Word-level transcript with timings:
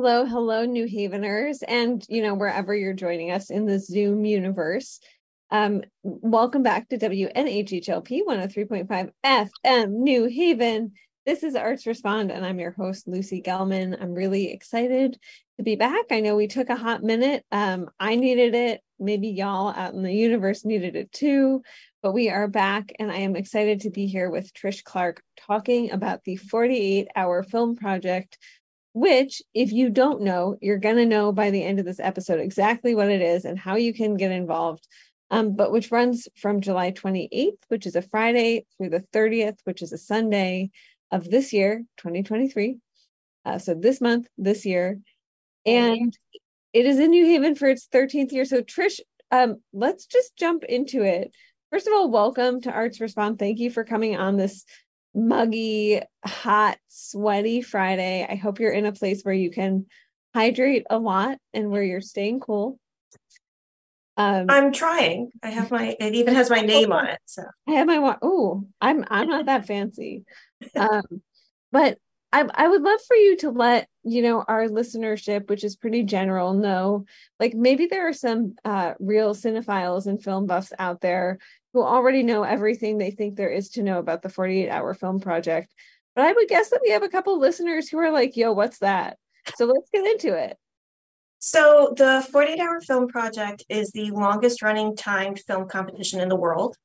Hello, 0.00 0.24
hello, 0.24 0.64
New 0.64 0.86
Haveners, 0.86 1.64
and 1.66 2.06
you 2.08 2.22
know 2.22 2.32
wherever 2.32 2.72
you're 2.72 2.92
joining 2.92 3.32
us 3.32 3.50
in 3.50 3.66
the 3.66 3.80
Zoom 3.80 4.24
universe. 4.24 5.00
Um, 5.50 5.82
welcome 6.04 6.62
back 6.62 6.88
to 6.90 6.98
WNHHLP 6.98 8.20
103.5 8.24 9.10
FM 9.26 9.88
New 9.88 10.26
Haven. 10.26 10.92
This 11.26 11.42
is 11.42 11.56
Arts 11.56 11.84
Respond, 11.84 12.30
and 12.30 12.46
I'm 12.46 12.60
your 12.60 12.70
host, 12.70 13.08
Lucy 13.08 13.42
Gellman. 13.42 14.00
I'm 14.00 14.14
really 14.14 14.52
excited 14.52 15.18
to 15.56 15.64
be 15.64 15.74
back. 15.74 16.04
I 16.12 16.20
know 16.20 16.36
we 16.36 16.46
took 16.46 16.70
a 16.70 16.76
hot 16.76 17.02
minute. 17.02 17.44
Um, 17.50 17.88
I 17.98 18.14
needed 18.14 18.54
it. 18.54 18.80
Maybe 19.00 19.26
y'all 19.30 19.74
out 19.74 19.94
in 19.94 20.04
the 20.04 20.14
universe 20.14 20.64
needed 20.64 20.94
it 20.94 21.10
too. 21.10 21.62
But 22.04 22.12
we 22.12 22.30
are 22.30 22.46
back, 22.46 22.92
and 23.00 23.10
I 23.10 23.16
am 23.16 23.34
excited 23.34 23.80
to 23.80 23.90
be 23.90 24.06
here 24.06 24.30
with 24.30 24.54
Trish 24.54 24.84
Clark 24.84 25.20
talking 25.36 25.90
about 25.90 26.22
the 26.22 26.36
48 26.36 27.08
hour 27.16 27.42
film 27.42 27.74
project 27.74 28.38
which 29.00 29.42
if 29.54 29.72
you 29.72 29.90
don't 29.90 30.22
know 30.22 30.56
you're 30.60 30.78
going 30.78 30.96
to 30.96 31.06
know 31.06 31.32
by 31.32 31.50
the 31.50 31.62
end 31.62 31.78
of 31.78 31.84
this 31.84 32.00
episode 32.00 32.40
exactly 32.40 32.94
what 32.94 33.10
it 33.10 33.20
is 33.20 33.44
and 33.44 33.58
how 33.58 33.76
you 33.76 33.92
can 33.92 34.16
get 34.16 34.32
involved. 34.32 34.86
Um, 35.30 35.56
but 35.56 35.72
which 35.72 35.92
runs 35.92 36.26
from 36.36 36.62
july 36.62 36.90
28th 36.90 37.58
which 37.68 37.84
is 37.86 37.96
a 37.96 38.00
friday 38.00 38.64
through 38.76 38.88
the 38.88 39.04
30th 39.12 39.58
which 39.64 39.82
is 39.82 39.92
a 39.92 39.98
sunday 39.98 40.70
of 41.10 41.28
this 41.28 41.52
year 41.52 41.84
2023 41.98 42.78
uh, 43.48 43.58
so 43.58 43.74
this 43.74 44.00
month 44.00 44.26
this 44.36 44.66
year. 44.66 45.00
And 45.64 46.16
it 46.72 46.84
is 46.84 46.98
in 46.98 47.10
new 47.10 47.24
haven 47.24 47.54
for 47.54 47.66
its 47.66 47.88
13th 47.92 48.32
year. 48.32 48.44
So 48.44 48.62
trish 48.62 49.00
um, 49.30 49.56
let's 49.72 50.06
just 50.06 50.36
jump 50.36 50.64
into 50.64 51.02
it. 51.02 51.32
First 51.70 51.86
of 51.86 51.94
all 51.94 52.10
welcome 52.10 52.60
to 52.62 52.72
arts 52.72 53.00
respond. 53.00 53.38
Thank 53.38 53.58
you 53.58 53.70
for 53.70 53.84
coming 53.84 54.16
on 54.16 54.36
this 54.36 54.64
muggy, 55.14 56.00
hot, 56.24 56.78
sweaty 56.88 57.62
Friday. 57.62 58.26
I 58.28 58.36
hope 58.36 58.60
you're 58.60 58.72
in 58.72 58.86
a 58.86 58.92
place 58.92 59.22
where 59.22 59.34
you 59.34 59.50
can 59.50 59.86
hydrate 60.34 60.86
a 60.90 60.98
lot 60.98 61.38
and 61.52 61.70
where 61.70 61.82
you're 61.82 62.00
staying 62.00 62.40
cool. 62.40 62.78
Um, 64.16 64.46
I'm 64.48 64.72
trying. 64.72 65.30
I 65.42 65.50
have 65.50 65.70
my. 65.70 65.96
It 65.98 66.14
even 66.14 66.34
has 66.34 66.50
my 66.50 66.60
name 66.60 66.92
on 66.92 67.06
it. 67.06 67.20
So 67.26 67.44
I 67.68 67.72
have 67.72 67.86
my. 67.86 68.16
Oh, 68.20 68.64
I'm. 68.80 69.04
I'm 69.08 69.28
not 69.28 69.46
that 69.46 69.66
fancy. 69.66 70.24
Um, 70.76 71.04
but 71.70 71.98
I. 72.32 72.48
I 72.52 72.66
would 72.66 72.82
love 72.82 72.98
for 73.06 73.14
you 73.14 73.36
to 73.38 73.50
let 73.50 73.88
you 74.02 74.22
know 74.22 74.44
our 74.46 74.66
listenership, 74.66 75.48
which 75.48 75.62
is 75.62 75.76
pretty 75.76 76.02
general, 76.02 76.52
know 76.54 77.04
like 77.38 77.54
maybe 77.54 77.86
there 77.86 78.08
are 78.08 78.12
some 78.12 78.56
uh, 78.64 78.94
real 78.98 79.34
cinephiles 79.34 80.06
and 80.06 80.22
film 80.22 80.46
buffs 80.46 80.72
out 80.80 81.00
there 81.00 81.38
who 81.72 81.82
already 81.82 82.22
know 82.22 82.42
everything 82.42 82.98
they 82.98 83.10
think 83.10 83.36
there 83.36 83.50
is 83.50 83.68
to 83.70 83.82
know 83.82 83.98
about 83.98 84.22
the 84.22 84.28
48 84.28 84.68
hour 84.70 84.94
film 84.94 85.20
project. 85.20 85.72
But 86.14 86.26
I 86.26 86.32
would 86.32 86.48
guess 86.48 86.70
that 86.70 86.80
we 86.82 86.90
have 86.90 87.02
a 87.02 87.08
couple 87.08 87.38
listeners 87.38 87.88
who 87.88 87.98
are 87.98 88.10
like, 88.10 88.36
yo, 88.36 88.52
what's 88.52 88.78
that? 88.78 89.18
So 89.56 89.66
let's 89.66 89.90
get 89.90 90.06
into 90.06 90.36
it. 90.36 90.56
So, 91.40 91.94
the 91.96 92.26
48 92.32 92.58
Hour 92.58 92.80
Film 92.80 93.06
Project 93.06 93.64
is 93.68 93.92
the 93.92 94.10
longest 94.10 94.60
running 94.60 94.96
timed 94.96 95.38
film 95.46 95.68
competition 95.68 96.20
in 96.20 96.28
the 96.28 96.36
world. 96.36 96.76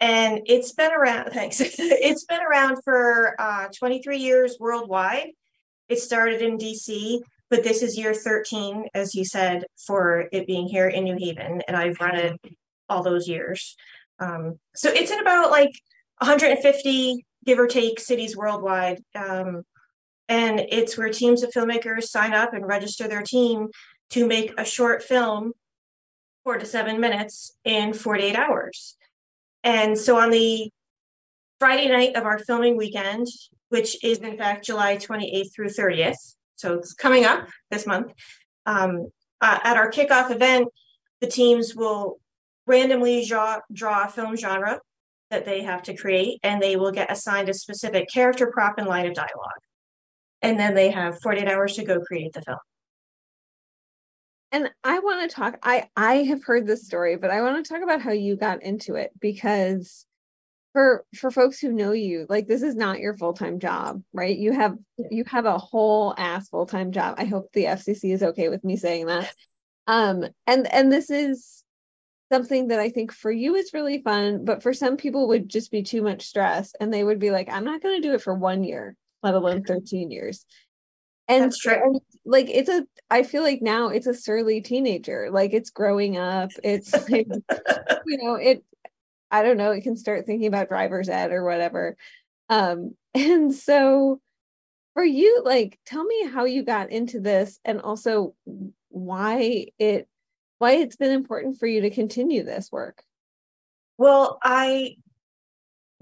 And 0.00 0.40
it's 0.46 0.72
been 0.72 0.92
around, 0.92 1.30
thanks. 1.32 1.60
it's 1.60 2.24
been 2.24 2.40
around 2.40 2.78
for 2.82 3.34
uh, 3.38 3.68
23 3.78 4.16
years 4.16 4.56
worldwide. 4.58 5.28
It 5.90 5.98
started 5.98 6.40
in 6.40 6.56
DC, 6.56 7.20
but 7.50 7.62
this 7.62 7.82
is 7.82 7.98
year 7.98 8.14
13, 8.14 8.86
as 8.94 9.14
you 9.14 9.24
said, 9.24 9.64
for 9.86 10.28
it 10.32 10.46
being 10.46 10.66
here 10.66 10.88
in 10.88 11.04
New 11.04 11.16
Haven. 11.18 11.62
And 11.68 11.76
I've 11.76 12.00
run 12.00 12.16
it 12.16 12.40
all 12.88 13.02
those 13.02 13.28
years. 13.28 13.76
Um, 14.20 14.58
so 14.74 14.90
it's 14.90 15.10
in 15.10 15.20
about 15.20 15.50
like 15.50 15.72
150, 16.18 17.24
give 17.44 17.58
or 17.58 17.66
take, 17.66 17.98
cities 17.98 18.36
worldwide. 18.36 19.02
Um, 19.14 19.64
and 20.28 20.60
it's 20.60 20.96
where 20.96 21.08
teams 21.08 21.42
of 21.42 21.50
filmmakers 21.50 22.04
sign 22.04 22.34
up 22.34 22.54
and 22.54 22.66
register 22.66 23.08
their 23.08 23.22
team 23.22 23.68
to 24.10 24.26
make 24.26 24.52
a 24.58 24.64
short 24.64 25.02
film, 25.02 25.52
four 26.44 26.58
to 26.58 26.66
seven 26.66 27.00
minutes 27.00 27.56
in 27.64 27.92
48 27.92 28.36
hours. 28.36 28.96
And 29.64 29.98
so 29.98 30.18
on 30.18 30.30
the 30.30 30.70
Friday 31.58 31.88
night 31.88 32.16
of 32.16 32.24
our 32.24 32.38
filming 32.38 32.76
weekend, 32.76 33.26
which 33.68 34.02
is 34.04 34.18
in 34.18 34.36
fact 34.36 34.64
July 34.64 34.96
28th 34.96 35.54
through 35.54 35.68
30th, 35.68 36.34
so 36.56 36.74
it's 36.74 36.92
coming 36.92 37.24
up 37.24 37.48
this 37.70 37.86
month, 37.86 38.12
um, 38.66 39.08
uh, 39.40 39.58
at 39.64 39.76
our 39.76 39.90
kickoff 39.90 40.30
event, 40.30 40.68
the 41.20 41.26
teams 41.26 41.74
will 41.74 42.20
randomly 42.70 43.24
draw, 43.26 43.58
draw 43.72 44.04
a 44.04 44.08
film 44.08 44.36
genre 44.36 44.80
that 45.30 45.44
they 45.44 45.62
have 45.62 45.82
to 45.82 45.96
create, 45.96 46.38
and 46.42 46.62
they 46.62 46.76
will 46.76 46.92
get 46.92 47.10
assigned 47.10 47.48
a 47.48 47.54
specific 47.54 48.08
character 48.12 48.50
prop 48.52 48.78
and 48.78 48.86
line 48.86 49.06
of 49.06 49.14
dialogue. 49.14 49.60
And 50.42 50.58
then 50.58 50.74
they 50.74 50.90
have 50.90 51.20
48 51.22 51.48
hours 51.48 51.76
to 51.76 51.84
go 51.84 52.00
create 52.00 52.32
the 52.32 52.42
film. 52.42 52.58
And 54.52 54.70
I 54.82 54.98
want 54.98 55.28
to 55.28 55.34
talk, 55.34 55.58
I 55.62 55.88
I 55.96 56.24
have 56.24 56.42
heard 56.42 56.66
this 56.66 56.84
story, 56.84 57.16
but 57.16 57.30
I 57.30 57.42
want 57.42 57.64
to 57.64 57.72
talk 57.72 57.82
about 57.82 58.00
how 58.00 58.10
you 58.10 58.36
got 58.36 58.62
into 58.62 58.94
it 58.96 59.12
because 59.20 60.06
for 60.72 61.04
for 61.16 61.30
folks 61.30 61.60
who 61.60 61.72
know 61.72 61.92
you, 61.92 62.26
like 62.28 62.48
this 62.48 62.62
is 62.62 62.74
not 62.74 62.98
your 62.98 63.16
full-time 63.16 63.60
job, 63.60 64.02
right? 64.12 64.36
You 64.36 64.52
have 64.52 64.76
you 65.10 65.24
have 65.26 65.46
a 65.46 65.58
whole 65.58 66.14
ass 66.18 66.48
full-time 66.48 66.90
job. 66.90 67.14
I 67.18 67.26
hope 67.26 67.52
the 67.52 67.64
FCC 67.64 68.12
is 68.12 68.22
okay 68.22 68.48
with 68.48 68.64
me 68.64 68.76
saying 68.76 69.06
that. 69.06 69.32
Um 69.86 70.24
and 70.46 70.72
and 70.72 70.92
this 70.92 71.10
is 71.10 71.59
something 72.32 72.68
that 72.68 72.80
I 72.80 72.88
think 72.90 73.12
for 73.12 73.30
you 73.30 73.54
is 73.56 73.72
really 73.74 74.02
fun, 74.02 74.44
but 74.44 74.62
for 74.62 74.72
some 74.72 74.96
people 74.96 75.28
would 75.28 75.48
just 75.48 75.70
be 75.70 75.82
too 75.82 76.02
much 76.02 76.22
stress 76.26 76.72
and 76.80 76.92
they 76.92 77.04
would 77.04 77.18
be 77.18 77.30
like, 77.30 77.48
I'm 77.50 77.64
not 77.64 77.82
going 77.82 78.00
to 78.00 78.08
do 78.08 78.14
it 78.14 78.22
for 78.22 78.34
one 78.34 78.64
year, 78.64 78.96
let 79.22 79.34
alone 79.34 79.64
13 79.64 80.10
years. 80.10 80.44
And, 81.28 81.44
That's 81.44 81.58
true. 81.58 81.74
and 81.74 82.00
like 82.24 82.48
it's 82.50 82.68
a 82.68 82.84
I 83.10 83.22
feel 83.22 83.42
like 83.42 83.62
now 83.62 83.88
it's 83.88 84.08
a 84.08 84.14
surly 84.14 84.60
teenager. 84.60 85.30
Like 85.30 85.52
it's 85.52 85.70
growing 85.70 86.16
up. 86.18 86.50
It's 86.64 86.92
like, 87.08 87.28
you 88.06 88.18
know, 88.18 88.34
it 88.34 88.64
I 89.30 89.42
don't 89.44 89.56
know, 89.56 89.70
it 89.72 89.82
can 89.82 89.96
start 89.96 90.26
thinking 90.26 90.48
about 90.48 90.68
driver's 90.68 91.08
ed 91.08 91.32
or 91.32 91.44
whatever. 91.44 91.96
Um 92.48 92.94
and 93.14 93.54
so 93.54 94.20
for 94.94 95.04
you, 95.04 95.42
like 95.44 95.78
tell 95.86 96.04
me 96.04 96.26
how 96.28 96.44
you 96.46 96.64
got 96.64 96.90
into 96.90 97.20
this 97.20 97.60
and 97.64 97.80
also 97.80 98.34
why 98.90 99.66
it 99.78 100.08
why 100.60 100.72
it's 100.72 100.96
been 100.96 101.10
important 101.10 101.58
for 101.58 101.66
you 101.66 101.80
to 101.80 101.90
continue 101.90 102.44
this 102.44 102.70
work. 102.70 103.02
Well, 103.96 104.38
I 104.42 104.96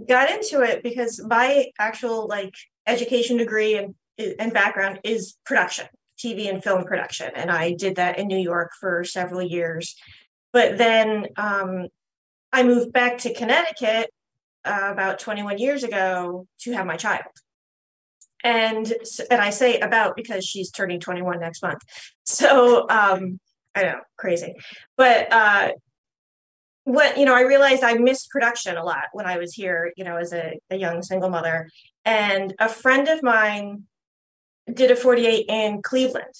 got 0.04 0.30
into 0.30 0.62
it 0.62 0.82
because 0.82 1.20
my 1.24 1.66
actual 1.78 2.26
like 2.26 2.54
education 2.86 3.36
degree 3.36 3.76
and 3.76 3.94
and 4.40 4.52
background 4.52 4.98
is 5.04 5.36
production, 5.46 5.86
TV 6.18 6.50
and 6.50 6.62
film 6.62 6.82
production, 6.84 7.30
and 7.36 7.52
I 7.52 7.72
did 7.72 7.96
that 7.96 8.18
in 8.18 8.26
New 8.26 8.38
York 8.38 8.72
for 8.80 9.04
several 9.04 9.42
years. 9.42 9.94
But 10.52 10.76
then 10.76 11.26
um, 11.36 11.86
I 12.52 12.64
moved 12.64 12.92
back 12.92 13.18
to 13.18 13.34
Connecticut 13.34 14.10
uh, 14.64 14.88
about 14.90 15.20
21 15.20 15.58
years 15.58 15.84
ago 15.84 16.48
to 16.62 16.72
have 16.72 16.84
my 16.84 16.96
child. 16.96 17.30
And 18.42 18.92
and 19.30 19.40
I 19.40 19.50
say 19.50 19.78
about 19.78 20.16
because 20.16 20.44
she's 20.44 20.72
turning 20.72 20.98
21 20.98 21.38
next 21.38 21.62
month. 21.62 21.82
So 22.24 22.88
um, 22.88 23.38
I 23.74 23.82
know, 23.82 24.00
crazy. 24.16 24.54
But 24.96 25.32
uh 25.32 25.72
what 26.84 27.18
you 27.18 27.26
know, 27.26 27.34
I 27.34 27.42
realized 27.42 27.82
I 27.82 27.94
missed 27.94 28.30
production 28.30 28.76
a 28.76 28.84
lot 28.84 29.04
when 29.12 29.26
I 29.26 29.36
was 29.36 29.52
here, 29.52 29.92
you 29.96 30.04
know, 30.04 30.16
as 30.16 30.32
a, 30.32 30.58
a 30.70 30.76
young 30.76 31.02
single 31.02 31.28
mother. 31.28 31.68
And 32.06 32.54
a 32.58 32.68
friend 32.68 33.08
of 33.08 33.22
mine 33.22 33.84
did 34.72 34.90
a 34.90 34.96
48 34.96 35.46
in 35.48 35.82
Cleveland. 35.82 36.34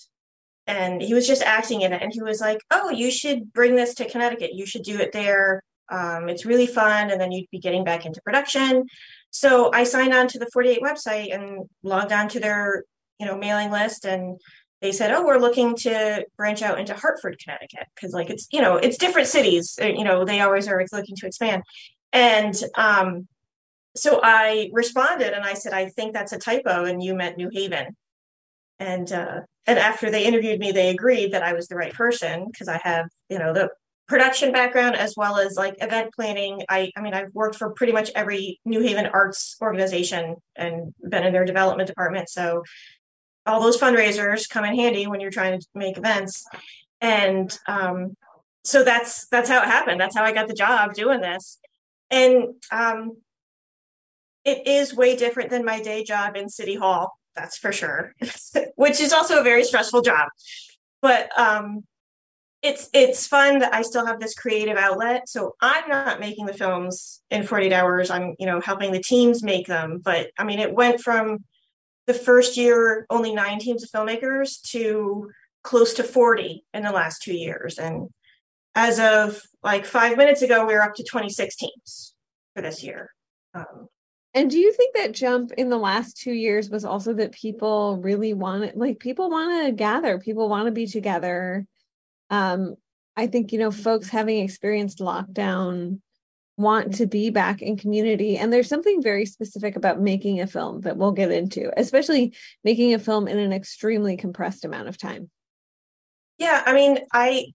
And 0.67 1.03
he 1.03 1.13
was 1.13 1.27
just 1.27 1.43
acting 1.43 1.83
in 1.83 1.93
it. 1.93 2.03
And 2.03 2.13
he 2.13 2.23
was 2.23 2.41
like 2.41 2.61
oh 2.71 2.91
you 2.91 3.11
should 3.11 3.53
bring 3.53 3.77
this 3.77 3.95
to 3.97 4.09
connecticut. 4.09 4.55
You 4.55 4.67
should 4.67 4.83
do 4.83 4.99
it 4.99 5.13
there. 5.13 5.63
Um, 5.91 6.29
it's 6.29 6.47
really 6.47 6.67
fun. 6.67 7.11
And 7.11 7.21
then 7.21 7.33
you'd 7.33 7.51
be 7.51 7.59
getting 7.59 7.85
back 7.85 8.05
into 8.07 8.21
production. 8.23 8.87
So 9.31 9.71
i 9.73 9.85
signed 9.85 10.15
on 10.15 10.29
to 10.29 10.39
the 10.39 10.49
48 10.53 10.81
website 10.83 11.35
and 11.35 11.69
logged 11.83 12.13
on 12.13 12.29
to 12.29 12.41
their 12.41 12.85
you 13.19 13.27
know 13.27 13.37
mailing 13.37 13.71
list. 13.71 14.05
And 14.05 14.41
they 14.81 14.93
said, 14.93 15.13
"Oh, 15.13 15.25
we're 15.25 15.39
looking 15.39 15.75
to 15.77 16.25
branch 16.37 16.63
out 16.63 16.79
into 16.79 16.95
Hartford, 16.95 17.39
Connecticut, 17.43 17.87
because 17.95 18.13
like 18.13 18.31
it's 18.31 18.47
you 18.53 18.61
know 18.61 18.77
it's 18.77 18.99
different 18.99 19.29
cities. 19.29 19.79
Uh, 19.81 19.87
you 19.87 20.05
know 20.05 20.25
they 20.25 20.41
always 20.41 20.69
are 20.69 20.85
looking 20.93 21.17
to 21.17 21.27
expand." 21.27 21.63
And 22.13 22.55
um, 22.77 23.29
so 23.97 24.21
I 24.23 24.71
responded 24.73 25.35
and 25.35 25.45
I 25.45 25.55
said, 25.55 25.73
"I 25.73 25.89
think 25.89 26.13
that's 26.13 26.33
a 26.33 26.39
typo, 26.39 26.85
and 26.85 27.03
you 27.03 27.15
meant 27.15 27.37
New 27.37 27.51
Haven." 27.53 27.97
And 28.79 29.11
uh, 29.13 29.41
and 29.67 29.79
after 29.79 30.11
they 30.11 30.25
interviewed 30.25 30.61
me, 30.61 30.73
they 30.73 30.91
agreed 30.91 31.33
that 31.33 31.43
I 31.43 31.53
was 31.53 31.69
the 31.69 31.77
right 31.77 31.93
person 31.93 32.47
because 32.51 32.69
I 32.69 32.81
have 32.85 33.07
you 33.29 33.39
know 33.39 33.53
the 33.53 33.71
production 34.07 34.53
background 34.53 34.97
as 34.97 35.15
well 35.17 35.37
as 35.39 35.57
like 35.57 35.75
event 35.81 36.15
planning. 36.15 36.63
I 36.69 36.93
I 36.97 37.01
mean 37.01 37.15
I've 37.15 37.35
worked 37.35 37.57
for 37.57 37.71
pretty 37.71 37.93
much 37.93 38.11
every 38.15 38.61
New 38.65 38.81
Haven 38.81 39.07
arts 39.07 39.57
organization 39.61 40.37
and 40.57 40.95
been 41.09 41.25
in 41.25 41.33
their 41.33 41.45
development 41.45 41.89
department, 41.89 42.29
so 42.29 42.63
all 43.49 43.61
those 43.61 43.81
fundraisers 43.81 44.49
come 44.49 44.65
in 44.65 44.75
handy 44.75 45.07
when 45.07 45.21
you're 45.21 45.31
trying 45.31 45.59
to 45.59 45.67
make 45.75 45.97
events 45.97 46.45
and 47.01 47.59
um, 47.67 48.17
so 48.65 48.85
that's 48.85 49.27
that's 49.29 49.49
how 49.49 49.63
it 49.63 49.67
happened 49.67 50.01
that's 50.01 50.17
how 50.17 50.25
i 50.25 50.33
got 50.33 50.49
the 50.49 50.55
job 50.55 50.95
doing 50.95 51.21
this 51.21 51.59
and 52.11 52.55
um, 52.71 53.17
it 54.45 54.67
is 54.67 54.95
way 54.95 55.17
different 55.17 55.51
than 55.51 55.65
my 55.65 55.81
day 55.81 56.03
job 56.05 56.37
in 56.37 56.49
city 56.49 56.75
hall 56.75 57.19
that's 57.39 57.57
for 57.57 57.73
sure, 57.73 58.15
which 58.75 59.01
is 59.01 59.13
also 59.13 59.41
a 59.41 59.45
very 59.45 59.65
stressful 59.65 60.03
job. 60.03 60.29
But 61.01 61.31
um, 61.39 61.85
it's 62.63 62.91
it's 62.93 63.27
fun 63.27 63.61
that 63.61 63.73
I 63.73 63.83
still 63.83 64.05
have 64.05 64.21
this 64.21 64.35
creative 64.35 64.77
outlet. 64.77 65.29
So 65.29 65.55
I'm 65.61 65.89
not 65.89 66.21
making 66.21 66.47
the 66.47 66.53
films 66.53 67.23
in 67.31 67.45
48 67.45 67.73
hours. 67.73 68.11
I'm 68.11 68.35
you 68.39 68.47
know 68.47 68.61
helping 68.61 68.93
the 68.93 69.03
teams 69.03 69.43
make 69.43 69.67
them. 69.67 70.01
But 70.05 70.31
I 70.37 70.45
mean, 70.45 70.59
it 70.59 70.75
went 70.75 71.01
from 71.01 71.45
the 72.09 72.15
first 72.15 72.57
year 72.57 73.07
only 73.11 73.35
nine 73.35 73.61
teams 73.61 73.85
of 73.85 73.91
filmmakers 73.91 74.61
to 74.71 75.31
close 75.63 75.93
to 75.95 76.03
40 76.03 76.65
in 76.73 76.83
the 76.83 76.91
last 76.91 77.23
two 77.23 77.35
years. 77.35 77.79
And 77.79 78.09
as 78.75 78.99
of 78.99 79.43
like 79.63 79.85
five 79.85 80.17
minutes 80.17 80.41
ago, 80.41 80.65
we 80.67 80.73
are 80.75 80.83
up 80.83 80.95
to 80.95 81.05
26 81.05 81.55
teams 81.57 82.15
for 82.57 82.63
this 82.63 82.83
year. 82.83 83.11
Um, 83.55 83.89
and 84.33 84.51
do 84.51 84.59
you 84.59 84.73
think 84.73 84.97
that 84.97 85.13
jump 85.13 85.53
in 85.53 85.69
the 85.69 85.77
last 85.77 86.17
two 86.17 86.33
years 86.33 86.71
was 86.71 86.85
also 86.85 87.13
that 87.15 87.33
people 87.33 87.99
really 88.03 88.33
want 88.33 88.65
it? 88.65 88.77
Like 88.77 88.99
people 89.01 89.29
want 89.29 89.67
to 89.67 89.73
gather, 89.73 90.19
people 90.19 90.49
want 90.49 90.67
to 90.67 90.73
be 90.73 90.87
together. 90.87 91.67
Um, 92.31 92.77
I 93.17 93.27
think, 93.27 93.53
you 93.53 93.59
know, 93.59 93.71
folks 93.71 94.09
having 94.09 94.39
experienced 94.39 95.01
lockdown 95.01 96.01
want 96.59 96.95
to 96.95 97.07
be 97.07 97.31
back 97.31 97.63
in 97.63 97.77
community. 97.77 98.37
And 98.37 98.53
there's 98.53 98.69
something 98.69 99.01
very 99.01 99.25
specific 99.25 99.77
about 99.77 100.01
making 100.01 100.41
a 100.41 100.47
film 100.47 100.81
that 100.83 100.97
we'll 100.97 101.13
get 101.13 101.31
into, 101.31 101.71
especially 101.79 102.35
making 102.65 102.93
a 102.93 102.99
film 102.99 103.29
in 103.29 103.39
an 103.39 103.53
extremely 103.53 104.17
compressed 104.17 104.65
amount 104.65 104.89
of 104.89 104.99
time. 104.99 105.31
Yeah, 106.37 106.63
I 106.67 106.75
mean, 106.75 106.99
I 107.13 107.47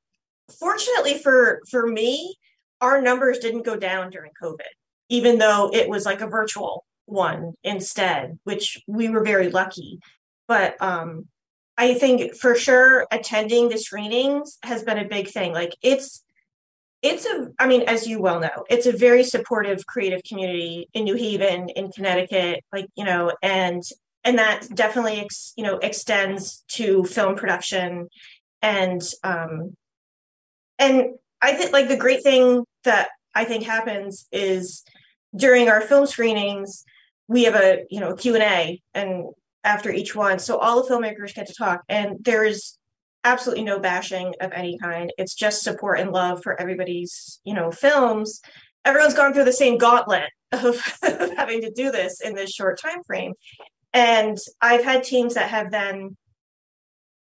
fortunately 0.60 1.18
for 1.20 1.62
for 1.70 1.86
me, 1.86 2.36
our 2.82 3.02
numbers 3.02 3.40
didn't 3.40 3.66
go 3.66 3.76
down 3.76 4.10
during 4.10 4.32
COVID, 4.42 4.62
even 5.10 5.38
though 5.38 5.70
it 5.74 5.90
was 5.90 6.06
like 6.06 6.22
a 6.22 6.28
virtual 6.28 6.86
one 7.06 7.54
instead, 7.64 8.40
which 8.46 8.82
we 8.88 9.10
were 9.10 9.24
very 9.24 9.50
lucky. 9.50 10.00
But 10.48 10.82
um 10.82 11.28
I 11.78 11.96
think 11.96 12.36
for 12.36 12.56
sure 12.56 13.06
attending 13.12 13.68
the 13.68 13.78
screenings 13.78 14.60
has 14.64 14.84
been 14.84 15.00
a 15.00 15.08
big 15.08 15.28
thing. 15.28 15.52
Like 15.52 15.76
it's 15.82 16.24
it's 17.04 17.26
a 17.26 17.50
i 17.60 17.68
mean 17.68 17.84
as 17.84 18.08
you 18.08 18.20
well 18.20 18.40
know 18.40 18.66
it's 18.70 18.88
a 18.88 18.92
very 18.92 19.24
supportive 19.24 19.86
creative 19.86 20.24
community 20.24 20.90
in 20.94 21.04
new 21.04 21.16
haven 21.16 21.70
in 21.70 21.92
connecticut 21.92 22.64
like 22.72 22.88
you 22.96 23.06
know 23.06 23.32
and 23.44 23.84
and 24.24 24.38
that 24.40 24.66
definitely 24.74 25.20
ex, 25.20 25.54
you 25.56 25.64
know 25.64 25.78
extends 25.78 26.64
to 26.68 27.04
film 27.04 27.36
production 27.36 28.08
and 28.62 29.02
um 29.24 29.76
and 30.80 31.10
i 31.42 31.54
think 31.54 31.72
like 31.72 31.88
the 31.88 31.98
great 31.98 32.24
thing 32.24 32.64
that 32.84 33.10
i 33.36 33.44
think 33.44 33.64
happens 33.64 34.28
is 34.32 34.84
during 35.36 35.70
our 35.70 35.82
film 35.82 36.08
screenings 36.08 36.84
we 37.28 37.44
have 37.44 37.56
a 37.56 37.84
you 37.90 38.00
know 38.00 38.16
q&a 38.16 38.82
and 38.94 39.26
after 39.64 39.92
each 39.92 40.16
one. 40.16 40.40
So 40.40 40.58
all 40.58 40.84
the 40.84 40.94
filmmakers 40.94 41.34
get 41.34 41.48
to 41.48 41.54
talk 41.54 41.84
and 41.88 42.18
there's 42.22 42.78
absolutely 43.24 43.64
no 43.64 43.80
bashing 43.80 44.34
of 44.42 44.52
any 44.52 44.78
kind. 44.78 45.12
It's 45.18 45.34
just 45.34 45.64
support 45.64 46.00
and 46.00 46.12
love 46.12 46.42
for 46.44 46.60
everybody's, 46.60 47.40
you 47.44 47.54
know, 47.54 47.72
films. 47.72 48.42
Everyone's 48.86 49.14
gone 49.14 49.34
through 49.34 49.46
the 49.46 49.54
same 49.54 49.78
gauntlet 49.78 50.30
of, 50.52 50.82
of 51.04 51.34
having 51.36 51.62
to 51.62 51.72
do 51.72 51.92
this 51.92 52.22
in 52.22 52.36
this 52.36 52.52
short 52.52 52.80
time 52.80 53.04
frame. 53.04 53.34
And 53.94 54.38
I've 54.62 54.84
had 54.84 55.04
teams 55.04 55.36
that 55.36 55.50
have 55.50 55.72
then, 55.72 56.18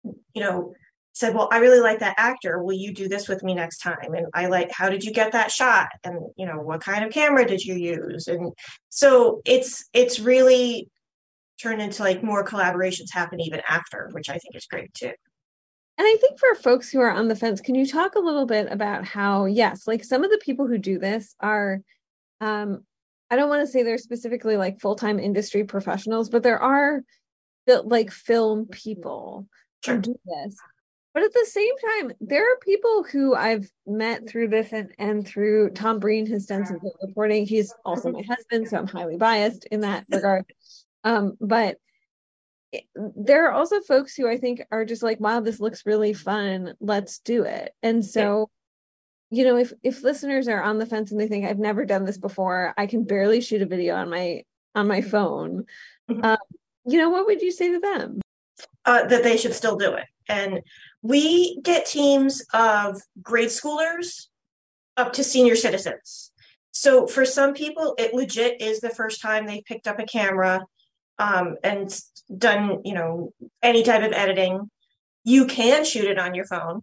you 0.04 0.42
know, 0.42 0.74
said, 1.18 1.34
Well, 1.34 1.50
I 1.52 1.58
really 1.58 1.80
like 1.80 2.00
that 2.00 2.16
actor. 2.18 2.62
Will 2.62 2.76
you 2.76 2.94
do 2.94 3.08
this 3.08 3.28
with 3.28 3.44
me 3.44 3.56
next 3.56 3.80
time? 3.80 4.14
And 4.14 4.28
I 4.34 4.48
like, 4.48 4.72
how 4.72 4.90
did 4.90 5.04
you 5.04 5.12
get 5.12 5.32
that 5.32 5.52
shot? 5.52 5.88
And 6.04 6.20
you 6.36 6.46
know, 6.46 6.60
what 6.60 6.82
kind 6.82 7.04
of 7.04 7.12
camera 7.12 7.46
did 7.48 7.64
you 7.64 7.76
use? 7.76 8.28
And 8.28 8.54
so 8.90 9.42
it's 9.46 9.86
it's 9.94 10.20
really 10.20 10.90
turned 11.60 11.82
into 11.82 12.04
like 12.04 12.24
more 12.24 12.46
collaborations 12.46 13.12
happen 13.12 13.40
even 13.40 13.62
after, 13.68 14.10
which 14.12 14.30
I 14.30 14.38
think 14.38 14.56
is 14.56 14.68
great 14.68 14.94
too. 14.94 15.14
And 15.98 16.06
I 16.06 16.16
think 16.22 16.40
for 16.40 16.54
folks 16.56 16.92
who 16.92 17.00
are 17.00 17.12
on 17.12 17.28
the 17.28 17.36
fence, 17.36 17.60
can 17.60 17.74
you 17.74 17.88
talk 17.88 18.16
a 18.16 18.20
little 18.20 18.46
bit 18.46 18.72
about 18.72 19.04
how, 19.04 19.46
yes, 19.46 19.88
like 19.88 20.04
some 20.04 20.24
of 20.24 20.30
the 20.30 20.40
people 20.44 20.68
who 20.68 20.78
do 20.78 21.00
this 21.00 21.36
are, 21.40 21.82
um, 22.40 22.84
I 23.32 23.36
don't 23.36 23.50
want 23.50 23.66
to 23.66 23.72
say 23.72 23.82
they're 23.82 23.98
specifically 23.98 24.58
like 24.58 24.80
full 24.80 24.96
time 24.96 25.20
industry 25.20 25.64
professionals, 25.64 26.30
but 26.30 26.44
there 26.44 26.60
are 26.60 27.02
the, 27.66 27.82
like 27.82 28.12
film 28.12 28.68
people 28.68 29.48
sure. 29.84 29.96
who 29.96 30.02
do 30.02 30.16
this. 30.26 30.56
But 31.16 31.24
at 31.24 31.34
the 31.34 31.48
same 31.50 31.74
time, 31.90 32.12
there 32.22 32.44
are 32.44 32.60
people 32.60 33.04
who 33.12 33.34
I've 33.34 33.68
met 33.88 34.30
through 34.30 34.50
this 34.50 34.72
and, 34.72 34.92
and 35.00 35.28
through 35.28 35.72
Tom 35.72 35.98
Breen 35.98 36.28
has 36.28 36.46
done 36.46 36.64
some 36.64 36.78
reporting. 37.02 37.48
He's 37.48 37.74
also 37.84 38.12
my 38.12 38.22
husband, 38.22 38.68
so 38.68 38.78
I'm 38.78 38.86
highly 38.86 39.18
biased 39.18 39.66
in 39.72 39.80
that 39.80 40.06
regard. 40.12 40.46
Um, 41.04 41.36
but 41.42 41.78
there 42.96 43.48
are 43.48 43.52
also 43.52 43.80
folks 43.82 44.16
who 44.16 44.28
I 44.28 44.38
think 44.38 44.62
are 44.72 44.86
just 44.86 45.04
like, 45.04 45.20
wow, 45.20 45.40
this 45.40 45.60
looks 45.60 45.86
really 45.86 46.14
fun. 46.14 46.74
Let's 46.80 47.20
do 47.20 47.44
it. 47.44 47.74
And 47.82 48.06
so, 48.06 48.50
yeah. 49.30 49.38
you 49.38 49.46
know, 49.46 49.58
if 49.58 49.74
if 49.84 50.04
listeners 50.04 50.48
are 50.48 50.62
on 50.62 50.78
the 50.78 50.86
fence 50.86 51.12
and 51.12 51.20
they 51.20 51.28
think 51.28 51.46
I've 51.46 51.60
never 51.60 51.86
done 51.86 52.06
this 52.06 52.18
before, 52.18 52.74
I 52.78 52.88
can 52.88 53.04
barely 53.04 53.42
shoot 53.42 53.62
a 53.62 53.66
video 53.66 53.96
on 53.96 54.10
my 54.10 54.44
on 54.76 54.88
my 54.88 55.02
phone. 55.02 55.66
Mm-hmm. 56.10 56.24
Um, 56.24 56.38
you 56.86 56.98
know, 56.98 57.10
what 57.10 57.26
would 57.26 57.42
you 57.42 57.52
say 57.52 57.72
to 57.72 57.80
them? 57.80 58.22
Uh, 58.86 59.06
that 59.08 59.24
they 59.24 59.38
should 59.38 59.54
still 59.54 59.76
do 59.76 59.94
it. 59.94 60.06
And 60.30 60.62
we 61.02 61.60
get 61.62 61.86
teams 61.86 62.44
of 62.54 63.02
grade 63.22 63.50
schoolers 63.50 64.28
up 64.96 65.14
to 65.14 65.24
senior 65.24 65.56
citizens. 65.56 66.32
So 66.72 67.08
for 67.08 67.26
some 67.26 67.54
people, 67.54 67.96
it 67.98 68.14
legit 68.14 68.62
is 68.62 68.80
the 68.80 68.90
first 68.90 69.22
time 69.22 69.46
they've 69.46 69.66
picked 69.66 69.88
up 69.88 70.00
a 70.00 70.06
camera 70.06 70.62
um, 71.20 71.56
and 71.64 72.00
done, 72.38 72.82
you 72.86 72.94
know, 72.94 73.34
any 73.62 73.84
type 73.84 74.04
of 74.04 74.14
editing, 74.14 74.70
you 75.24 75.46
can 75.46 75.84
shoot 75.84 76.06
it 76.06 76.20
on 76.20 76.34
your 76.34 76.46
phone. 76.46 76.82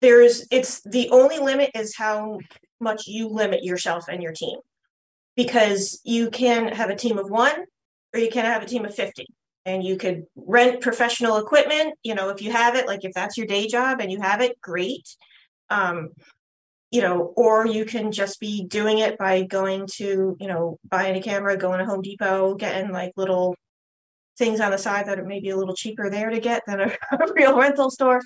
There's 0.00 0.46
it's 0.50 0.80
the 0.82 1.08
only 1.10 1.38
limit 1.38 1.70
is 1.74 1.96
how 1.96 2.38
much 2.80 3.06
you 3.06 3.28
limit 3.28 3.64
yourself 3.64 4.06
and 4.08 4.22
your 4.22 4.32
team. 4.32 4.58
Because 5.36 6.00
you 6.04 6.30
can 6.30 6.68
have 6.68 6.90
a 6.90 6.96
team 6.96 7.18
of 7.18 7.30
one 7.30 7.64
or 8.12 8.20
you 8.20 8.30
can 8.30 8.44
have 8.44 8.62
a 8.62 8.66
team 8.66 8.84
of 8.84 8.94
50 8.94 9.26
and 9.64 9.82
you 9.82 9.96
could 9.96 10.24
rent 10.36 10.80
professional 10.80 11.36
equipment 11.36 11.94
you 12.02 12.14
know 12.14 12.28
if 12.28 12.40
you 12.40 12.52
have 12.52 12.74
it 12.76 12.86
like 12.86 13.04
if 13.04 13.12
that's 13.12 13.36
your 13.36 13.46
day 13.46 13.66
job 13.66 14.00
and 14.00 14.12
you 14.12 14.20
have 14.20 14.40
it 14.40 14.60
great 14.60 15.16
um 15.70 16.10
you 16.90 17.00
know 17.00 17.32
or 17.36 17.66
you 17.66 17.84
can 17.84 18.12
just 18.12 18.40
be 18.40 18.64
doing 18.64 18.98
it 18.98 19.18
by 19.18 19.42
going 19.42 19.86
to 19.86 20.36
you 20.38 20.46
know 20.46 20.78
buying 20.88 21.16
a 21.16 21.22
camera 21.22 21.56
going 21.56 21.78
to 21.78 21.84
home 21.84 22.02
depot 22.02 22.54
getting 22.54 22.92
like 22.92 23.12
little 23.16 23.56
things 24.38 24.60
on 24.60 24.70
the 24.70 24.78
side 24.78 25.06
that 25.06 25.18
are 25.18 25.24
maybe 25.24 25.50
a 25.50 25.56
little 25.56 25.74
cheaper 25.74 26.10
there 26.10 26.30
to 26.30 26.40
get 26.40 26.62
than 26.66 26.80
a, 26.80 26.86
a 27.12 27.32
real 27.34 27.56
rental 27.56 27.90
store. 27.90 28.20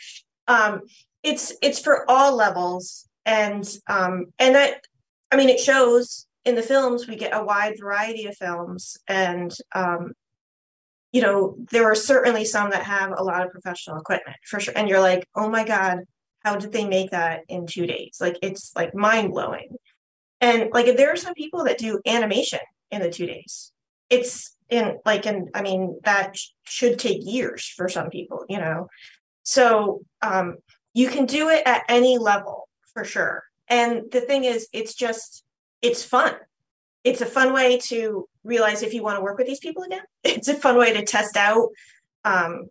Um, 0.46 0.82
it's 1.22 1.52
it's 1.62 1.78
for 1.78 2.08
all 2.10 2.36
levels, 2.36 3.08
and 3.26 3.68
um, 3.88 4.26
and 4.38 4.54
that 4.54 4.84
I 5.30 5.36
mean 5.36 5.48
it 5.48 5.60
shows 5.60 6.26
in 6.44 6.54
the 6.54 6.62
films. 6.62 7.06
We 7.06 7.16
get 7.16 7.36
a 7.36 7.44
wide 7.44 7.78
variety 7.78 8.26
of 8.26 8.36
films, 8.36 8.96
and 9.06 9.54
um, 9.74 10.12
you 11.12 11.22
know 11.22 11.56
there 11.70 11.84
are 11.84 11.94
certainly 11.94 12.44
some 12.44 12.70
that 12.70 12.84
have 12.84 13.12
a 13.16 13.24
lot 13.24 13.44
of 13.44 13.52
professional 13.52 13.98
equipment 13.98 14.36
for 14.44 14.60
sure. 14.60 14.74
And 14.76 14.88
you're 14.88 15.00
like, 15.00 15.26
oh 15.34 15.50
my 15.50 15.64
god, 15.64 16.00
how 16.44 16.56
did 16.56 16.72
they 16.72 16.86
make 16.86 17.10
that 17.10 17.42
in 17.48 17.66
two 17.66 17.86
days? 17.86 18.18
Like 18.20 18.38
it's 18.42 18.72
like 18.74 18.94
mind 18.94 19.32
blowing. 19.32 19.76
And 20.40 20.70
like 20.72 20.96
there 20.96 21.12
are 21.12 21.16
some 21.16 21.34
people 21.34 21.64
that 21.64 21.78
do 21.78 22.00
animation 22.06 22.60
in 22.90 23.02
the 23.02 23.10
two 23.10 23.26
days. 23.26 23.72
It's 24.08 24.56
in 24.70 24.98
like 25.04 25.26
and 25.26 25.48
i 25.54 25.62
mean 25.62 25.98
that 26.04 26.36
sh- 26.36 26.48
should 26.64 26.98
take 26.98 27.20
years 27.24 27.66
for 27.66 27.88
some 27.88 28.10
people 28.10 28.44
you 28.48 28.58
know? 28.58 28.88
So 29.42 30.02
um 30.22 30.56
you 30.94 31.08
can 31.08 31.26
do 31.26 31.48
it 31.48 31.62
at 31.64 31.84
any 31.88 32.18
level 32.18 32.68
for 32.92 33.04
sure. 33.04 33.44
And 33.68 34.10
the 34.10 34.20
thing 34.20 34.44
is 34.44 34.68
it's 34.72 34.94
just 34.94 35.44
it's 35.80 36.02
fun. 36.02 36.34
It's 37.04 37.20
a 37.20 37.26
fun 37.26 37.52
way 37.52 37.78
to 37.84 38.28
realize 38.42 38.82
if 38.82 38.92
you 38.92 39.02
want 39.02 39.16
to 39.16 39.22
work 39.22 39.38
with 39.38 39.46
these 39.46 39.60
people 39.60 39.84
again. 39.84 40.02
It's 40.24 40.48
a 40.48 40.54
fun 40.54 40.76
way 40.76 40.92
to 40.92 41.04
test 41.04 41.36
out 41.36 41.68
um 42.24 42.68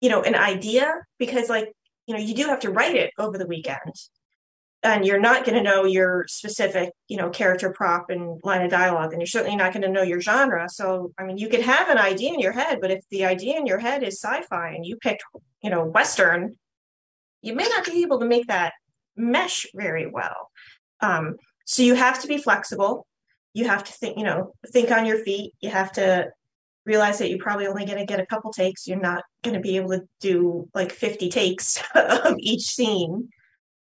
you 0.00 0.10
know 0.10 0.22
an 0.22 0.34
idea 0.34 0.86
because 1.18 1.48
like 1.48 1.72
you 2.06 2.14
know 2.14 2.20
you 2.20 2.34
do 2.34 2.44
have 2.44 2.60
to 2.60 2.70
write 2.70 2.96
it 2.96 3.12
over 3.18 3.38
the 3.38 3.46
weekend 3.46 3.94
and 4.84 5.04
you're 5.04 5.20
not 5.20 5.44
going 5.44 5.56
to 5.56 5.62
know 5.62 5.84
your 5.84 6.26
specific 6.28 6.90
you 7.08 7.16
know 7.16 7.30
character 7.30 7.70
prop 7.70 8.10
and 8.10 8.40
line 8.44 8.62
of 8.62 8.70
dialogue 8.70 9.12
and 9.12 9.20
you're 9.20 9.26
certainly 9.26 9.56
not 9.56 9.72
going 9.72 9.82
to 9.82 9.88
know 9.88 10.02
your 10.02 10.20
genre. 10.20 10.68
So 10.68 11.12
i 11.18 11.24
mean 11.24 11.38
you 11.38 11.48
could 11.48 11.62
have 11.62 11.88
an 11.88 11.98
idea 11.98 12.32
in 12.32 12.40
your 12.40 12.52
head 12.52 12.78
but 12.80 12.90
if 12.90 13.02
the 13.10 13.24
idea 13.24 13.58
in 13.58 13.66
your 13.66 13.78
head 13.78 14.02
is 14.02 14.20
sci-fi 14.20 14.68
and 14.68 14.86
you 14.86 14.96
picked 14.96 15.24
you 15.62 15.70
know 15.70 15.84
western 15.84 16.56
you 17.44 17.54
may 17.54 17.68
not 17.68 17.84
be 17.84 18.02
able 18.02 18.20
to 18.20 18.26
make 18.26 18.46
that 18.46 18.72
mesh 19.16 19.66
very 19.74 20.06
well. 20.06 20.50
Um, 21.00 21.36
so 21.66 21.82
you 21.82 21.94
have 21.94 22.20
to 22.22 22.28
be 22.28 22.38
flexible. 22.38 23.06
You 23.52 23.66
have 23.66 23.84
to 23.84 23.92
think 23.92 24.18
you 24.18 24.24
know 24.24 24.54
think 24.68 24.90
on 24.90 25.06
your 25.06 25.18
feet. 25.18 25.52
You 25.60 25.70
have 25.70 25.92
to 25.92 26.30
realize 26.86 27.18
that 27.18 27.30
you're 27.30 27.38
probably 27.38 27.66
only 27.66 27.86
going 27.86 27.98
to 27.98 28.06
get 28.06 28.20
a 28.20 28.26
couple 28.26 28.52
takes. 28.52 28.86
You're 28.86 29.00
not 29.00 29.24
going 29.42 29.54
to 29.54 29.60
be 29.60 29.76
able 29.76 29.90
to 29.90 30.02
do 30.20 30.68
like 30.74 30.92
50 30.92 31.30
takes 31.30 31.82
of 31.94 32.36
each 32.38 32.62
scene. 32.62 33.28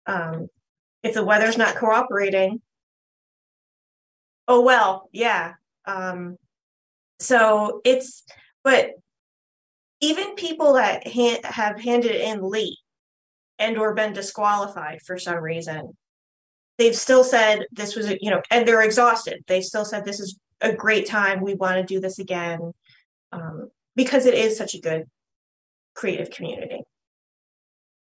Um, 0.06 0.49
if 1.02 1.14
the 1.14 1.25
weather's 1.25 1.59
not 1.59 1.76
cooperating. 1.76 2.61
Oh 4.49 4.61
well 4.61 5.09
yeah 5.12 5.54
um 5.87 6.37
so 7.18 7.80
it's 7.85 8.25
but 8.64 8.90
even 10.00 10.35
people 10.35 10.75
that 10.75 11.06
ha- 11.06 11.40
have 11.44 11.80
handed 11.80 12.16
in 12.16 12.42
late 12.42 12.78
and 13.59 13.78
or 13.78 13.94
been 13.94 14.12
disqualified 14.12 15.00
for 15.02 15.16
some 15.16 15.38
reason 15.38 15.97
they've 16.78 16.97
still 16.97 17.25
said 17.25 17.66
this 17.71 17.94
was 17.94 18.11
a, 18.11 18.18
you 18.21 18.30
know 18.30 18.42
and 18.50 18.66
they're 18.66 18.82
exhausted. 18.82 19.44
They 19.47 19.61
still 19.61 19.85
said 19.85 20.04
this 20.04 20.21
is 20.21 20.38
a 20.61 20.73
great 20.73 21.06
time. 21.06 21.40
We 21.40 21.54
want 21.54 21.76
to 21.76 21.94
do 21.94 22.00
this 22.00 22.18
again 22.18 22.73
um, 23.32 23.71
because 23.97 24.26
it 24.26 24.35
is 24.35 24.56
such 24.56 24.75
a 24.75 24.80
good 24.80 25.04
creative 25.94 26.30
community 26.30 26.82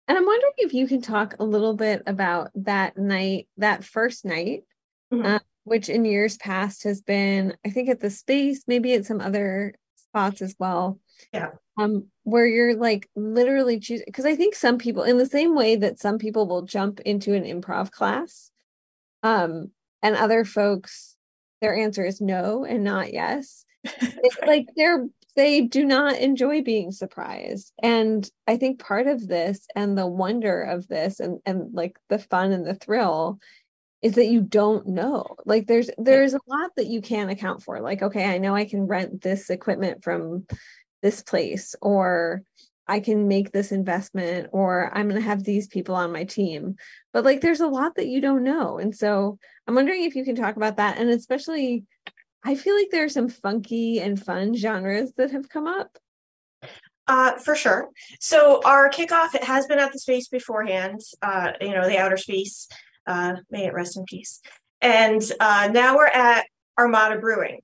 and 0.07 0.17
i'm 0.17 0.25
wondering 0.25 0.53
if 0.57 0.73
you 0.73 0.87
can 0.87 1.01
talk 1.01 1.35
a 1.39 1.43
little 1.43 1.75
bit 1.75 2.03
about 2.05 2.49
that 2.55 2.97
night 2.97 3.47
that 3.57 3.83
first 3.83 4.25
night 4.25 4.63
mm-hmm. 5.11 5.25
uh, 5.25 5.39
which 5.63 5.89
in 5.89 6.05
years 6.05 6.37
past 6.37 6.83
has 6.83 7.01
been 7.01 7.55
i 7.65 7.69
think 7.69 7.89
at 7.89 7.99
the 7.99 8.09
space 8.09 8.63
maybe 8.67 8.93
at 8.93 9.05
some 9.05 9.21
other 9.21 9.73
spots 10.13 10.41
as 10.43 10.55
well. 10.59 10.99
Yeah. 11.33 11.49
Um 11.77 12.05
where 12.21 12.45
you're 12.45 12.75
like 12.75 13.09
literally 13.15 13.79
choosing 13.79 14.05
because 14.05 14.25
i 14.25 14.35
think 14.35 14.53
some 14.53 14.77
people 14.77 15.03
in 15.03 15.17
the 15.17 15.25
same 15.25 15.55
way 15.55 15.75
that 15.75 15.99
some 15.99 16.19
people 16.19 16.47
will 16.47 16.61
jump 16.61 16.99
into 17.01 17.33
an 17.33 17.43
improv 17.43 17.91
class 17.91 18.51
um 19.23 19.71
and 20.03 20.15
other 20.15 20.45
folks 20.45 21.15
their 21.61 21.75
answer 21.75 22.05
is 22.05 22.21
no 22.21 22.63
and 22.63 22.83
not 22.83 23.11
yes. 23.11 23.65
It's 23.85 24.37
like 24.45 24.67
they're 24.75 25.07
they 25.35 25.61
do 25.61 25.85
not 25.85 26.17
enjoy 26.17 26.61
being 26.61 26.91
surprised 26.91 27.71
and 27.81 28.29
i 28.47 28.57
think 28.57 28.79
part 28.79 29.07
of 29.07 29.27
this 29.27 29.67
and 29.75 29.97
the 29.97 30.07
wonder 30.07 30.61
of 30.61 30.87
this 30.87 31.19
and 31.19 31.39
and 31.45 31.73
like 31.73 31.97
the 32.09 32.19
fun 32.19 32.51
and 32.51 32.65
the 32.65 32.75
thrill 32.75 33.39
is 34.01 34.13
that 34.13 34.27
you 34.27 34.41
don't 34.41 34.87
know 34.87 35.35
like 35.45 35.65
there's 35.67 35.89
there's 35.97 36.33
a 36.33 36.39
lot 36.47 36.71
that 36.75 36.87
you 36.87 37.01
can't 37.01 37.31
account 37.31 37.63
for 37.63 37.79
like 37.79 38.01
okay 38.01 38.25
i 38.25 38.37
know 38.37 38.55
i 38.55 38.65
can 38.65 38.87
rent 38.87 39.21
this 39.21 39.49
equipment 39.49 40.03
from 40.03 40.45
this 41.01 41.21
place 41.21 41.75
or 41.81 42.43
I 42.87 42.99
can 42.99 43.27
make 43.27 43.51
this 43.51 43.71
investment 43.71 44.49
or 44.51 44.91
I'm 44.93 45.07
going 45.07 45.21
to 45.21 45.27
have 45.27 45.43
these 45.43 45.67
people 45.67 45.95
on 45.95 46.11
my 46.11 46.25
team. 46.25 46.75
But 47.13 47.23
like 47.23 47.41
there's 47.41 47.61
a 47.61 47.67
lot 47.67 47.95
that 47.95 48.07
you 48.07 48.19
don't 48.19 48.43
know. 48.43 48.77
And 48.77 48.95
so 48.95 49.37
I'm 49.67 49.75
wondering 49.75 50.03
if 50.03 50.15
you 50.15 50.25
can 50.25 50.35
talk 50.35 50.57
about 50.57 50.77
that 50.77 50.97
and 50.97 51.09
especially 51.09 51.85
I 52.45 52.55
feel 52.55 52.75
like 52.75 52.89
there 52.91 53.05
are 53.05 53.09
some 53.09 53.29
funky 53.29 53.99
and 53.99 54.21
fun 54.21 54.55
genres 54.55 55.13
that 55.13 55.31
have 55.31 55.49
come 55.49 55.67
up. 55.67 55.97
Uh, 57.07 57.37
for 57.37 57.55
sure. 57.55 57.89
So 58.19 58.61
our 58.63 58.89
kickoff 58.89 59.35
it 59.35 59.43
has 59.43 59.67
been 59.67 59.79
at 59.79 59.91
the 59.91 59.99
space 59.99 60.27
beforehand. 60.27 61.01
Uh, 61.21 61.51
you 61.59 61.71
know, 61.71 61.87
the 61.87 61.97
outer 61.97 62.17
space. 62.17 62.67
Uh, 63.05 63.35
may 63.49 63.65
it 63.65 63.73
rest 63.73 63.97
in 63.97 64.05
peace. 64.05 64.39
And 64.81 65.21
uh, 65.39 65.69
now 65.71 65.95
we're 65.95 66.07
at 66.07 66.45
Armada 66.77 67.19
Brewing, 67.19 67.59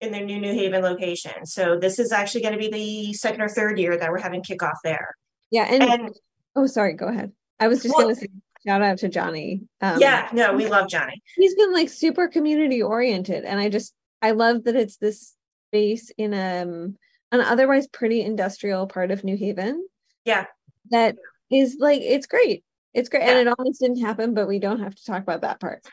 in 0.00 0.12
their 0.12 0.24
new 0.24 0.38
New 0.38 0.52
Haven 0.52 0.82
location. 0.82 1.44
So 1.44 1.78
this 1.78 1.98
is 1.98 2.12
actually 2.12 2.42
going 2.42 2.52
to 2.54 2.58
be 2.58 2.70
the 2.70 3.12
second 3.14 3.40
or 3.40 3.48
third 3.48 3.78
year 3.78 3.96
that 3.96 4.10
we're 4.10 4.20
having 4.20 4.42
kickoff 4.42 4.76
there. 4.84 5.14
Yeah, 5.50 5.64
and, 5.64 5.82
and 5.82 6.16
oh, 6.56 6.66
sorry, 6.66 6.92
go 6.94 7.06
ahead. 7.06 7.32
I 7.58 7.68
was 7.68 7.82
just 7.82 7.94
well, 7.94 8.04
going 8.04 8.14
to 8.14 8.20
say 8.20 8.28
shout 8.66 8.82
out 8.82 8.98
to 8.98 9.08
Johnny. 9.08 9.62
Um, 9.80 9.98
yeah, 10.00 10.28
no, 10.32 10.54
we 10.54 10.66
love 10.66 10.88
Johnny. 10.88 11.22
He's 11.36 11.54
been 11.54 11.72
like 11.72 11.88
super 11.88 12.28
community 12.28 12.82
oriented, 12.82 13.44
and 13.44 13.58
I 13.58 13.68
just 13.68 13.94
I 14.22 14.32
love 14.32 14.64
that 14.64 14.76
it's 14.76 14.96
this 14.96 15.34
space 15.68 16.10
in 16.16 16.34
um 16.34 16.96
an 17.30 17.40
otherwise 17.40 17.86
pretty 17.86 18.22
industrial 18.22 18.86
part 18.86 19.10
of 19.10 19.24
New 19.24 19.36
Haven. 19.36 19.86
Yeah, 20.24 20.46
that 20.90 21.16
is 21.50 21.76
like 21.78 22.00
it's 22.00 22.26
great. 22.26 22.64
It's 22.94 23.08
great, 23.08 23.24
yeah. 23.24 23.38
and 23.38 23.48
it 23.48 23.54
almost 23.58 23.80
didn't 23.80 24.00
happen, 24.00 24.34
but 24.34 24.48
we 24.48 24.58
don't 24.58 24.80
have 24.80 24.94
to 24.94 25.04
talk 25.04 25.22
about 25.22 25.42
that 25.42 25.60
part. 25.60 25.84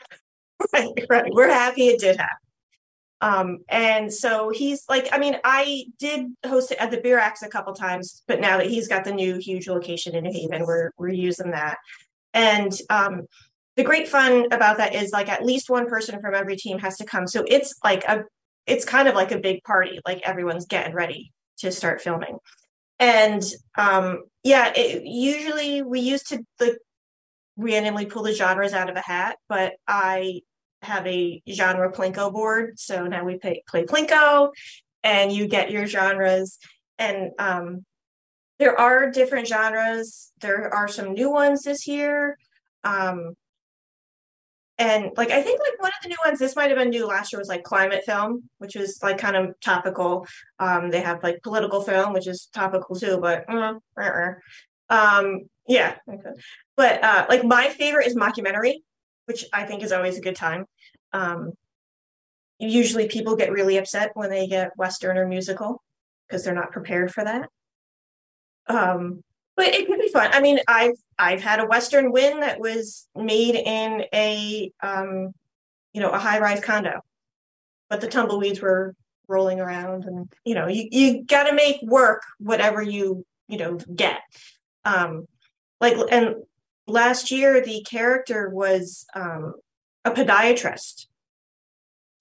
Right, 0.72 0.88
right. 1.10 1.30
We're 1.30 1.50
happy 1.50 1.88
it 1.88 2.00
did 2.00 2.16
happen. 2.16 2.38
Um, 3.20 3.58
and 3.68 4.12
so 4.12 4.50
he's 4.50 4.84
like, 4.88 5.08
I 5.12 5.18
mean, 5.18 5.36
I 5.44 5.84
did 5.98 6.26
host 6.44 6.72
it 6.72 6.78
at 6.78 6.90
the 6.90 7.00
Beer 7.00 7.18
Axe 7.18 7.42
a 7.42 7.48
couple 7.48 7.72
times, 7.74 8.22
but 8.26 8.40
now 8.40 8.58
that 8.58 8.66
he's 8.66 8.88
got 8.88 9.04
the 9.04 9.12
new 9.12 9.36
huge 9.36 9.68
location 9.68 10.14
in 10.14 10.24
New 10.24 10.32
Haven, 10.32 10.66
we're 10.66 10.92
we're 10.98 11.08
using 11.08 11.50
that. 11.52 11.78
And 12.34 12.72
um, 12.90 13.26
the 13.76 13.84
great 13.84 14.08
fun 14.08 14.46
about 14.52 14.78
that 14.78 14.94
is 14.94 15.12
like 15.12 15.28
at 15.28 15.44
least 15.44 15.70
one 15.70 15.86
person 15.86 16.20
from 16.20 16.34
every 16.34 16.56
team 16.56 16.78
has 16.78 16.96
to 16.98 17.04
come. 17.04 17.26
So 17.26 17.44
it's 17.46 17.74
like 17.84 18.04
a 18.04 18.24
it's 18.66 18.84
kind 18.84 19.06
of 19.06 19.14
like 19.14 19.30
a 19.30 19.38
big 19.38 19.62
party, 19.62 20.00
like 20.04 20.22
everyone's 20.24 20.66
getting 20.66 20.94
ready 20.94 21.32
to 21.58 21.70
start 21.70 22.00
filming. 22.00 22.38
And 22.98 23.42
um, 23.76 24.24
yeah, 24.42 24.72
it, 24.74 25.04
usually 25.04 25.82
we 25.82 26.00
used 26.00 26.28
to 26.28 26.42
like 26.58 26.78
randomly 27.56 28.06
pull 28.06 28.22
the 28.22 28.34
genres 28.34 28.72
out 28.72 28.90
of 28.90 28.96
a 28.96 29.00
hat, 29.00 29.36
but 29.48 29.74
I 29.86 30.40
have 30.82 31.06
a 31.06 31.42
genre 31.48 31.92
plinko 31.92 32.32
board. 32.32 32.78
So 32.78 33.06
now 33.06 33.24
we 33.24 33.38
play, 33.38 33.62
play 33.68 33.84
plinko 33.84 34.50
and 35.04 35.32
you 35.32 35.46
get 35.46 35.70
your 35.70 35.86
genres. 35.86 36.58
And 36.98 37.30
um, 37.38 37.84
there 38.58 38.78
are 38.78 39.10
different 39.10 39.46
genres. 39.46 40.32
There 40.40 40.72
are 40.72 40.88
some 40.88 41.12
new 41.12 41.30
ones 41.30 41.62
this 41.62 41.86
year. 41.86 42.38
Um, 42.84 43.34
and 44.78 45.10
like 45.16 45.30
I 45.30 45.42
think 45.42 45.60
like 45.60 45.80
one 45.80 45.92
of 45.92 46.02
the 46.02 46.08
new 46.08 46.16
ones, 46.24 46.38
this 46.38 46.56
might 46.56 46.70
have 46.70 46.78
been 46.78 46.90
new 46.90 47.06
last 47.06 47.32
year 47.32 47.40
was 47.40 47.48
like 47.48 47.62
climate 47.62 48.04
film, 48.04 48.44
which 48.58 48.74
was 48.74 48.98
like 49.02 49.18
kind 49.18 49.36
of 49.36 49.54
topical. 49.60 50.26
Um, 50.58 50.90
they 50.90 51.00
have 51.00 51.22
like 51.22 51.42
political 51.42 51.80
film, 51.80 52.12
which 52.12 52.26
is 52.26 52.48
topical 52.52 52.94
too, 52.96 53.18
but 53.20 53.44
uh, 53.48 53.74
um, 54.90 55.40
yeah. 55.66 55.96
But 56.76 57.02
uh, 57.02 57.26
like 57.28 57.44
my 57.44 57.68
favorite 57.70 58.06
is 58.06 58.14
mockumentary 58.14 58.76
which 59.26 59.44
I 59.52 59.64
think 59.64 59.82
is 59.82 59.92
always 59.92 60.16
a 60.16 60.22
good 60.22 60.36
time. 60.36 60.64
Um, 61.12 61.52
usually 62.58 63.08
people 63.08 63.36
get 63.36 63.52
really 63.52 63.76
upset 63.76 64.12
when 64.14 64.30
they 64.30 64.46
get 64.46 64.76
Western 64.76 65.18
or 65.18 65.28
musical 65.28 65.82
because 66.26 66.44
they're 66.44 66.54
not 66.54 66.72
prepared 66.72 67.12
for 67.12 67.22
that. 67.24 67.48
Um, 68.68 69.22
but 69.56 69.68
it 69.68 69.86
could 69.86 69.98
be 69.98 70.08
fun. 70.08 70.30
I 70.32 70.40
mean, 70.40 70.58
I've 70.68 70.96
I've 71.18 71.42
had 71.42 71.60
a 71.60 71.66
Western 71.66 72.12
win 72.12 72.40
that 72.40 72.60
was 72.60 73.08
made 73.16 73.54
in 73.54 74.04
a 74.12 74.70
um, 74.82 75.32
you 75.92 76.00
know 76.00 76.10
a 76.10 76.18
high 76.18 76.38
rise 76.38 76.60
condo, 76.62 77.00
but 77.88 78.00
the 78.00 78.08
tumbleweeds 78.08 78.60
were 78.60 78.94
rolling 79.28 79.58
around, 79.58 80.04
and 80.04 80.30
you 80.44 80.54
know 80.54 80.68
you 80.68 80.88
you 80.90 81.24
got 81.24 81.44
to 81.44 81.54
make 81.54 81.80
work 81.82 82.22
whatever 82.38 82.82
you 82.82 83.24
you 83.48 83.58
know 83.58 83.78
get. 83.94 84.20
Um, 84.84 85.26
like 85.80 85.96
and 86.10 86.36
last 86.86 87.30
year 87.30 87.60
the 87.62 87.82
character 87.82 88.48
was 88.50 89.06
um, 89.14 89.54
a 90.04 90.10
podiatrist 90.10 91.06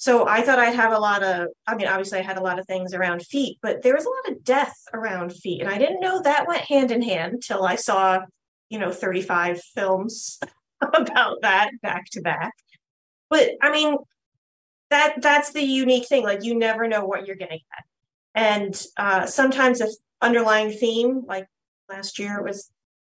so 0.05 0.27
i 0.27 0.41
thought 0.41 0.59
i'd 0.59 0.75
have 0.75 0.91
a 0.91 1.00
lot 1.00 1.24
of 1.24 1.47
i 1.67 1.75
mean 1.75 1.88
obviously 1.88 2.19
i 2.19 2.21
had 2.21 2.38
a 2.38 2.43
lot 2.43 2.59
of 2.59 2.65
things 2.67 2.93
around 2.93 3.25
feet 3.25 3.57
but 3.62 3.81
there 3.81 3.95
was 3.95 4.05
a 4.05 4.09
lot 4.09 4.31
of 4.31 4.43
death 4.43 4.77
around 4.93 5.33
feet 5.33 5.62
and 5.62 5.69
i 5.69 5.77
didn't 5.77 6.00
know 6.00 6.21
that 6.21 6.47
went 6.47 6.62
hand 6.62 6.91
in 6.91 7.01
hand 7.01 7.33
until 7.33 7.63
i 7.63 7.75
saw 7.75 8.19
you 8.69 8.79
know 8.79 8.91
35 8.91 9.62
films 9.74 10.39
about 10.93 11.41
that 11.41 11.71
back 11.81 12.05
to 12.12 12.21
back 12.21 12.53
but 13.29 13.50
i 13.62 13.71
mean 13.71 13.97
that 14.91 15.21
that's 15.21 15.51
the 15.51 15.63
unique 15.63 16.07
thing 16.07 16.24
like 16.24 16.43
you 16.43 16.55
never 16.55 16.88
know 16.88 17.05
what 17.05 17.25
you're 17.25 17.35
gonna 17.35 17.51
get. 17.51 17.83
and 18.35 18.85
uh, 18.97 19.25
sometimes 19.25 19.79
the 19.79 19.95
underlying 20.21 20.71
theme 20.71 21.24
like 21.27 21.47
last 21.89 22.19
year 22.19 22.43
was 22.43 22.69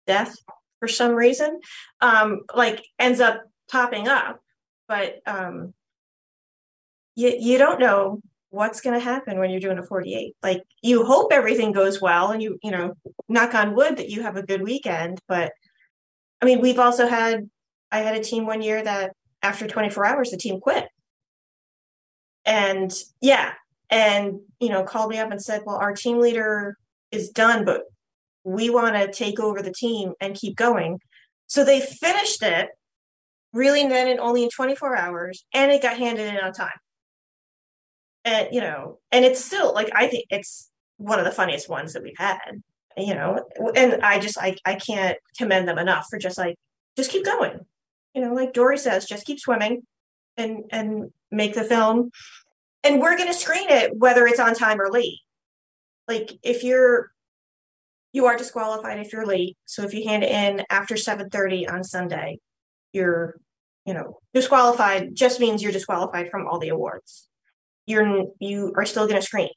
death 0.07 0.35
for 0.81 0.87
some 0.87 1.13
reason, 1.13 1.59
um, 2.01 2.41
like 2.53 2.83
ends 2.99 3.21
up 3.21 3.43
popping 3.69 4.07
up. 4.07 4.41
But 4.87 5.19
um, 5.25 5.73
you 7.15 7.35
you 7.39 7.57
don't 7.57 7.79
know 7.79 8.21
what's 8.49 8.81
going 8.81 8.97
to 8.97 9.03
happen 9.03 9.39
when 9.39 9.49
you're 9.49 9.61
doing 9.61 9.79
a 9.79 9.83
48. 9.83 10.35
Like 10.43 10.61
you 10.81 11.05
hope 11.05 11.31
everything 11.31 11.71
goes 11.71 12.01
well, 12.01 12.31
and 12.31 12.41
you 12.41 12.57
you 12.63 12.71
know 12.71 12.93
knock 13.29 13.53
on 13.53 13.75
wood 13.75 13.97
that 13.97 14.09
you 14.09 14.21
have 14.21 14.37
a 14.37 14.43
good 14.43 14.61
weekend. 14.61 15.19
But 15.27 15.51
I 16.41 16.45
mean, 16.45 16.61
we've 16.61 16.79
also 16.79 17.07
had 17.07 17.49
I 17.91 17.99
had 17.99 18.15
a 18.15 18.23
team 18.23 18.45
one 18.45 18.61
year 18.61 18.83
that 18.83 19.13
after 19.41 19.67
24 19.67 20.05
hours 20.05 20.31
the 20.31 20.37
team 20.37 20.59
quit, 20.59 20.87
and 22.45 22.91
yeah, 23.21 23.53
and 23.89 24.39
you 24.59 24.69
know 24.69 24.83
called 24.83 25.09
me 25.09 25.19
up 25.19 25.31
and 25.31 25.41
said, 25.41 25.61
well, 25.65 25.77
our 25.77 25.93
team 25.93 26.19
leader 26.19 26.77
is 27.11 27.29
done, 27.29 27.65
but 27.65 27.83
we 28.43 28.69
want 28.69 28.95
to 28.95 29.11
take 29.11 29.39
over 29.39 29.61
the 29.61 29.73
team 29.73 30.13
and 30.19 30.35
keep 30.35 30.55
going. 30.55 30.99
So 31.47 31.63
they 31.63 31.81
finished 31.81 32.41
it 32.41 32.69
really 33.53 33.85
then 33.87 34.07
in 34.07 34.19
only 34.19 34.43
in 34.43 34.49
24 34.49 34.95
hours 34.95 35.43
and 35.53 35.71
it 35.71 35.81
got 35.81 35.97
handed 35.97 36.33
in 36.33 36.39
on 36.39 36.53
time. 36.53 36.69
And 38.23 38.49
you 38.51 38.61
know, 38.61 38.99
and 39.11 39.25
it's 39.25 39.43
still 39.43 39.73
like 39.73 39.89
I 39.95 40.07
think 40.07 40.25
it's 40.29 40.69
one 40.97 41.19
of 41.19 41.25
the 41.25 41.31
funniest 41.31 41.69
ones 41.69 41.93
that 41.93 42.03
we've 42.03 42.17
had, 42.17 42.61
you 42.95 43.15
know, 43.15 43.45
and 43.75 44.01
I 44.03 44.19
just 44.19 44.37
I 44.37 44.55
I 44.65 44.75
can't 44.75 45.17
commend 45.37 45.67
them 45.67 45.79
enough 45.79 46.07
for 46.09 46.19
just 46.19 46.37
like 46.37 46.55
just 46.95 47.11
keep 47.11 47.25
going. 47.25 47.59
You 48.13 48.21
know, 48.21 48.33
like 48.33 48.53
Dory 48.53 48.77
says, 48.77 49.05
just 49.05 49.25
keep 49.25 49.39
swimming 49.39 49.83
and 50.37 50.65
and 50.71 51.11
make 51.31 51.53
the 51.55 51.63
film. 51.63 52.11
And 52.83 52.99
we're 52.99 53.17
gonna 53.17 53.33
screen 53.33 53.69
it 53.69 53.97
whether 53.97 54.27
it's 54.27 54.39
on 54.39 54.53
time 54.53 54.79
or 54.79 54.91
late. 54.91 55.19
Like 56.07 56.31
if 56.43 56.63
you're 56.63 57.11
you 58.13 58.25
are 58.25 58.35
disqualified 58.35 58.99
if 58.99 59.13
you're 59.13 59.25
late. 59.25 59.57
So 59.65 59.83
if 59.83 59.93
you 59.93 60.07
hand 60.07 60.23
it 60.23 60.31
in 60.31 60.65
after 60.69 60.95
7:30 60.95 61.71
on 61.71 61.83
Sunday, 61.83 62.39
you're, 62.93 63.39
you 63.85 63.93
know, 63.93 64.19
disqualified 64.33 65.15
just 65.15 65.39
means 65.39 65.63
you're 65.63 65.71
disqualified 65.71 66.29
from 66.29 66.47
all 66.47 66.59
the 66.59 66.69
awards. 66.69 67.27
You're 67.85 68.25
you 68.39 68.73
are 68.75 68.85
still 68.85 69.07
going 69.07 69.19
to 69.19 69.25
screen. 69.25 69.49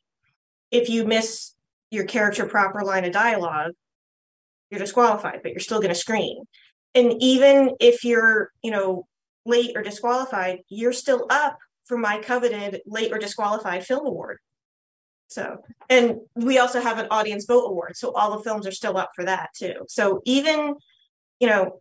If 0.70 0.88
you 0.88 1.04
miss 1.04 1.52
your 1.90 2.04
character 2.04 2.46
proper 2.46 2.82
line 2.82 3.04
of 3.04 3.12
dialogue, 3.12 3.72
you're 4.70 4.80
disqualified, 4.80 5.40
but 5.42 5.52
you're 5.52 5.60
still 5.60 5.78
going 5.78 5.90
to 5.90 5.94
screen. 5.94 6.44
And 6.94 7.14
even 7.20 7.72
if 7.80 8.04
you're, 8.04 8.50
you 8.62 8.70
know, 8.70 9.06
late 9.46 9.72
or 9.76 9.82
disqualified, 9.82 10.60
you're 10.68 10.92
still 10.92 11.26
up 11.30 11.58
for 11.84 11.98
my 11.98 12.18
coveted 12.18 12.80
late 12.86 13.12
or 13.12 13.18
disqualified 13.18 13.84
film 13.84 14.06
award. 14.06 14.38
So, 15.28 15.58
and 15.90 16.16
we 16.34 16.58
also 16.58 16.80
have 16.80 16.98
an 16.98 17.08
audience 17.10 17.44
vote 17.44 17.66
award. 17.66 17.96
So 17.96 18.12
all 18.12 18.36
the 18.36 18.44
films 18.44 18.66
are 18.66 18.72
still 18.72 18.96
up 18.96 19.10
for 19.14 19.24
that 19.24 19.50
too. 19.54 19.74
So 19.88 20.22
even, 20.24 20.74
you 21.40 21.48
know, 21.48 21.80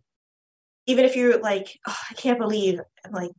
even 0.88 1.06
if 1.06 1.16
you're 1.16 1.40
like, 1.40 1.80
oh, 1.88 1.98
I 2.10 2.14
can't 2.16 2.40
believe 2.40 2.80
like, 3.12 3.32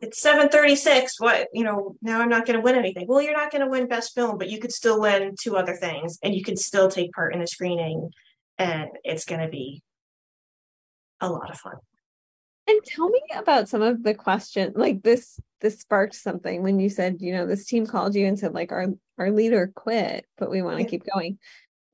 it's 0.00 0.20
736 0.20 1.20
what 1.20 1.48
you 1.52 1.64
know 1.64 1.96
now 2.00 2.20
i'm 2.20 2.28
not 2.28 2.46
going 2.46 2.58
to 2.58 2.62
win 2.62 2.76
anything. 2.76 3.06
Well 3.06 3.20
you're 3.20 3.36
not 3.36 3.50
going 3.50 3.62
to 3.62 3.70
win 3.70 3.88
best 3.88 4.14
film 4.14 4.38
but 4.38 4.50
you 4.50 4.58
could 4.58 4.72
still 4.72 5.00
win 5.00 5.34
two 5.40 5.56
other 5.56 5.74
things 5.74 6.18
and 6.22 6.34
you 6.34 6.42
can 6.42 6.56
still 6.56 6.88
take 6.88 7.12
part 7.12 7.34
in 7.34 7.42
a 7.42 7.46
screening 7.46 8.10
and 8.58 8.88
it's 9.04 9.24
going 9.24 9.40
to 9.40 9.48
be 9.48 9.82
a 11.20 11.28
lot 11.28 11.50
of 11.50 11.58
fun. 11.58 11.74
And 12.68 12.82
tell 12.84 13.08
me 13.08 13.20
about 13.36 13.68
some 13.68 13.82
of 13.82 14.02
the 14.02 14.14
questions 14.14 14.72
like 14.76 15.02
this 15.02 15.38
this 15.60 15.78
sparked 15.78 16.14
something 16.14 16.62
when 16.62 16.80
you 16.80 16.90
said 16.90 17.18
you 17.20 17.32
know 17.32 17.46
this 17.46 17.64
team 17.64 17.86
called 17.86 18.14
you 18.14 18.26
and 18.26 18.38
said 18.38 18.54
like 18.54 18.72
our 18.72 18.86
our 19.18 19.30
leader 19.30 19.72
quit 19.74 20.26
but 20.36 20.50
we 20.50 20.62
want 20.62 20.78
to 20.78 20.82
yeah. 20.82 20.88
keep 20.88 21.04
going. 21.12 21.38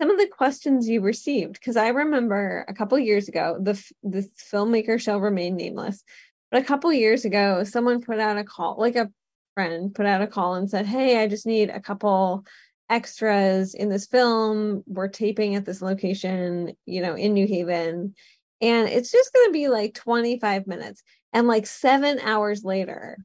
Some 0.01 0.11
of 0.11 0.19
the 0.19 0.27
questions 0.27 0.89
you 0.89 1.01
received 1.01 1.55
because 1.55 1.77
i 1.77 1.89
remember 1.89 2.65
a 2.67 2.75
couple 2.75 2.99
years 2.99 3.29
ago 3.29 3.57
the 3.61 3.81
this 4.03 4.29
filmmaker 4.53 5.01
shall 5.01 5.21
remain 5.21 5.57
nameless 5.57 6.03
but 6.53 6.63
a 6.63 6.65
couple 6.65 6.93
years 6.93 7.25
ago 7.25 7.65
someone 7.65 8.01
put 8.01 8.21
out 8.21 8.39
a 8.39 8.45
call 8.45 8.77
like 8.79 8.95
a 8.95 9.11
friend 9.55 9.95
put 9.95 10.07
out 10.07 10.23
a 10.23 10.27
call 10.27 10.55
and 10.55 10.71
said 10.71 10.87
hey 10.87 11.21
i 11.21 11.27
just 11.27 11.47
need 11.47 11.71
a 11.71 11.81
couple 11.81 12.45
extras 12.93 13.75
in 13.75 13.89
this 13.89 14.07
film. 14.07 14.85
We're 14.87 15.09
taping 15.09 15.55
at 15.55 15.65
this 15.65 15.83
location 15.83 16.75
you 16.87 17.03
know 17.03 17.15
in 17.15 17.33
new 17.33 17.47
haven. 17.47 18.15
And 18.61 18.89
it's 18.89 19.11
just 19.11 19.33
going 19.33 19.49
to 19.49 19.53
be 19.53 19.69
like 19.69 19.95
25 19.95 20.69
minutes. 20.69 21.03
And 21.33 21.49
like 21.49 21.67
7 21.67 22.21
hours 22.21 22.63
later 22.63 23.19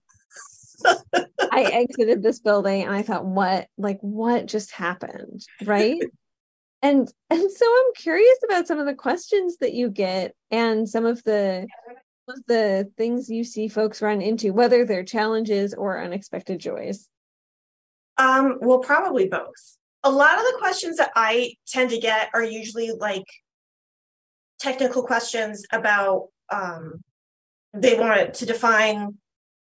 I 0.86 1.64
exited 1.64 2.24
this 2.24 2.40
building 2.40 2.84
and 2.84 2.96
I 2.96 3.02
thought 3.02 3.26
what? 3.26 3.68
Like 3.78 4.00
what 4.02 4.46
just 4.46 4.72
happened? 4.72 5.46
Right? 5.66 6.02
And 6.82 7.12
and 7.30 7.52
so 7.52 7.66
I'm 7.66 7.94
curious 7.96 8.38
about 8.46 8.68
some 8.68 8.80
of 8.80 8.86
the 8.86 8.96
questions 8.96 9.58
that 9.58 9.74
you 9.74 9.90
get 9.90 10.34
and 10.50 10.88
some 10.88 11.06
of 11.06 11.22
the 11.24 11.68
of 12.28 12.44
the 12.48 12.92
things 12.98 13.30
you 13.30 13.44
see 13.44 13.68
folks 13.68 14.02
run 14.02 14.22
into 14.22 14.54
whether 14.54 14.86
they're 14.86 15.04
challenges 15.04 15.74
or 15.74 16.02
unexpected 16.02 16.60
joys? 16.60 17.08
Um 18.18 18.58
well 18.62 18.80
probably 18.80 19.28
both. 19.28 19.78
A 20.04 20.12
lot 20.12 20.38
of 20.38 20.44
the 20.44 20.58
questions 20.60 20.98
that 20.98 21.12
I 21.16 21.54
tend 21.68 21.90
to 21.92 22.00
get 22.00 22.30
are 22.34 22.44
usually 22.44 22.92
like 22.92 23.26
technical 24.60 25.04
questions 25.04 25.66
about 25.72 26.28
um, 26.50 27.02
they 27.74 28.00
want 28.00 28.34
to 28.36 28.46
define 28.46 29.18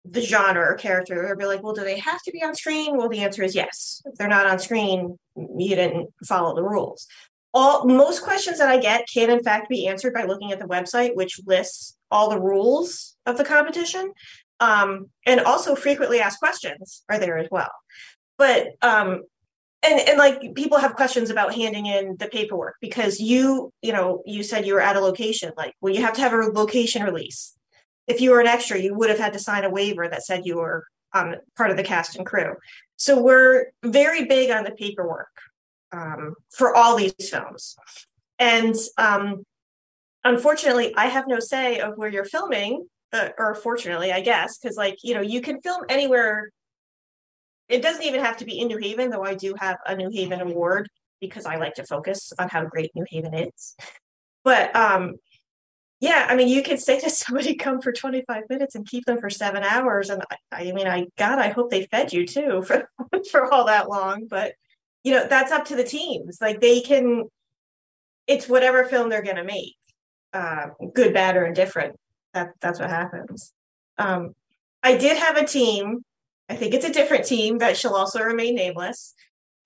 the 0.04 0.22
genre 0.22 0.72
or 0.72 0.74
character. 0.74 1.30
Or 1.30 1.36
be 1.36 1.44
like 1.46 1.62
well 1.62 1.74
do 1.74 1.84
they 1.84 1.98
have 1.98 2.22
to 2.22 2.32
be 2.32 2.42
on 2.42 2.54
screen? 2.54 2.96
Well 2.96 3.08
the 3.08 3.20
answer 3.20 3.42
is 3.42 3.54
yes. 3.54 4.02
If 4.04 4.14
they're 4.14 4.28
not 4.28 4.46
on 4.46 4.58
screen 4.58 5.18
you 5.36 5.76
didn't 5.76 6.10
follow 6.24 6.54
the 6.54 6.62
rules. 6.62 7.06
All 7.52 7.84
most 7.84 8.22
questions 8.22 8.58
that 8.58 8.68
i 8.68 8.78
get 8.78 9.06
can 9.12 9.30
in 9.30 9.42
fact 9.42 9.68
be 9.68 9.86
answered 9.86 10.14
by 10.14 10.24
looking 10.24 10.52
at 10.52 10.58
the 10.58 10.66
website 10.66 11.16
which 11.16 11.40
lists 11.46 11.96
all 12.10 12.30
the 12.30 12.40
rules 12.40 13.16
of 13.26 13.36
the 13.36 13.44
competition 13.44 14.12
um, 14.60 15.08
and 15.26 15.40
also 15.40 15.74
frequently 15.74 16.20
asked 16.20 16.38
questions 16.38 17.02
are 17.08 17.18
there 17.18 17.38
as 17.38 17.48
well. 17.50 17.70
But 18.38 18.68
um, 18.82 19.22
and 19.82 20.00
and 20.08 20.18
like 20.18 20.54
people 20.54 20.78
have 20.78 20.94
questions 20.94 21.30
about 21.30 21.54
handing 21.54 21.86
in 21.86 22.16
the 22.18 22.28
paperwork 22.28 22.76
because 22.80 23.18
you 23.18 23.72
you 23.82 23.92
know 23.92 24.22
you 24.26 24.42
said 24.42 24.66
you 24.66 24.74
were 24.74 24.80
at 24.80 24.96
a 24.96 25.00
location 25.00 25.52
like 25.56 25.74
well 25.80 25.94
you 25.94 26.02
have 26.02 26.14
to 26.14 26.20
have 26.20 26.32
a 26.32 26.36
location 26.36 27.02
release. 27.02 27.54
If 28.06 28.20
you 28.20 28.30
were 28.30 28.40
an 28.40 28.46
extra 28.46 28.78
you 28.78 28.94
would 28.94 29.10
have 29.10 29.18
had 29.18 29.32
to 29.32 29.38
sign 29.38 29.64
a 29.64 29.70
waiver 29.70 30.08
that 30.08 30.22
said 30.22 30.42
you 30.44 30.56
were 30.56 30.84
um, 31.12 31.34
part 31.56 31.70
of 31.70 31.76
the 31.76 31.82
cast 31.82 32.16
and 32.16 32.26
crew. 32.26 32.54
So 32.96 33.20
we're 33.20 33.66
very 33.82 34.26
big 34.26 34.50
on 34.50 34.64
the 34.64 34.70
paperwork 34.72 35.30
um, 35.92 36.34
for 36.50 36.74
all 36.74 36.96
these 36.96 37.14
films. 37.18 37.76
And 38.38 38.74
um, 38.96 39.44
unfortunately 40.24 40.94
i 40.96 41.06
have 41.06 41.26
no 41.26 41.40
say 41.40 41.78
of 41.80 41.96
where 41.96 42.08
you're 42.08 42.24
filming 42.24 42.86
uh, 43.12 43.28
or 43.38 43.54
fortunately 43.54 44.12
i 44.12 44.20
guess 44.20 44.58
because 44.58 44.76
like 44.76 44.96
you 45.02 45.14
know 45.14 45.20
you 45.20 45.40
can 45.40 45.60
film 45.60 45.82
anywhere 45.88 46.50
it 47.70 47.82
doesn't 47.82 48.02
even 48.02 48.20
have 48.20 48.36
to 48.38 48.44
be 48.44 48.58
in 48.58 48.66
New 48.66 48.78
Haven, 48.78 49.10
though 49.10 49.24
I 49.24 49.34
do 49.34 49.54
have 49.56 49.78
a 49.86 49.96
New 49.96 50.10
Haven 50.10 50.40
award 50.40 50.88
because 51.20 51.46
I 51.46 51.56
like 51.56 51.74
to 51.74 51.86
focus 51.86 52.32
on 52.38 52.48
how 52.48 52.64
great 52.64 52.90
New 52.96 53.04
Haven 53.08 53.32
is. 53.32 53.76
But 54.42 54.74
um, 54.74 55.14
yeah, 56.00 56.26
I 56.28 56.34
mean, 56.34 56.48
you 56.48 56.62
can 56.62 56.78
say 56.78 56.98
to 57.00 57.08
somebody, 57.08 57.54
come 57.54 57.80
for 57.80 57.92
25 57.92 58.42
minutes 58.50 58.74
and 58.74 58.86
keep 58.86 59.04
them 59.04 59.20
for 59.20 59.30
seven 59.30 59.62
hours. 59.62 60.10
And 60.10 60.22
I, 60.30 60.36
I 60.50 60.72
mean, 60.72 60.88
I, 60.88 61.06
God, 61.16 61.38
I 61.38 61.50
hope 61.50 61.70
they 61.70 61.86
fed 61.86 62.12
you 62.12 62.26
too 62.26 62.62
for, 62.66 62.90
for 63.30 63.52
all 63.52 63.66
that 63.66 63.88
long. 63.88 64.26
But, 64.28 64.54
you 65.04 65.12
know, 65.12 65.26
that's 65.28 65.52
up 65.52 65.66
to 65.66 65.76
the 65.76 65.84
teams. 65.84 66.38
Like 66.40 66.60
they 66.60 66.80
can, 66.80 67.24
it's 68.26 68.48
whatever 68.48 68.84
film 68.84 69.10
they're 69.10 69.22
going 69.22 69.36
to 69.36 69.44
make, 69.44 69.76
uh, 70.32 70.68
good, 70.94 71.14
bad, 71.14 71.36
or 71.36 71.46
indifferent. 71.46 71.96
That, 72.34 72.50
that's 72.60 72.78
what 72.78 72.90
happens. 72.90 73.52
Um, 73.98 74.34
I 74.82 74.96
did 74.96 75.18
have 75.18 75.36
a 75.36 75.44
team 75.44 76.04
I 76.50 76.56
think 76.56 76.74
it's 76.74 76.84
a 76.84 76.92
different 76.92 77.24
team 77.24 77.58
that 77.58 77.76
shall 77.76 77.94
also 77.94 78.20
remain 78.20 78.56
nameless 78.56 79.14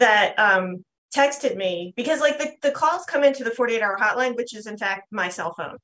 that 0.00 0.38
um, 0.38 0.84
texted 1.16 1.56
me 1.56 1.94
because 1.96 2.20
like 2.20 2.38
the, 2.38 2.50
the 2.60 2.70
calls 2.70 3.06
come 3.06 3.24
into 3.24 3.42
the 3.42 3.50
48 3.50 3.80
hour 3.80 3.96
hotline, 3.98 4.36
which 4.36 4.54
is 4.54 4.66
in 4.66 4.76
fact 4.76 5.10
my 5.10 5.30
cell 5.30 5.54
phone. 5.54 5.78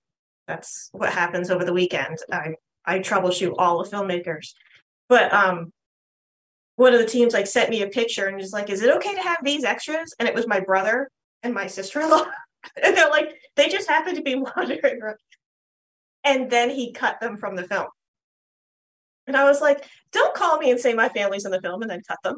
That's 0.46 0.90
what 0.92 1.10
happens 1.10 1.50
over 1.50 1.64
the 1.64 1.72
weekend. 1.72 2.18
I, 2.30 2.54
I 2.84 2.98
troubleshoot 2.98 3.54
all 3.56 3.82
the 3.82 3.88
filmmakers. 3.88 4.52
But 5.08 5.32
um, 5.32 5.72
one 6.76 6.92
of 6.92 7.00
the 7.00 7.06
teams 7.06 7.32
like 7.32 7.46
sent 7.46 7.70
me 7.70 7.80
a 7.80 7.88
picture 7.88 8.26
and 8.26 8.36
was 8.36 8.52
like, 8.52 8.68
is 8.68 8.82
it 8.82 8.94
okay 8.96 9.14
to 9.14 9.22
have 9.22 9.38
these 9.42 9.64
extras? 9.64 10.14
And 10.18 10.28
it 10.28 10.34
was 10.34 10.46
my 10.46 10.60
brother 10.60 11.08
and 11.42 11.54
my 11.54 11.66
sister-in-law. 11.66 12.26
and 12.82 12.96
they're 12.96 13.10
like, 13.10 13.34
they 13.56 13.68
just 13.68 13.88
happened 13.88 14.16
to 14.16 14.22
be 14.22 14.34
wandering 14.56 15.02
around. 15.02 15.16
And 16.24 16.50
then 16.50 16.70
he 16.70 16.92
cut 16.92 17.20
them 17.20 17.36
from 17.36 17.56
the 17.56 17.64
film. 17.64 17.88
And 19.26 19.36
I 19.36 19.44
was 19.44 19.60
like, 19.60 19.84
don't 20.12 20.34
call 20.34 20.58
me 20.58 20.70
and 20.70 20.80
say 20.80 20.92
my 20.92 21.08
family's 21.08 21.44
in 21.44 21.50
the 21.50 21.60
film 21.60 21.82
and 21.82 21.90
then 21.90 22.02
cut 22.06 22.18
them. 22.24 22.36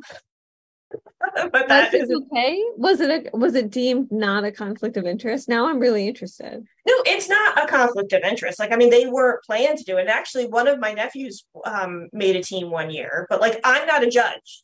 but 1.52 1.68
that 1.68 1.94
is 1.94 2.11
okay. 2.11 2.62
Was 2.76 3.00
it 3.00 3.11
a, 3.11 3.37
was 3.37 3.54
it 3.54 3.70
deemed 3.70 4.12
not 4.12 4.44
a 4.44 4.52
conflict 4.52 4.96
of 4.96 5.06
interest? 5.06 5.48
Now 5.48 5.68
I'm 5.68 5.78
really 5.78 6.06
interested. 6.06 6.64
No, 6.87 6.94
it's 7.06 7.28
not 7.28 7.62
a 7.62 7.66
conflict 7.66 8.12
of 8.12 8.22
interest. 8.22 8.58
Like 8.58 8.72
I 8.72 8.76
mean, 8.76 8.90
they 8.90 9.06
were 9.06 9.40
planned 9.46 9.78
to 9.78 9.85
do 9.85 9.96
it. 9.96 10.08
Actually, 10.08 10.48
one 10.48 10.68
of 10.68 10.80
my 10.80 10.92
nephews 10.92 11.44
um, 11.64 12.08
made 12.12 12.37
a 12.37 12.42
team 12.42 12.70
one 12.70 12.90
year, 12.90 13.26
but 13.30 13.40
like 13.40 13.61
I'm 13.64 13.87
not 13.87 14.04
a 14.04 14.11
judge. 14.11 14.62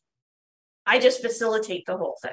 I 0.86 0.98
just 0.98 1.22
facilitate 1.22 1.86
the 1.86 1.96
whole 1.96 2.16
thing. 2.22 2.32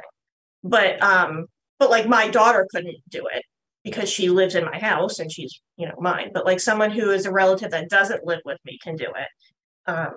But 0.64 1.02
um, 1.02 1.48
but 1.80 1.90
like 1.90 2.08
my 2.08 2.28
daughter 2.28 2.68
couldn't 2.72 2.98
do 3.10 3.26
it 3.34 3.44
because 3.84 4.10
she 4.10 4.30
lives 4.30 4.56
in 4.56 4.66
my 4.66 4.80
house 4.80 5.20
and 5.20 5.32
she's 5.32 5.62
you 5.78 5.88
know 5.88 5.96
mine. 6.00 6.32
But 6.34 6.46
like 6.46 6.60
someone 6.60 6.92
who 6.92 7.12
is 7.12 7.26
a 7.26 7.32
relative 7.32 7.72
that 7.72 7.90
doesn't 7.90 8.26
live 8.26 8.42
with 8.46 8.60
me 8.66 8.80
can 8.82 8.96
do 8.96 9.06
it. 9.06 9.90
Um, 9.92 10.14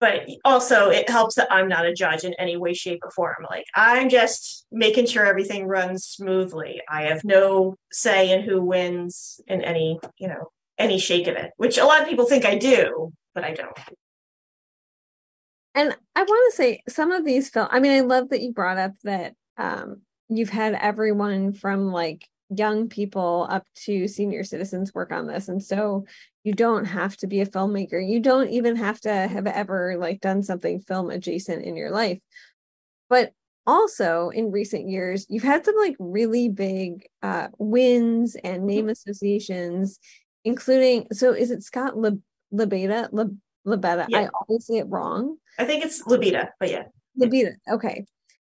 but 0.00 0.26
also 0.44 0.88
it 0.88 1.08
helps 1.10 1.34
that 1.34 1.52
I'm 1.52 1.68
not 1.68 1.84
a 1.84 1.92
judge 1.92 2.24
in 2.24 2.34
any 2.38 2.56
way, 2.56 2.72
shape, 2.72 3.00
or 3.02 3.10
form. 3.10 3.46
Like 3.48 3.66
I'm 3.74 4.08
just 4.08 4.66
making 4.72 5.06
sure 5.06 5.26
everything 5.26 5.66
runs 5.66 6.06
smoothly. 6.06 6.80
I 6.88 7.02
have 7.02 7.22
no 7.22 7.76
say 7.92 8.30
in 8.30 8.42
who 8.42 8.62
wins 8.62 9.40
in 9.46 9.62
any, 9.62 10.00
you 10.16 10.28
know, 10.28 10.48
any 10.78 10.98
shake 10.98 11.26
of 11.26 11.36
it, 11.36 11.50
which 11.58 11.76
a 11.76 11.84
lot 11.84 12.00
of 12.00 12.08
people 12.08 12.24
think 12.24 12.46
I 12.46 12.56
do, 12.56 13.12
but 13.34 13.44
I 13.44 13.52
don't. 13.52 13.78
And 15.74 15.96
I 16.16 16.22
want 16.22 16.52
to 16.52 16.56
say 16.56 16.82
some 16.88 17.12
of 17.12 17.24
these 17.24 17.50
films, 17.50 17.68
I 17.70 17.78
mean, 17.78 17.92
I 17.92 18.00
love 18.00 18.30
that 18.30 18.40
you 18.40 18.52
brought 18.52 18.78
up 18.78 18.92
that 19.04 19.34
um, 19.56 20.00
you've 20.30 20.50
had 20.50 20.74
everyone 20.74 21.52
from 21.52 21.92
like 21.92 22.26
young 22.48 22.88
people 22.88 23.46
up 23.50 23.64
to 23.74 24.08
senior 24.08 24.42
citizens 24.44 24.94
work 24.94 25.12
on 25.12 25.26
this. 25.26 25.48
And 25.48 25.62
so 25.62 26.04
you 26.42 26.54
don't 26.54 26.86
have 26.86 27.16
to 27.18 27.26
be 27.26 27.40
a 27.40 27.46
filmmaker 27.46 28.06
you 28.06 28.20
don't 28.20 28.48
even 28.48 28.76
have 28.76 29.00
to 29.00 29.12
have 29.12 29.46
ever 29.46 29.96
like 29.98 30.20
done 30.20 30.42
something 30.42 30.80
film 30.80 31.10
adjacent 31.10 31.64
in 31.64 31.76
your 31.76 31.90
life 31.90 32.18
but 33.08 33.32
also 33.66 34.30
in 34.30 34.50
recent 34.50 34.88
years 34.88 35.26
you've 35.28 35.42
had 35.42 35.64
some 35.64 35.76
like 35.76 35.96
really 35.98 36.48
big 36.48 37.06
uh 37.22 37.48
wins 37.58 38.36
and 38.42 38.64
name 38.64 38.84
mm-hmm. 38.84 38.90
associations 38.90 39.98
including 40.44 41.06
so 41.12 41.32
is 41.32 41.50
it 41.50 41.62
scott 41.62 41.96
Le, 41.96 42.12
lebeta 42.52 43.08
Le, 43.12 43.30
lebeta 43.66 44.06
yeah. 44.08 44.20
i 44.20 44.28
always 44.28 44.66
say 44.66 44.78
it 44.78 44.88
wrong 44.88 45.36
i 45.58 45.64
think 45.64 45.84
it's 45.84 46.02
lebeta 46.04 46.48
but 46.58 46.70
yeah 46.70 46.84
lebeta 47.20 47.52
okay 47.70 48.04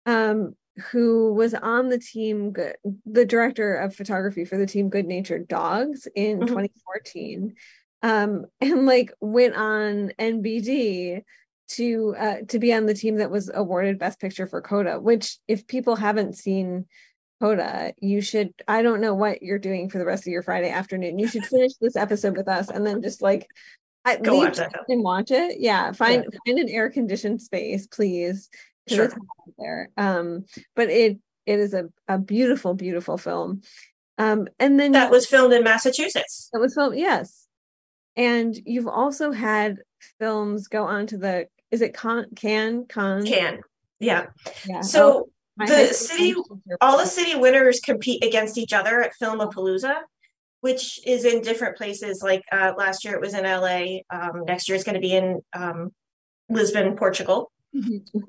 um 0.08 0.56
who 0.92 1.34
was 1.34 1.54
on 1.54 1.90
the 1.90 1.98
team 1.98 2.52
good 2.52 2.76
the 3.06 3.26
director 3.26 3.76
of 3.76 3.96
photography 3.96 4.44
for 4.46 4.58
the 4.58 4.66
team 4.66 4.90
good 4.90 5.06
natured 5.06 5.48
dogs 5.48 6.08
in 6.16 6.38
mm-hmm. 6.40 6.48
2014 6.48 7.56
um 8.04 8.46
and 8.62 8.86
like 8.86 9.14
went 9.22 9.56
on 9.56 10.12
nbd 10.20 11.24
to 11.68 12.16
uh, 12.18 12.36
to 12.48 12.60
be 12.60 12.74
on 12.74 12.86
the 12.86 12.94
team 12.94 13.18
that 13.18 13.32
was 13.32 13.50
awarded 13.54 14.00
Best 14.00 14.20
Picture 14.20 14.48
for 14.48 14.62
Coda. 14.62 15.00
Which, 15.00 15.38
if 15.48 15.68
people 15.68 15.96
haven't 15.96 16.38
seen 16.38 16.86
Coda, 17.42 17.94
you 18.00 18.22
should. 18.22 18.54
I 18.68 18.82
don't 18.82 19.02
know 19.02 19.14
what 19.14 19.42
you're 19.42 19.60
doing 19.60 19.90
for 19.90 19.98
the 19.98 20.06
rest 20.06 20.28
of 20.28 20.32
your 20.32 20.44
Friday 20.44 20.70
afternoon. 20.70 21.20
You 21.20 21.28
should 21.28 21.46
finish 21.46 21.74
this 21.82 21.96
episode 21.96 22.38
with 22.38 22.48
us, 22.48 22.70
and 22.70 22.86
then 22.86 23.02
just 23.02 23.22
like 23.22 23.48
I, 24.04 24.18
Go 24.18 24.38
watch 24.38 24.58
that 24.58 24.74
and 24.88 25.04
watch 25.04 25.32
it. 25.32 25.60
Yeah, 25.60 25.92
find 25.92 26.26
yeah. 26.32 26.40
find 26.46 26.60
an 26.60 26.70
air 26.70 26.90
conditioned 26.90 27.42
space, 27.42 27.88
please. 27.88 28.50
Sure. 28.88 29.12
there. 29.58 29.90
Um, 29.98 30.46
but 30.76 30.90
it 30.90 31.18
it 31.46 31.60
is 31.60 31.74
a, 31.74 31.90
a 32.08 32.18
beautiful, 32.18 32.74
beautiful 32.74 33.18
film. 33.18 33.62
Um, 34.18 34.48
and 34.60 34.80
then 34.80 34.94
that 34.94 35.12
was 35.12 35.28
filmed 35.28 35.54
in 35.54 35.64
Massachusetts. 35.64 36.50
That 36.54 36.60
was 36.60 36.74
filmed, 36.74 36.98
yes. 36.98 37.48
And 38.16 38.56
you've 38.66 38.88
also 38.88 39.32
had 39.32 39.78
films 40.20 40.68
go 40.68 40.86
on 40.86 41.08
to 41.08 41.18
the 41.18 41.48
is 41.72 41.82
it 41.82 41.94
con 41.94 42.26
can 42.36 42.86
con 42.88 43.26
can 43.26 43.60
yeah 44.00 44.28
yeah 44.64 44.82
so 44.82 45.28
oh, 45.60 45.66
the 45.66 45.88
city 45.88 46.36
all 46.80 46.98
the 46.98 47.06
city 47.06 47.36
winners 47.36 47.80
compete 47.80 48.24
against 48.24 48.58
each 48.58 48.72
other 48.72 49.02
at 49.02 49.14
filmapalooza 49.22 49.96
which 50.62 51.00
is 51.06 51.26
in 51.26 51.42
different 51.42 51.76
places 51.76 52.22
like 52.24 52.44
uh, 52.52 52.74
last 52.78 53.04
year 53.04 53.16
it 53.16 53.22
was 53.22 53.34
in 53.34 53.44
la 53.44 54.00
um, 54.12 54.46
next 54.46 54.70
year 54.70 54.76
it's 54.76 54.84
going 54.84 54.96
to 54.96 55.02
be 55.02 55.14
in 55.14 55.42
um, 55.54 55.92
lisbon 56.50 56.96
portugal. 56.96 57.52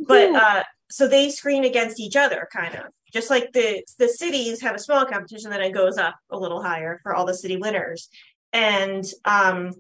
But 0.07 0.35
uh, 0.35 0.63
so 0.91 1.09
they 1.09 1.31
screen 1.31 1.65
against 1.65 2.01
each 2.01 2.17
other 2.17 2.49
kind 2.53 2.75
of 2.75 2.85
just 3.13 3.31
like 3.31 3.53
the 3.53 3.83
the 3.99 4.09
cities 4.09 4.61
have 4.61 4.75
a 4.75 4.79
small 4.79 5.05
competition 5.05 5.51
then 5.51 5.61
it 5.61 5.73
goes 5.73 5.99
up 5.99 6.15
a 6.31 6.39
little 6.39 6.63
higher 6.63 7.01
for 7.03 7.15
all 7.15 7.25
the 7.25 7.35
city 7.35 7.57
winners 7.57 8.09
and 8.53 9.05
um 9.25 9.73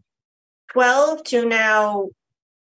12 0.72 1.24
to 1.24 1.46
now 1.46 2.08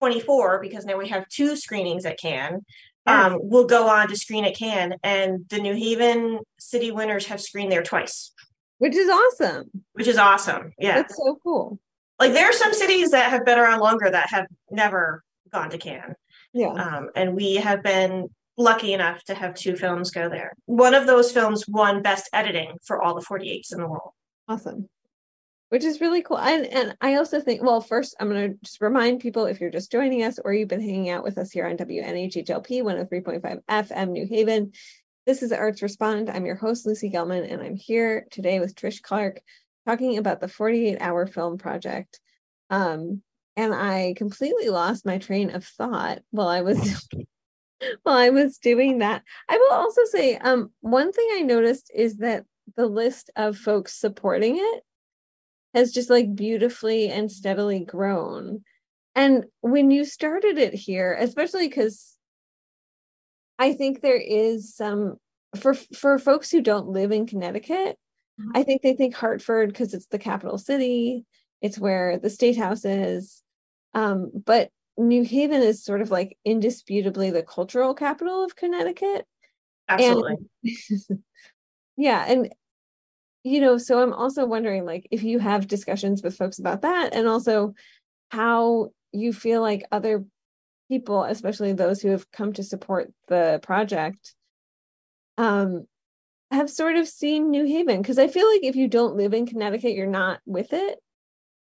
24 0.01 0.61
because 0.61 0.85
now 0.85 0.97
we 0.97 1.09
have 1.09 1.29
two 1.29 1.55
screenings 1.55 2.05
at 2.05 2.19
Cannes. 2.19 2.65
Um, 3.07 3.39
will 3.43 3.67
go 3.67 3.89
on 3.89 4.09
to 4.09 4.17
screen 4.17 4.45
at 4.45 4.57
Cannes, 4.57 4.95
and 5.03 5.45
the 5.49 5.59
New 5.59 5.75
Haven 5.75 6.41
city 6.59 6.93
winners 6.93 7.27
have 7.27 7.41
screened 7.41 7.73
there 7.73 7.83
twice, 7.83 8.31
which 8.79 8.95
is 8.95 9.09
awesome. 9.09 9.71
Which 9.95 10.07
is 10.07 10.17
awesome. 10.17 10.73
Yeah, 10.79 10.97
that's 10.97 11.17
so 11.17 11.39
cool. 11.43 11.81
Like 12.21 12.35
there 12.35 12.49
are 12.49 12.53
some 12.53 12.73
cities 12.73 13.11
that 13.11 13.31
have 13.31 13.45
been 13.45 13.59
around 13.59 13.81
longer 13.81 14.09
that 14.09 14.29
have 14.31 14.47
never 14.71 15.25
gone 15.51 15.71
to 15.71 15.79
Cannes. 15.79 16.15
Yeah, 16.53 16.73
um, 16.73 17.11
and 17.15 17.35
we 17.35 17.57
have 17.57 17.83
been 17.83 18.29
lucky 18.57 18.93
enough 18.93 19.25
to 19.25 19.35
have 19.35 19.55
two 19.55 19.77
films 19.77 20.11
go 20.11 20.29
there. 20.29 20.53
One 20.67 20.95
of 20.95 21.07
those 21.07 21.33
films 21.33 21.65
won 21.69 22.03
Best 22.03 22.29
Editing 22.33 22.77
for 22.85 23.01
all 23.01 23.15
the 23.15 23.25
48s 23.25 23.73
in 23.73 23.79
the 23.79 23.89
world. 23.89 24.13
Awesome 24.49 24.89
which 25.71 25.85
is 25.85 26.01
really 26.01 26.21
cool. 26.21 26.39
And 26.39 26.67
and 26.67 26.97
I 27.01 27.15
also 27.15 27.41
think, 27.41 27.63
well, 27.63 27.81
first 27.81 28.15
I'm 28.21 28.29
going 28.29 28.53
to 28.53 28.59
just 28.63 28.81
remind 28.81 29.21
people 29.21 29.47
if 29.47 29.61
you're 29.61 29.71
just 29.71 29.91
joining 29.91 30.23
us 30.23 30.39
or 30.45 30.53
you've 30.53 30.69
been 30.69 30.81
hanging 30.81 31.09
out 31.09 31.25
with 31.25 31.39
us 31.39 31.51
here 31.51 31.67
on 31.67 31.77
WNHHLP 31.77 32.83
103.5 32.83 33.61
FM 33.69 34.11
New 34.11 34.27
Haven. 34.27 34.73
This 35.27 35.43
is 35.43 35.53
Arts 35.53 35.81
Respond. 35.81 36.29
I'm 36.29 36.45
your 36.45 36.57
host, 36.57 36.87
Lucy 36.87 37.09
Gellman, 37.09 37.51
and 37.51 37.63
I'm 37.63 37.77
here 37.77 38.27
today 38.33 38.59
with 38.59 38.75
Trish 38.75 39.01
Clark 39.01 39.41
talking 39.87 40.19
about 40.19 40.41
the 40.41 40.49
48 40.49 40.99
hour 41.01 41.27
film 41.27 41.57
project. 41.57 42.21
Um, 42.69 43.23
and 43.61 43.75
I 43.75 44.15
completely 44.17 44.71
lost 44.71 45.05
my 45.05 45.19
train 45.19 45.51
of 45.51 45.65
thought 45.65 46.21
while 46.31 46.49
I 46.49 46.63
was 46.63 47.09
while 48.03 48.17
I 48.17 48.31
was 48.31 48.59
doing 48.59 48.99
that. 48.99 49.23
I 49.49 49.59
will 49.59 49.73
also 49.73 50.03
say, 50.07 50.37
um, 50.39 50.71
one 50.81 51.13
thing 51.13 51.29
I 51.35 51.43
noticed 51.43 51.91
is 51.95 52.17
that 52.19 52.45
the 52.77 52.87
list 52.87 53.31
of 53.37 53.59
folks 53.59 54.01
supporting 54.01 54.57
it 54.57 54.83
has 55.75 55.93
just 55.93 56.09
like 56.09 56.35
beautifully 56.35 57.11
and 57.11 57.31
steadily 57.31 57.81
grown. 57.81 58.63
And 59.15 59.45
when 59.61 59.91
you 59.91 60.05
started 60.05 60.57
it 60.57 60.73
here, 60.73 61.17
especially 61.21 61.69
because 61.69 62.17
I 63.59 63.75
think 63.75 64.01
there 64.01 64.21
is 64.21 64.75
some 64.75 65.17
for 65.57 65.75
for 65.75 66.19
folks 66.19 66.51
who 66.51 66.63
don't 66.63 66.89
live 66.89 67.13
in 67.13 67.27
Connecticut, 67.27 67.99
mm-hmm. 68.41 68.51
I 68.55 68.63
think 68.63 68.81
they 68.81 68.95
think 68.95 69.15
Hartford 69.15 69.69
because 69.69 69.93
it's 69.93 70.07
the 70.07 70.19
capital 70.19 70.57
city, 70.57 71.27
it's 71.61 71.79
where 71.79 72.19
the 72.19 72.31
state 72.31 72.57
house 72.57 72.85
is. 72.85 73.43
Um, 73.95 74.31
but 74.45 74.71
New 74.97 75.23
Haven 75.23 75.63
is 75.63 75.85
sort 75.85 76.01
of 76.01 76.11
like 76.11 76.37
indisputably 76.45 77.31
the 77.31 77.43
cultural 77.43 77.95
capital 77.95 78.45
of 78.45 78.57
Connecticut. 78.57 79.27
Absolutely. 79.89 80.37
And, 80.63 81.23
yeah, 81.97 82.25
and 82.29 82.53
you 83.43 83.61
know, 83.61 83.79
so 83.79 84.03
I'm 84.03 84.13
also 84.13 84.45
wondering 84.45 84.85
like 84.85 85.09
if 85.11 85.23
you 85.23 85.39
have 85.39 85.67
discussions 85.67 86.23
with 86.23 86.37
folks 86.37 86.59
about 86.59 86.83
that 86.83 87.15
and 87.15 87.27
also 87.27 87.75
how 88.31 88.91
you 89.13 89.33
feel 89.33 89.63
like 89.63 89.87
other 89.91 90.25
people, 90.89 91.25
especially 91.25 91.73
those 91.73 92.03
who 92.03 92.11
have 92.11 92.31
come 92.31 92.53
to 92.53 92.63
support 92.63 93.13
the 93.29 93.61
project, 93.63 94.35
um, 95.39 95.87
have 96.51 96.69
sort 96.69 96.97
of 96.97 97.09
seen 97.09 97.51
New 97.51 97.65
Haven. 97.65 98.03
Because 98.03 98.19
I 98.19 98.29
feel 98.29 98.47
like 98.47 98.63
if 98.63 98.77
you 98.77 98.89
don't 98.89 99.17
live 99.17 99.33
in 99.33 99.47
Connecticut, 99.47 99.95
you're 99.95 100.07
not 100.07 100.41
with 100.45 100.73
it 100.73 100.99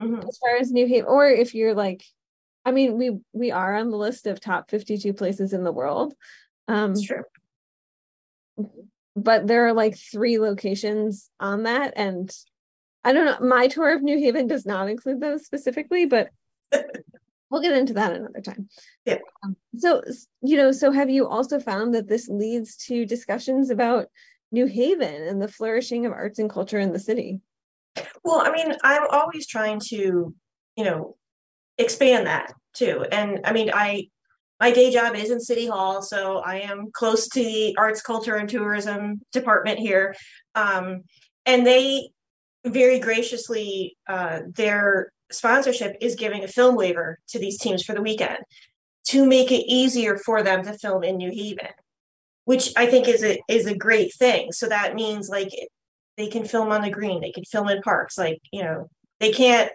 mm-hmm. 0.02 0.28
as 0.28 0.38
far 0.38 0.56
as 0.56 0.70
New 0.70 0.86
Haven, 0.86 1.08
or 1.08 1.26
if 1.26 1.54
you're 1.54 1.74
like, 1.74 2.04
I 2.64 2.72
mean, 2.72 2.98
we 2.98 3.18
we 3.32 3.50
are 3.50 3.76
on 3.76 3.90
the 3.90 3.96
list 3.96 4.26
of 4.26 4.40
top 4.40 4.70
52 4.70 5.12
places 5.14 5.52
in 5.52 5.64
the 5.64 5.72
world. 5.72 6.14
Um, 6.68 6.94
That's 6.94 7.06
true 7.06 7.24
but 9.22 9.46
there 9.46 9.66
are 9.66 9.72
like 9.72 9.96
three 9.96 10.38
locations 10.38 11.30
on 11.40 11.64
that 11.64 11.92
and 11.96 12.32
i 13.04 13.12
don't 13.12 13.24
know 13.24 13.46
my 13.46 13.66
tour 13.66 13.94
of 13.94 14.02
new 14.02 14.18
haven 14.18 14.46
does 14.46 14.64
not 14.64 14.88
include 14.88 15.20
those 15.20 15.44
specifically 15.44 16.06
but 16.06 16.30
we'll 17.50 17.62
get 17.62 17.76
into 17.76 17.94
that 17.94 18.14
another 18.14 18.40
time 18.40 18.68
yeah 19.04 19.18
um, 19.42 19.56
so 19.76 20.02
you 20.42 20.56
know 20.56 20.72
so 20.72 20.90
have 20.90 21.10
you 21.10 21.26
also 21.26 21.58
found 21.58 21.94
that 21.94 22.08
this 22.08 22.28
leads 22.28 22.76
to 22.76 23.04
discussions 23.04 23.70
about 23.70 24.06
new 24.50 24.66
haven 24.66 25.22
and 25.26 25.42
the 25.42 25.48
flourishing 25.48 26.06
of 26.06 26.12
arts 26.12 26.38
and 26.38 26.50
culture 26.50 26.78
in 26.78 26.92
the 26.92 26.98
city 26.98 27.40
well 28.24 28.40
i 28.40 28.50
mean 28.50 28.74
i'm 28.82 29.06
always 29.10 29.46
trying 29.46 29.80
to 29.80 30.34
you 30.76 30.84
know 30.84 31.16
expand 31.78 32.26
that 32.26 32.52
too 32.72 33.04
and 33.12 33.40
i 33.44 33.52
mean 33.52 33.70
i 33.72 34.08
my 34.60 34.72
day 34.72 34.90
job 34.90 35.14
is 35.14 35.30
in 35.30 35.40
City 35.40 35.66
Hall, 35.66 36.02
so 36.02 36.38
I 36.38 36.60
am 36.60 36.90
close 36.92 37.28
to 37.28 37.40
the 37.40 37.76
arts, 37.78 38.02
culture, 38.02 38.36
and 38.36 38.48
tourism 38.48 39.20
department 39.32 39.78
here. 39.78 40.16
Um, 40.54 41.02
and 41.46 41.64
they 41.64 42.10
very 42.66 42.98
graciously, 42.98 43.96
uh, 44.08 44.40
their 44.54 45.12
sponsorship 45.30 45.96
is 46.00 46.16
giving 46.16 46.42
a 46.42 46.48
film 46.48 46.74
waiver 46.74 47.18
to 47.28 47.38
these 47.38 47.58
teams 47.58 47.84
for 47.84 47.94
the 47.94 48.02
weekend 48.02 48.38
to 49.04 49.24
make 49.24 49.52
it 49.52 49.64
easier 49.68 50.18
for 50.18 50.42
them 50.42 50.64
to 50.64 50.72
film 50.72 51.04
in 51.04 51.16
New 51.16 51.30
Haven, 51.30 51.70
which 52.44 52.72
I 52.76 52.86
think 52.86 53.06
is 53.06 53.22
a 53.22 53.40
is 53.48 53.66
a 53.66 53.76
great 53.76 54.12
thing. 54.14 54.52
So 54.52 54.68
that 54.68 54.94
means 54.94 55.28
like 55.28 55.50
they 56.18 56.26
can 56.26 56.44
film 56.44 56.70
on 56.72 56.82
the 56.82 56.90
green, 56.90 57.20
they 57.22 57.30
can 57.30 57.44
film 57.44 57.68
in 57.68 57.80
parks, 57.80 58.18
like 58.18 58.40
you 58.52 58.62
know 58.62 58.90
they 59.20 59.32
can't 59.32 59.70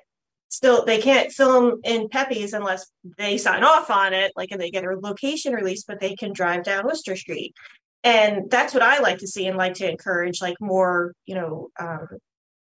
still 0.49 0.85
they 0.85 1.01
can't 1.01 1.31
film 1.31 1.79
in 1.83 2.09
Pepe's 2.09 2.53
unless 2.53 2.85
they 3.17 3.37
sign 3.37 3.63
off 3.63 3.89
on 3.89 4.13
it, 4.13 4.33
like 4.35 4.51
and 4.51 4.61
they 4.61 4.69
get 4.69 4.83
a 4.83 4.99
location 4.99 5.53
release, 5.53 5.83
but 5.83 5.99
they 5.99 6.15
can 6.15 6.33
drive 6.33 6.63
down 6.63 6.85
Wooster 6.85 7.15
Street. 7.15 7.55
And 8.03 8.51
that's 8.51 8.73
what 8.73 8.83
I 8.83 8.99
like 8.99 9.19
to 9.19 9.27
see 9.27 9.47
and 9.47 9.57
like 9.57 9.75
to 9.75 9.89
encourage 9.89 10.41
like 10.41 10.57
more, 10.59 11.13
you 11.25 11.35
know, 11.35 11.69
um, 11.79 12.07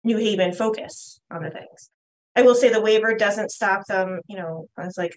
New 0.04 0.18
Haven 0.18 0.52
focus 0.52 1.22
on 1.32 1.44
the 1.44 1.50
things. 1.50 1.90
I 2.36 2.42
will 2.42 2.56
say 2.56 2.70
the 2.70 2.82
waiver 2.82 3.16
doesn't 3.16 3.52
stop 3.52 3.86
them, 3.88 4.20
you 4.28 4.36
know, 4.36 4.68
I 4.78 4.86
was 4.86 4.98
like, 4.98 5.16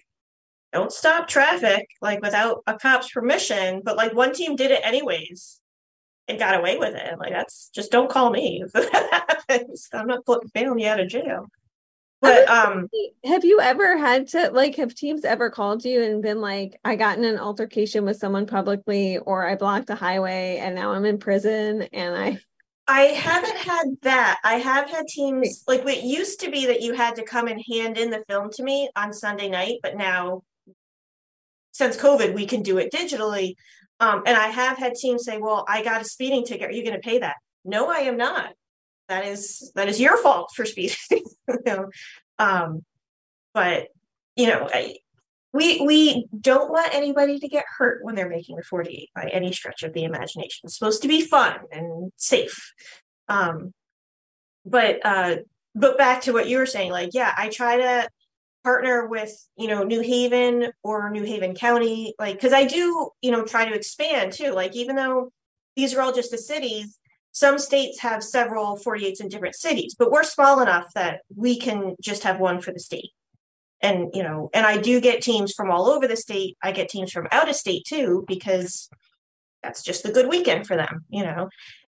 don't 0.71 0.91
stop 0.91 1.27
traffic 1.27 1.87
like 2.01 2.21
without 2.21 2.63
a 2.67 2.77
cop's 2.77 3.11
permission. 3.11 3.81
But 3.83 3.97
like 3.97 4.13
one 4.13 4.33
team 4.33 4.55
did 4.55 4.71
it 4.71 4.81
anyways 4.83 5.59
and 6.27 6.39
got 6.39 6.59
away 6.59 6.77
with 6.77 6.95
it. 6.95 7.19
Like 7.19 7.31
that's 7.31 7.69
just 7.73 7.91
don't 7.91 8.09
call 8.09 8.29
me 8.29 8.63
if 8.65 8.71
that 8.73 9.25
happens. 9.47 9.89
I'm 9.93 10.07
not 10.07 10.23
bailing 10.53 10.79
you 10.79 10.87
out 10.87 10.99
of 10.99 11.07
jail. 11.07 11.47
But 12.19 12.49
um 12.49 12.87
have 13.25 13.45
you 13.45 13.59
ever 13.61 13.97
had 13.97 14.27
to 14.29 14.49
like 14.51 14.75
have 14.75 14.95
teams 14.95 15.23
ever 15.23 15.49
called 15.49 15.85
you 15.85 16.03
and 16.03 16.21
been 16.21 16.41
like, 16.41 16.79
I 16.83 16.95
got 16.95 17.17
in 17.17 17.25
an 17.25 17.37
altercation 17.37 18.05
with 18.05 18.17
someone 18.17 18.47
publicly 18.47 19.17
or 19.19 19.47
I 19.47 19.55
blocked 19.55 19.89
a 19.89 19.95
highway 19.95 20.57
and 20.57 20.75
now 20.75 20.91
I'm 20.91 21.05
in 21.05 21.19
prison 21.19 21.83
and 21.93 22.15
I 22.15 22.39
I 22.89 23.01
haven't 23.01 23.57
had 23.57 23.85
that. 24.03 24.39
I 24.45 24.55
have 24.55 24.89
had 24.89 25.07
teams 25.07 25.65
like 25.67 25.85
it 25.85 26.03
used 26.03 26.39
to 26.39 26.49
be 26.49 26.67
that 26.67 26.81
you 26.81 26.93
had 26.93 27.15
to 27.17 27.23
come 27.23 27.47
and 27.47 27.61
hand 27.69 27.97
in 27.97 28.09
the 28.09 28.23
film 28.29 28.49
to 28.53 28.63
me 28.63 28.89
on 28.95 29.11
Sunday 29.11 29.49
night, 29.49 29.79
but 29.83 29.97
now 29.97 30.43
since 31.73 31.95
COVID, 31.95 32.33
we 32.33 32.47
can 32.47 32.63
do 32.63 32.79
it 32.79 32.91
digitally. 32.91 33.55
Um, 33.99 34.23
and 34.25 34.37
I 34.37 34.47
have 34.47 34.77
had 34.77 34.93
teams 34.95 35.25
say, 35.25 35.37
Well, 35.37 35.65
I 35.67 35.83
got 35.83 36.01
a 36.01 36.05
speeding 36.05 36.45
ticket. 36.45 36.69
Are 36.69 36.73
you 36.73 36.83
going 36.83 36.95
to 36.95 37.07
pay 37.07 37.19
that? 37.19 37.35
No, 37.65 37.89
I 37.89 37.99
am 37.99 38.17
not 38.17 38.53
that 39.07 39.25
is 39.25 39.71
that 39.75 39.87
is 39.87 39.99
your 39.99 40.17
fault 40.17 40.51
for 40.55 40.65
speeding 40.65 40.95
um 42.39 42.83
but 43.53 43.87
you 44.35 44.47
know 44.47 44.69
I, 44.71 44.97
we 45.53 45.81
we 45.81 46.27
don't 46.39 46.71
want 46.71 46.93
anybody 46.93 47.39
to 47.39 47.47
get 47.47 47.65
hurt 47.77 48.03
when 48.03 48.15
they're 48.15 48.29
making 48.29 48.57
the 48.57 48.63
48 48.63 49.09
by 49.15 49.29
any 49.31 49.51
stretch 49.51 49.83
of 49.83 49.93
the 49.93 50.03
imagination 50.03 50.61
it's 50.65 50.77
supposed 50.77 51.01
to 51.01 51.07
be 51.07 51.21
fun 51.21 51.59
and 51.71 52.11
safe 52.17 52.73
um 53.29 53.73
but 54.65 54.99
uh 55.05 55.37
but 55.73 55.97
back 55.97 56.21
to 56.21 56.33
what 56.33 56.49
you 56.49 56.57
were 56.57 56.65
saying 56.65 56.91
like 56.91 57.11
yeah 57.13 57.33
i 57.37 57.49
try 57.49 57.77
to 57.77 58.09
partner 58.67 59.07
with 59.07 59.31
you 59.55 59.65
know 59.65 59.81
new 59.85 60.01
haven 60.01 60.69
or 60.83 61.09
new 61.09 61.23
haven 61.23 61.55
county 61.55 62.13
like 62.19 62.35
because 62.35 62.51
i 62.51 62.65
do 62.65 63.09
you 63.21 63.31
know 63.31 63.45
try 63.45 63.63
to 63.63 63.73
expand 63.73 64.33
too 64.33 64.51
like 64.51 64.75
even 64.75 64.93
though 64.93 65.31
these 65.77 65.93
are 65.93 66.01
all 66.01 66.11
just 66.11 66.31
the 66.31 66.37
cities 66.37 66.99
some 67.31 67.57
states 67.57 67.97
have 68.01 68.21
several 68.21 68.77
48s 68.77 69.21
in 69.21 69.29
different 69.29 69.55
cities 69.55 69.95
but 69.97 70.11
we're 70.11 70.23
small 70.23 70.59
enough 70.59 70.87
that 70.95 71.21
we 71.33 71.57
can 71.57 71.95
just 72.01 72.23
have 72.23 72.41
one 72.41 72.59
for 72.59 72.73
the 72.73 72.79
state. 72.81 73.11
And 73.79 74.09
you 74.13 74.23
know 74.23 74.49
and 74.53 74.65
i 74.65 74.75
do 74.75 74.99
get 74.99 75.21
teams 75.21 75.53
from 75.53 75.71
all 75.71 75.87
over 75.87 76.05
the 76.05 76.17
state. 76.17 76.57
I 76.61 76.73
get 76.73 76.89
teams 76.89 77.13
from 77.13 77.29
out 77.31 77.47
of 77.47 77.55
state 77.55 77.85
too 77.85 78.25
because 78.27 78.89
that's 79.63 79.81
just 79.81 80.05
a 80.05 80.11
good 80.11 80.27
weekend 80.27 80.67
for 80.67 80.75
them 80.75 81.05
you 81.07 81.23
know? 81.23 81.47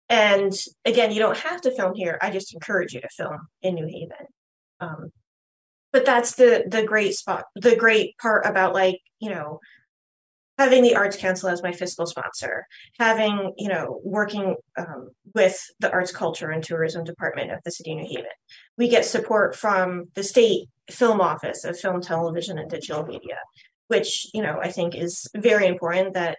And 0.10 0.54
again 0.84 1.14
you 1.14 1.20
don't 1.20 1.38
have 1.38 1.62
to 1.62 1.72
film 1.72 1.94
here. 1.96 2.18
I 2.22 2.32
just 2.32 2.54
encourage 2.54 2.92
you 2.94 3.00
to 3.00 3.10
film 3.20 3.48
in 3.62 3.76
new 3.76 3.88
haven. 3.88 4.26
Um, 4.82 5.12
but 5.96 6.06
that's 6.06 6.36
the 6.36 6.66
the 6.68 6.84
great 6.84 7.14
spot 7.14 7.46
the 7.56 7.74
great 7.74 8.18
part 8.18 8.46
about 8.46 8.74
like 8.74 9.00
you 9.22 9.30
know 9.30 9.62
having 10.58 10.84
the 10.84 10.94
arts 10.94 11.16
council 11.16 11.48
as 11.48 11.64
my 11.64 11.72
fiscal 11.72 12.06
sponsor 12.06 12.68
having 13.00 13.54
you 13.58 13.70
know 13.70 14.02
working 14.04 14.58
um, 14.78 15.08
with 15.34 15.58
the 15.80 15.90
arts 15.90 16.12
culture 16.12 16.50
and 16.50 16.66
tourism 16.66 17.06
department 17.06 17.50
of 17.50 17.60
the 17.64 17.72
city 17.72 17.94
of 17.94 18.00
new 18.00 18.08
haven. 18.08 18.26
We 18.78 18.90
get 18.90 19.06
support 19.06 19.56
from 19.56 20.08
the 20.16 20.24
state 20.24 20.68
film 20.92 21.22
office 21.22 21.64
of 21.64 21.80
film 21.80 22.02
television 22.02 22.58
and 22.58 22.70
digital 22.70 23.06
media 23.06 23.38
which 23.88 24.28
you 24.34 24.42
know 24.42 24.60
i 24.62 24.70
think 24.70 24.96
is 24.96 25.28
very 25.34 25.66
important 25.66 26.14
that 26.14 26.38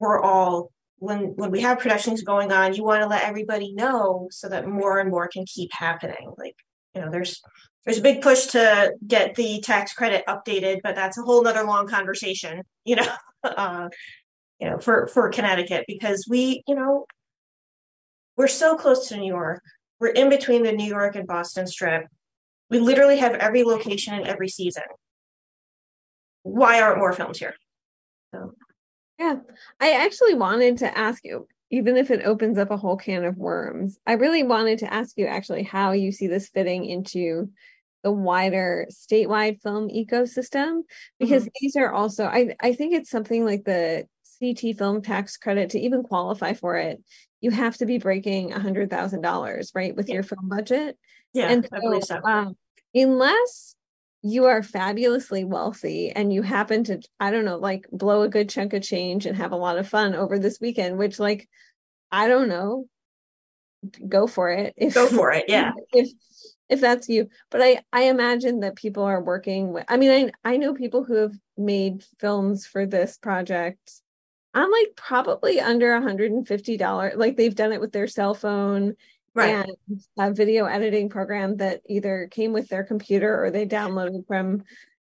we're 0.00 0.20
all 0.20 0.70
when 0.96 1.34
when 1.36 1.50
we 1.50 1.60
have 1.60 1.78
productions 1.78 2.22
going 2.22 2.50
on 2.50 2.72
you 2.72 2.82
want 2.82 3.02
to 3.02 3.06
let 3.06 3.22
everybody 3.22 3.74
know 3.74 4.28
so 4.30 4.48
that 4.48 4.66
more 4.66 4.98
and 4.98 5.10
more 5.10 5.28
can 5.28 5.44
keep 5.44 5.70
happening 5.72 6.32
like 6.38 6.56
you 6.94 7.00
know 7.00 7.10
there's 7.10 7.42
there's 7.84 7.98
a 7.98 8.02
big 8.02 8.22
push 8.22 8.46
to 8.46 8.92
get 9.06 9.34
the 9.34 9.60
tax 9.60 9.92
credit 9.92 10.24
updated 10.26 10.80
but 10.82 10.94
that's 10.94 11.18
a 11.18 11.22
whole 11.22 11.42
nother 11.42 11.64
long 11.64 11.86
conversation 11.86 12.62
you 12.84 12.96
know 12.96 13.06
uh, 13.44 13.88
you 14.60 14.68
know 14.68 14.78
for 14.78 15.06
for 15.08 15.28
connecticut 15.30 15.84
because 15.86 16.26
we 16.28 16.62
you 16.66 16.74
know 16.74 17.06
we're 18.36 18.48
so 18.48 18.76
close 18.76 19.08
to 19.08 19.16
new 19.16 19.28
york. 19.28 19.62
We're 20.00 20.08
in 20.08 20.28
between 20.28 20.64
the 20.64 20.72
new 20.72 20.86
york 20.86 21.16
and 21.16 21.26
boston 21.26 21.66
strip. 21.66 22.06
We 22.70 22.78
literally 22.78 23.18
have 23.18 23.34
every 23.34 23.62
location 23.62 24.14
in 24.14 24.26
every 24.26 24.48
season. 24.48 24.82
Why 26.42 26.80
aren't 26.80 26.98
more 26.98 27.12
films 27.12 27.38
here? 27.38 27.54
So. 28.34 28.54
Yeah. 29.18 29.36
I 29.80 29.92
actually 29.92 30.34
wanted 30.34 30.78
to 30.78 30.98
ask 30.98 31.24
you 31.24 31.46
even 31.70 31.96
if 31.96 32.10
it 32.10 32.24
opens 32.24 32.58
up 32.58 32.70
a 32.70 32.76
whole 32.76 32.96
can 32.96 33.24
of 33.24 33.36
worms 33.36 33.98
i 34.06 34.12
really 34.12 34.42
wanted 34.42 34.78
to 34.78 34.92
ask 34.92 35.16
you 35.16 35.26
actually 35.26 35.62
how 35.62 35.92
you 35.92 36.12
see 36.12 36.26
this 36.26 36.48
fitting 36.48 36.84
into 36.84 37.48
the 38.04 38.12
wider 38.12 38.86
statewide 38.92 39.60
film 39.62 39.88
ecosystem 39.88 40.82
because 41.18 41.44
mm-hmm. 41.44 41.56
these 41.60 41.74
are 41.74 41.90
also 41.90 42.26
I, 42.26 42.54
I 42.60 42.74
think 42.74 42.94
it's 42.94 43.10
something 43.10 43.44
like 43.44 43.64
the 43.64 44.06
CT 44.38 44.76
film 44.76 45.00
tax 45.00 45.36
credit 45.38 45.70
to 45.70 45.80
even 45.80 46.02
qualify 46.02 46.52
for 46.52 46.76
it 46.76 47.02
you 47.40 47.50
have 47.50 47.76
to 47.78 47.86
be 47.86 47.98
breaking 47.98 48.52
a 48.52 48.60
hundred 48.60 48.90
thousand 48.90 49.22
dollars 49.22 49.72
right 49.74 49.96
with 49.96 50.08
yeah. 50.08 50.14
your 50.14 50.22
film 50.22 50.48
budget 50.48 50.98
yeah 51.32 51.48
and 51.48 51.64
so, 51.64 51.70
I 51.76 51.80
believe 51.80 52.04
so. 52.04 52.20
Um, 52.22 52.56
unless 52.94 53.74
you 54.26 54.46
are 54.46 54.62
fabulously 54.62 55.44
wealthy 55.44 56.10
and 56.10 56.32
you 56.32 56.40
happen 56.40 56.82
to 56.82 56.98
i 57.20 57.30
don't 57.30 57.44
know 57.44 57.58
like 57.58 57.86
blow 57.92 58.22
a 58.22 58.28
good 58.28 58.48
chunk 58.48 58.72
of 58.72 58.82
change 58.82 59.26
and 59.26 59.36
have 59.36 59.52
a 59.52 59.56
lot 59.56 59.76
of 59.76 59.86
fun 59.86 60.14
over 60.14 60.38
this 60.38 60.58
weekend 60.60 60.96
which 60.96 61.20
like 61.20 61.46
i 62.10 62.26
don't 62.26 62.48
know. 62.48 62.86
Go 64.08 64.26
for 64.26 64.50
it 64.50 64.72
if, 64.78 64.94
go 64.94 65.08
for 65.08 65.30
it 65.30 65.44
yeah. 65.48 65.72
if 65.92 66.08
if 66.70 66.80
that's 66.80 67.06
you. 67.06 67.28
But 67.50 67.60
i 67.60 67.82
i 67.92 68.04
imagine 68.04 68.60
that 68.60 68.76
people 68.76 69.02
are 69.02 69.22
working 69.22 69.74
with 69.74 69.84
i 69.88 69.98
mean 69.98 70.32
i 70.44 70.52
i 70.52 70.56
know 70.56 70.72
people 70.72 71.04
who 71.04 71.16
have 71.16 71.34
made 71.58 72.02
films 72.18 72.66
for 72.66 72.86
this 72.86 73.18
project. 73.18 74.00
I'm 74.54 74.70
like 74.70 74.94
probably 74.96 75.60
under 75.60 75.88
$150 76.00 77.16
like 77.16 77.36
they've 77.36 77.54
done 77.54 77.72
it 77.72 77.80
with 77.80 77.92
their 77.92 78.06
cell 78.06 78.34
phone 78.34 78.94
right. 79.34 79.66
and 79.66 80.00
a 80.18 80.32
video 80.32 80.66
editing 80.66 81.08
program 81.08 81.56
that 81.56 81.80
either 81.88 82.28
came 82.30 82.52
with 82.52 82.68
their 82.68 82.84
computer 82.84 83.44
or 83.44 83.50
they 83.50 83.66
downloaded 83.66 84.26
from 84.26 84.62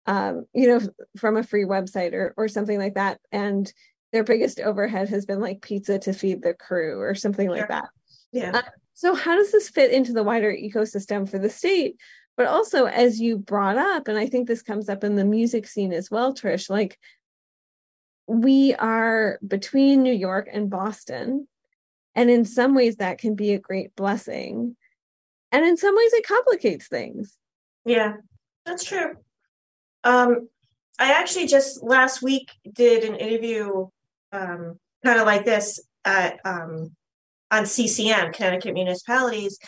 um, 0.07 0.45
you 0.53 0.67
know 0.67 0.81
from 1.17 1.37
a 1.37 1.43
free 1.43 1.65
website 1.65 2.13
or 2.13 2.33
or 2.37 2.47
something 2.47 2.77
like 2.77 2.95
that 2.95 3.19
and 3.31 3.71
their 4.13 4.23
biggest 4.23 4.59
overhead 4.59 5.09
has 5.09 5.25
been 5.25 5.41
like 5.41 5.61
pizza 5.61 5.99
to 5.99 6.13
feed 6.13 6.41
the 6.41 6.53
crew 6.53 6.99
or 6.99 7.15
something 7.15 7.49
like 7.49 7.67
that 7.67 7.89
yeah 8.31 8.51
uh, 8.57 8.61
so, 8.95 9.13
how 9.13 9.35
does 9.35 9.51
this 9.51 9.69
fit 9.69 9.91
into 9.91 10.13
the 10.13 10.23
wider 10.23 10.51
ecosystem 10.51 11.29
for 11.29 11.37
the 11.37 11.49
state? 11.49 11.97
But 12.37 12.47
also, 12.47 12.85
as 12.85 13.19
you 13.19 13.37
brought 13.37 13.77
up, 13.77 14.07
and 14.07 14.17
I 14.17 14.27
think 14.27 14.47
this 14.47 14.61
comes 14.61 14.87
up 14.87 15.03
in 15.03 15.15
the 15.15 15.25
music 15.25 15.67
scene 15.67 15.91
as 15.91 16.09
well, 16.09 16.33
Trish, 16.33 16.69
like 16.69 16.97
we 18.25 18.73
are 18.75 19.37
between 19.45 20.01
New 20.01 20.13
York 20.13 20.47
and 20.51 20.69
Boston. 20.69 21.47
And 22.15 22.29
in 22.29 22.45
some 22.45 22.73
ways, 22.73 22.97
that 22.97 23.17
can 23.17 23.35
be 23.35 23.53
a 23.53 23.59
great 23.59 23.95
blessing. 23.95 24.75
And 25.51 25.65
in 25.65 25.77
some 25.77 25.95
ways, 25.95 26.13
it 26.13 26.25
complicates 26.25 26.87
things. 26.87 27.37
Yeah, 27.85 28.13
that's 28.65 28.83
true. 28.83 29.15
Um, 30.03 30.49
I 30.97 31.11
actually 31.11 31.47
just 31.47 31.83
last 31.83 32.21
week 32.21 32.51
did 32.71 33.03
an 33.03 33.15
interview 33.15 33.87
um, 34.31 34.79
kind 35.03 35.19
of 35.19 35.25
like 35.25 35.45
this 35.45 35.79
at 36.05 36.39
um, 36.45 36.95
on 37.51 37.65
CCM, 37.65 38.31
Connecticut 38.31 38.73
Municipalities, 38.73 39.59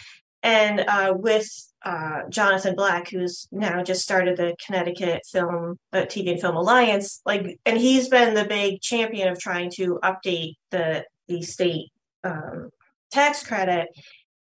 and 0.42 0.80
uh, 0.82 1.14
with 1.16 1.50
uh, 1.84 2.24
Jonathan 2.30 2.76
Black, 2.76 3.10
who's 3.10 3.48
now 3.52 3.84
just 3.84 4.02
started 4.02 4.38
the 4.38 4.56
Connecticut 4.66 5.22
Film 5.26 5.78
uh, 5.94 6.02
TV 6.02 6.32
and 6.32 6.42
Film 6.42 6.56
Alliance. 6.56 7.22
Like, 7.26 7.60
and 7.66 7.78
he's 7.78 8.10
been 8.10 8.34
the 8.34 8.46
big 8.46 8.82
champion 8.82 9.28
of 9.28 9.40
trying 9.40 9.72
to 9.76 10.00
update 10.04 10.56
the 10.72 11.06
the 11.28 11.42
state 11.42 11.92
um, 12.28 12.70
tax 13.12 13.46
credit. 13.46 13.88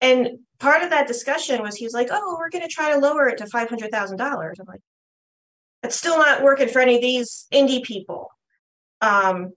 And 0.01 0.39
part 0.59 0.83
of 0.83 0.89
that 0.91 1.07
discussion 1.07 1.61
was 1.61 1.75
he 1.75 1.85
was 1.85 1.93
like, 1.93 2.09
"Oh, 2.11 2.37
we're 2.39 2.49
going 2.49 2.63
to 2.63 2.73
try 2.73 2.91
to 2.91 2.99
lower 2.99 3.27
it 3.27 3.37
to 3.39 3.47
five 3.47 3.69
hundred 3.69 3.91
thousand 3.91 4.17
dollars." 4.17 4.57
I'm 4.59 4.67
like, 4.67 4.81
"That's 5.81 5.95
still 5.95 6.17
not 6.17 6.43
working 6.43 6.69
for 6.69 6.79
any 6.79 6.95
of 6.95 7.01
these 7.01 7.47
indie 7.53 7.83
people." 7.83 8.29
Um, 9.01 9.53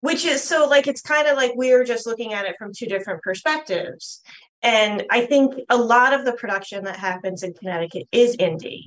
which 0.00 0.24
is 0.24 0.42
so 0.42 0.68
like 0.68 0.86
it's 0.86 1.00
kind 1.00 1.26
of 1.26 1.36
like 1.36 1.52
we 1.56 1.72
are 1.72 1.84
just 1.84 2.06
looking 2.06 2.32
at 2.32 2.46
it 2.46 2.56
from 2.58 2.72
two 2.72 2.86
different 2.86 3.22
perspectives 3.22 4.20
and 4.62 5.04
i 5.10 5.24
think 5.26 5.54
a 5.68 5.76
lot 5.76 6.12
of 6.12 6.24
the 6.24 6.32
production 6.34 6.84
that 6.84 6.96
happens 6.96 7.42
in 7.42 7.52
connecticut 7.54 8.06
is 8.12 8.36
indie 8.36 8.84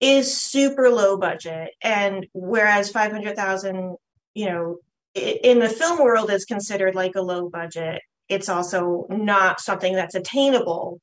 is 0.00 0.36
super 0.36 0.90
low 0.90 1.16
budget 1.16 1.70
and 1.82 2.26
whereas 2.34 2.90
500000 2.90 3.96
you 4.34 4.46
know 4.46 4.76
in 5.18 5.58
the 5.58 5.68
film 5.68 5.98
world 5.98 6.30
is 6.30 6.44
considered 6.44 6.94
like 6.94 7.14
a 7.14 7.22
low 7.22 7.48
budget 7.48 8.02
it's 8.28 8.48
also 8.48 9.06
not 9.08 9.60
something 9.60 9.94
that's 9.94 10.14
attainable 10.14 11.00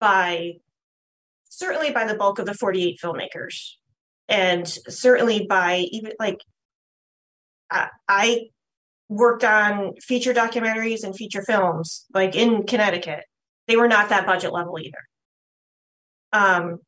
by 0.00 0.54
certainly 1.48 1.90
by 1.90 2.06
the 2.06 2.14
bulk 2.14 2.38
of 2.38 2.46
the 2.46 2.54
48 2.54 2.98
filmmakers 3.02 3.72
and 4.28 4.66
certainly 4.66 5.46
by 5.46 5.86
even 5.90 6.12
like 6.18 6.40
I 8.08 8.48
worked 9.08 9.44
on 9.44 9.94
feature 10.00 10.32
documentaries 10.32 11.04
and 11.04 11.14
feature 11.14 11.42
films, 11.42 12.06
like 12.14 12.34
in 12.34 12.66
Connecticut. 12.66 13.24
They 13.66 13.76
were 13.76 13.88
not 13.88 14.08
that 14.08 14.26
budget 14.26 14.52
level 14.52 14.78
either. 14.78 14.98
Um, 16.32 16.78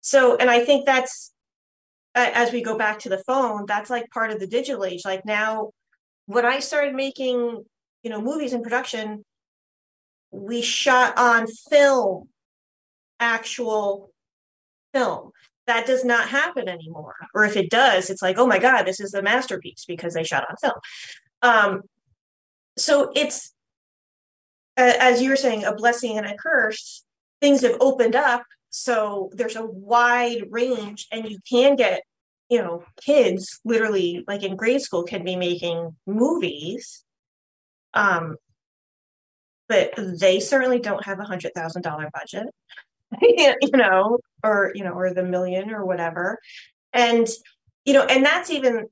so, 0.00 0.36
and 0.36 0.50
I 0.50 0.64
think 0.64 0.86
that's 0.86 1.32
as 2.14 2.50
we 2.50 2.62
go 2.62 2.78
back 2.78 3.00
to 3.00 3.10
the 3.10 3.22
phone, 3.26 3.66
that's 3.66 3.90
like 3.90 4.10
part 4.10 4.30
of 4.30 4.40
the 4.40 4.46
digital 4.46 4.84
age. 4.84 5.02
Like 5.04 5.26
now, 5.26 5.70
when 6.26 6.44
I 6.44 6.60
started 6.60 6.94
making, 6.94 7.64
you 8.02 8.10
know, 8.10 8.20
movies 8.20 8.52
in 8.52 8.62
production, 8.62 9.24
we 10.30 10.60
shot 10.62 11.16
on 11.16 11.46
film, 11.70 12.28
actual 13.18 14.10
film. 14.92 15.30
That 15.66 15.86
does 15.86 16.04
not 16.04 16.28
happen 16.28 16.68
anymore. 16.68 17.14
Or 17.34 17.44
if 17.44 17.56
it 17.56 17.70
does, 17.70 18.10
it's 18.10 18.22
like, 18.22 18.38
oh 18.38 18.46
my 18.46 18.58
God, 18.58 18.84
this 18.84 19.00
is 19.00 19.14
a 19.14 19.22
masterpiece 19.22 19.84
because 19.86 20.14
they 20.14 20.22
shot 20.22 20.44
on 20.48 20.56
film. 20.60 20.80
Um, 21.42 21.82
so 22.76 23.10
it's, 23.16 23.52
as 24.76 25.22
you 25.22 25.30
were 25.30 25.36
saying, 25.36 25.64
a 25.64 25.74
blessing 25.74 26.18
and 26.18 26.26
a 26.26 26.36
curse. 26.36 27.04
Things 27.40 27.62
have 27.62 27.76
opened 27.80 28.14
up. 28.14 28.42
So 28.70 29.30
there's 29.32 29.56
a 29.56 29.64
wide 29.64 30.44
range, 30.50 31.06
and 31.10 31.28
you 31.28 31.38
can 31.48 31.76
get, 31.76 32.02
you 32.48 32.58
know, 32.58 32.84
kids 33.02 33.60
literally 33.64 34.24
like 34.26 34.42
in 34.42 34.56
grade 34.56 34.80
school 34.80 35.02
can 35.02 35.24
be 35.24 35.36
making 35.36 35.96
movies. 36.06 37.04
Um, 37.94 38.36
but 39.68 39.92
they 39.96 40.38
certainly 40.38 40.78
don't 40.78 41.04
have 41.04 41.18
a 41.18 41.24
hundred 41.24 41.52
thousand 41.54 41.82
dollar 41.82 42.08
budget, 42.12 42.46
you 43.20 43.70
know, 43.72 44.18
or 44.44 44.72
you 44.74 44.84
know, 44.84 44.92
or 44.92 45.12
the 45.12 45.24
million 45.24 45.70
or 45.70 45.84
whatever. 45.84 46.38
And 46.92 47.26
you 47.84 47.94
know, 47.94 48.04
and 48.04 48.24
that's 48.24 48.50
even 48.50 48.86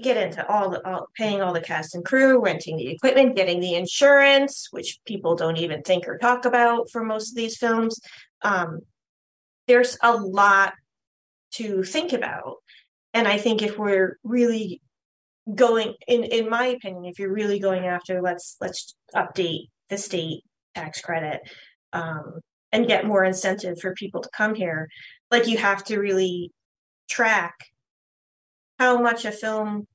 get 0.00 0.16
into 0.16 0.46
all 0.48 0.70
the 0.70 0.86
all, 0.86 1.08
paying 1.16 1.40
all 1.40 1.52
the 1.52 1.60
cast 1.60 1.94
and 1.94 2.04
crew, 2.04 2.42
renting 2.42 2.76
the 2.76 2.88
equipment, 2.88 3.36
getting 3.36 3.60
the 3.60 3.74
insurance, 3.74 4.68
which 4.70 4.98
people 5.06 5.34
don't 5.34 5.58
even 5.58 5.82
think 5.82 6.06
or 6.06 6.18
talk 6.18 6.44
about 6.44 6.90
for 6.90 7.02
most 7.02 7.30
of 7.30 7.36
these 7.36 7.56
films. 7.56 7.98
Um, 8.42 8.80
there's 9.66 9.96
a 10.02 10.14
lot 10.14 10.74
to 11.52 11.82
think 11.82 12.12
about. 12.12 12.56
And 13.14 13.26
I 13.26 13.38
think 13.38 13.62
if 13.62 13.78
we're 13.78 14.18
really 14.22 14.80
going 15.54 15.94
in 16.06 16.24
in 16.24 16.48
my 16.48 16.66
opinion, 16.66 17.04
if 17.04 17.18
you're 17.18 17.32
really 17.32 17.58
going 17.58 17.86
after 17.86 18.22
let's 18.22 18.56
let's 18.60 18.94
update 19.14 19.68
the 19.88 19.98
state 19.98 20.44
tax 20.74 21.00
credit 21.00 21.40
um, 21.92 22.40
and 22.72 22.86
get 22.86 23.06
more 23.06 23.24
incentive 23.24 23.80
for 23.80 23.94
people 23.94 24.20
to 24.20 24.30
come 24.36 24.54
here, 24.54 24.88
like 25.30 25.46
you 25.46 25.58
have 25.58 25.82
to 25.84 25.98
really 25.98 26.52
track 27.08 27.54
how 28.78 29.00
much 29.00 29.24
a 29.24 29.32
film 29.32 29.86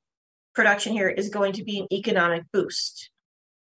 production 0.53 0.93
here 0.93 1.09
is 1.09 1.29
going 1.29 1.53
to 1.53 1.63
be 1.63 1.79
an 1.79 1.87
economic 1.91 2.43
boost. 2.51 3.09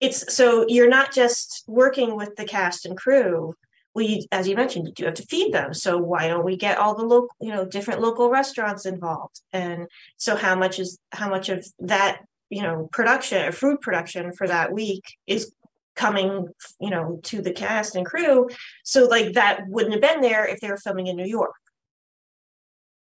It's 0.00 0.34
so 0.34 0.64
you're 0.68 0.88
not 0.88 1.12
just 1.12 1.64
working 1.66 2.16
with 2.16 2.36
the 2.36 2.44
cast 2.44 2.86
and 2.86 2.96
crew. 2.96 3.54
We, 3.94 4.26
as 4.32 4.48
you 4.48 4.56
mentioned, 4.56 4.88
you 4.88 4.92
do 4.92 5.04
have 5.04 5.14
to 5.14 5.26
feed 5.26 5.52
them. 5.52 5.72
So 5.72 5.98
why 5.98 6.28
don't 6.28 6.44
we 6.44 6.56
get 6.56 6.78
all 6.78 6.96
the 6.96 7.04
local, 7.04 7.28
you 7.40 7.50
know, 7.50 7.64
different 7.64 8.00
local 8.00 8.28
restaurants 8.30 8.86
involved? 8.86 9.40
And 9.52 9.86
so 10.16 10.36
how 10.36 10.56
much 10.56 10.78
is 10.78 10.98
how 11.12 11.28
much 11.28 11.48
of 11.48 11.66
that, 11.80 12.22
you 12.50 12.62
know, 12.62 12.88
production 12.92 13.44
or 13.44 13.52
food 13.52 13.80
production 13.80 14.32
for 14.32 14.48
that 14.48 14.72
week 14.72 15.04
is 15.26 15.52
coming, 15.94 16.48
you 16.80 16.90
know, 16.90 17.20
to 17.24 17.40
the 17.40 17.52
cast 17.52 17.94
and 17.94 18.04
crew? 18.04 18.48
So 18.82 19.06
like 19.06 19.34
that 19.34 19.68
wouldn't 19.68 19.94
have 19.94 20.02
been 20.02 20.20
there 20.22 20.44
if 20.44 20.60
they 20.60 20.68
were 20.68 20.76
filming 20.76 21.06
in 21.06 21.16
New 21.16 21.26
York 21.26 21.54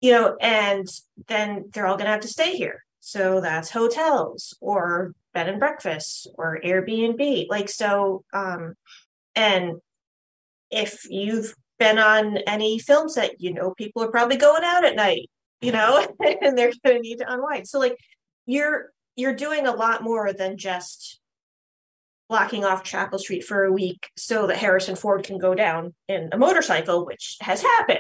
you 0.02 0.12
know, 0.12 0.36
and 0.42 0.88
then 1.28 1.70
they're 1.72 1.86
all 1.86 1.96
going 1.96 2.06
to 2.06 2.12
have 2.12 2.22
to 2.22 2.28
stay 2.28 2.56
here. 2.58 2.84
So 3.00 3.40
that's 3.40 3.70
hotels 3.70 4.58
or 4.60 5.14
bed 5.34 5.48
and 5.48 5.60
breakfasts 5.60 6.28
or 6.36 6.60
Airbnb. 6.64 7.48
Like, 7.50 7.70
so, 7.70 8.24
um, 8.34 8.76
and 9.36 9.80
if 10.72 11.06
you've 11.10 11.54
been 11.80 12.00
on 12.00 12.38
any 12.48 12.80
film 12.80 13.10
set, 13.10 13.40
you 13.40 13.54
know, 13.54 13.74
people 13.76 14.04
are 14.04 14.12
probably 14.12 14.38
going 14.38 14.64
out 14.64 14.86
at 14.86 14.96
night, 14.96 15.30
you 15.62 15.72
know, 15.72 16.08
and 16.42 16.58
they're 16.58 16.72
going 16.86 16.98
to 16.98 17.02
need 17.02 17.18
to 17.18 17.32
unwind. 17.32 17.68
So, 17.68 17.80
like, 17.80 17.98
you're, 18.46 18.92
you're 19.16 19.36
doing 19.36 19.68
a 19.68 19.76
lot 19.76 20.04
more 20.04 20.34
than 20.34 20.58
just 20.58 21.20
blocking 22.30 22.64
off 22.64 22.84
Chapel 22.84 23.20
Street 23.20 23.44
for 23.44 23.66
a 23.66 23.74
week 23.74 24.10
so 24.16 24.48
that 24.48 24.58
Harrison 24.58 24.96
Ford 24.96 25.24
can 25.24 25.38
go 25.38 25.54
down 25.54 25.94
in 26.08 26.30
a 26.32 26.38
motorcycle, 26.38 27.06
which 27.06 27.38
has 27.42 27.62
happened 27.62 28.00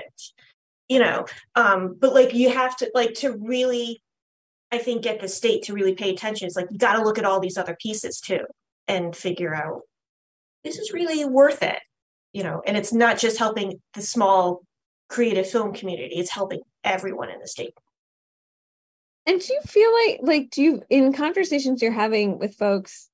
you 0.92 1.00
know? 1.00 1.26
Um 1.56 1.96
but 1.98 2.14
like 2.14 2.34
you 2.34 2.50
have 2.50 2.76
to 2.78 2.92
like 2.94 3.14
to 3.16 3.32
really 3.32 4.04
i 4.74 4.78
think 4.78 5.04
get 5.04 5.22
the 5.22 5.28
state 5.30 5.64
to 5.64 5.74
really 5.74 5.96
pay 5.96 6.10
attention. 6.10 6.48
It's 6.48 6.58
like 6.58 6.68
you 6.70 6.78
got 6.78 6.98
to 6.98 7.04
look 7.04 7.18
at 7.18 7.26
all 7.26 7.40
these 7.40 7.58
other 7.58 7.78
pieces 7.82 8.20
too 8.20 8.42
and 8.90 9.16
figure 9.16 9.56
out 9.56 9.84
this 10.66 10.78
is 10.78 10.92
really 10.92 11.24
worth 11.24 11.64
it 11.64 11.80
you 12.34 12.44
know 12.44 12.62
and 12.65 12.78
it's 12.78 12.94
not 12.94 13.17
just 13.17 13.38
helping 13.38 13.80
the 13.94 14.02
small 14.02 14.62
creative 15.10 15.50
film 15.50 15.74
community 15.74 16.15
it's 16.15 16.32
helping 16.32 16.62
everyone 16.84 17.30
in 17.30 17.39
the 17.39 17.48
state. 17.48 17.74
And 19.28 19.39
do 19.39 19.54
you 19.54 19.62
feel 19.62 19.94
like 19.94 20.20
like 20.24 20.50
do 20.50 20.62
you 20.63 20.84
in 20.89 21.13
conversations 21.13 21.82
you're 21.82 21.91
having 21.91 22.39
with 22.39 22.56
folks 22.56 23.10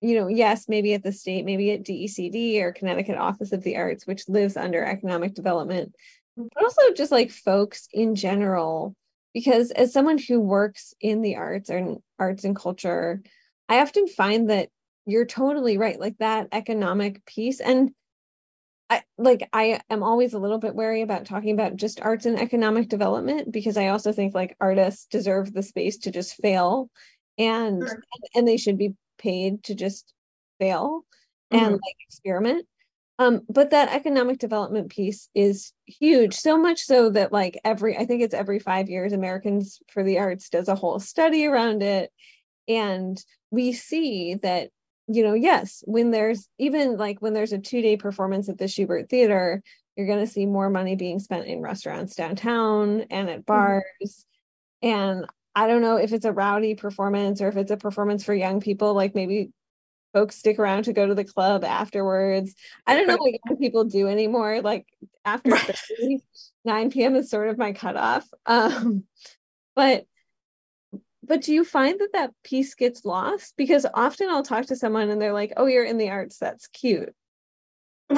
you 0.00 0.18
know 0.18 0.28
yes 0.28 0.68
maybe 0.68 0.94
at 0.94 1.02
the 1.02 1.12
state 1.12 1.44
maybe 1.44 1.72
at 1.72 1.82
decd 1.82 2.60
or 2.62 2.72
connecticut 2.72 3.18
office 3.18 3.52
of 3.52 3.62
the 3.64 3.76
arts 3.76 4.06
which 4.06 4.28
lives 4.28 4.56
under 4.56 4.84
economic 4.84 5.34
development 5.34 5.92
mm-hmm. 6.38 6.46
but 6.54 6.64
also 6.64 6.80
just 6.96 7.10
like 7.10 7.30
folks 7.32 7.88
in 7.92 8.14
general 8.14 8.94
because 9.34 9.72
as 9.72 9.92
someone 9.92 10.18
who 10.18 10.40
works 10.40 10.94
in 11.00 11.20
the 11.20 11.36
arts 11.36 11.68
or 11.68 11.96
arts 12.18 12.44
and 12.44 12.54
culture 12.54 13.20
i 13.68 13.80
often 13.80 14.06
find 14.06 14.48
that 14.48 14.68
you're 15.04 15.26
totally 15.26 15.76
right 15.76 15.98
like 15.98 16.16
that 16.18 16.46
economic 16.52 17.24
piece 17.26 17.60
and 17.60 17.90
I 18.90 19.02
like 19.16 19.48
I 19.52 19.80
am 19.88 20.02
always 20.02 20.34
a 20.34 20.38
little 20.38 20.58
bit 20.58 20.74
wary 20.74 21.02
about 21.02 21.24
talking 21.24 21.54
about 21.54 21.76
just 21.76 22.00
arts 22.00 22.26
and 22.26 22.38
economic 22.38 22.88
development 22.88 23.52
because 23.52 23.76
I 23.76 23.88
also 23.88 24.12
think 24.12 24.34
like 24.34 24.56
artists 24.60 25.06
deserve 25.06 25.52
the 25.52 25.62
space 25.62 25.96
to 25.98 26.10
just 26.10 26.34
fail 26.34 26.90
and 27.38 27.82
sure. 27.86 28.02
and 28.34 28.46
they 28.46 28.56
should 28.56 28.76
be 28.76 28.94
paid 29.16 29.62
to 29.64 29.74
just 29.74 30.12
fail 30.58 31.04
mm-hmm. 31.52 31.64
and 31.64 31.72
like 31.72 31.96
experiment 32.08 32.66
um, 33.20 33.42
but 33.50 33.68
that 33.72 33.90
economic 33.90 34.38
development 34.38 34.88
piece 34.88 35.28
is 35.34 35.74
huge, 35.84 36.34
so 36.34 36.56
much 36.56 36.80
so 36.80 37.10
that 37.10 37.32
like 37.32 37.60
every, 37.66 37.94
I 37.94 38.06
think 38.06 38.22
it's 38.22 38.32
every 38.32 38.58
five 38.58 38.88
years, 38.88 39.12
Americans 39.12 39.78
for 39.92 40.02
the 40.02 40.18
Arts 40.18 40.48
does 40.48 40.68
a 40.68 40.74
whole 40.74 40.98
study 40.98 41.44
around 41.44 41.82
it. 41.82 42.10
And 42.66 43.22
we 43.50 43.74
see 43.74 44.36
that, 44.36 44.70
you 45.12 45.24
know, 45.24 45.34
yes, 45.34 45.82
when 45.86 46.12
there's 46.12 46.48
even 46.58 46.96
like 46.96 47.20
when 47.20 47.32
there's 47.32 47.52
a 47.52 47.58
two 47.58 47.82
day 47.82 47.96
performance 47.96 48.48
at 48.48 48.58
the 48.58 48.66
Shubert 48.66 49.08
Theater, 49.08 49.62
you're 49.96 50.06
going 50.06 50.24
to 50.24 50.32
see 50.32 50.46
more 50.46 50.70
money 50.70 50.94
being 50.94 51.18
spent 51.18 51.46
in 51.46 51.60
restaurants 51.60 52.14
downtown 52.14 53.02
and 53.10 53.28
at 53.28 53.40
mm-hmm. 53.40 53.52
bars. 53.52 53.84
Mm-hmm. 54.02 54.88
And 54.88 55.26
I 55.54 55.66
don't 55.66 55.82
know 55.82 55.96
if 55.96 56.12
it's 56.12 56.24
a 56.24 56.32
rowdy 56.32 56.74
performance 56.74 57.40
or 57.40 57.48
if 57.48 57.56
it's 57.56 57.72
a 57.72 57.76
performance 57.76 58.24
for 58.24 58.32
young 58.32 58.60
people, 58.60 58.94
like 58.94 59.14
maybe 59.14 59.50
folks 60.12 60.36
stick 60.36 60.58
around 60.58 60.84
to 60.84 60.92
go 60.92 61.06
to 61.06 61.14
the 61.14 61.24
club 61.24 61.64
afterwards. 61.64 62.54
I 62.86 62.94
don't 62.94 63.08
know 63.08 63.16
what 63.16 63.34
young 63.46 63.58
people 63.58 63.84
do 63.84 64.06
anymore. 64.06 64.60
Like 64.60 64.86
after 65.24 65.50
30, 65.50 66.22
9 66.64 66.90
p.m. 66.90 67.16
is 67.16 67.30
sort 67.30 67.48
of 67.48 67.58
my 67.58 67.72
cutoff. 67.72 68.28
Um, 68.46 69.04
but 69.74 70.06
but 71.22 71.42
do 71.42 71.52
you 71.52 71.64
find 71.64 71.98
that 72.00 72.12
that 72.12 72.30
piece 72.44 72.74
gets 72.74 73.04
lost? 73.04 73.54
Because 73.56 73.86
often 73.94 74.28
I'll 74.30 74.42
talk 74.42 74.66
to 74.66 74.76
someone 74.76 75.10
and 75.10 75.20
they're 75.20 75.32
like, 75.32 75.52
"Oh, 75.56 75.66
you're 75.66 75.84
in 75.84 75.98
the 75.98 76.10
arts. 76.10 76.38
That's 76.38 76.66
cute." 76.68 77.14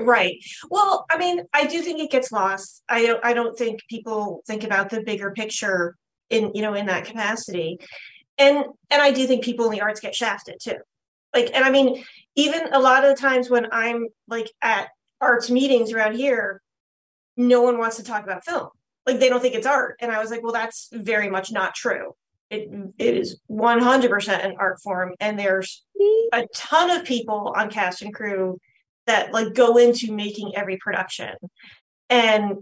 right. 0.00 0.36
Well, 0.70 1.06
I 1.10 1.18
mean, 1.18 1.44
I 1.54 1.66
do 1.66 1.80
think 1.82 2.00
it 2.00 2.10
gets 2.10 2.32
lost. 2.32 2.82
I 2.88 3.06
don't. 3.06 3.24
I 3.24 3.32
don't 3.32 3.56
think 3.56 3.80
people 3.88 4.42
think 4.46 4.64
about 4.64 4.90
the 4.90 5.02
bigger 5.02 5.30
picture 5.30 5.96
in 6.32 6.50
you 6.54 6.62
know 6.62 6.74
in 6.74 6.86
that 6.86 7.04
capacity 7.04 7.78
and 8.38 8.64
and 8.90 9.02
i 9.02 9.12
do 9.12 9.26
think 9.26 9.44
people 9.44 9.66
in 9.66 9.70
the 9.72 9.80
arts 9.80 10.00
get 10.00 10.14
shafted 10.14 10.56
too 10.60 10.78
like 11.34 11.50
and 11.54 11.64
i 11.64 11.70
mean 11.70 12.02
even 12.34 12.72
a 12.72 12.80
lot 12.80 13.04
of 13.04 13.14
the 13.14 13.20
times 13.20 13.48
when 13.50 13.66
i'm 13.70 14.08
like 14.26 14.50
at 14.62 14.88
arts 15.20 15.50
meetings 15.50 15.92
around 15.92 16.16
here 16.16 16.60
no 17.36 17.62
one 17.62 17.78
wants 17.78 17.96
to 17.96 18.02
talk 18.02 18.24
about 18.24 18.44
film 18.44 18.68
like 19.06 19.20
they 19.20 19.28
don't 19.28 19.40
think 19.40 19.54
it's 19.54 19.66
art 19.66 19.96
and 20.00 20.10
i 20.10 20.18
was 20.18 20.30
like 20.30 20.42
well 20.42 20.52
that's 20.52 20.88
very 20.92 21.28
much 21.28 21.52
not 21.52 21.74
true 21.74 22.14
it, 22.52 22.68
it 22.98 23.16
is 23.16 23.40
100% 23.50 24.44
an 24.44 24.56
art 24.58 24.80
form 24.82 25.14
and 25.20 25.38
there's 25.38 25.84
a 26.32 26.46
ton 26.54 26.90
of 26.90 27.04
people 27.04 27.54
on 27.56 27.70
cast 27.70 28.02
and 28.02 28.14
crew 28.14 28.58
that 29.06 29.32
like 29.32 29.54
go 29.54 29.78
into 29.78 30.12
making 30.12 30.52
every 30.54 30.76
production. 30.76 31.34
And 32.10 32.58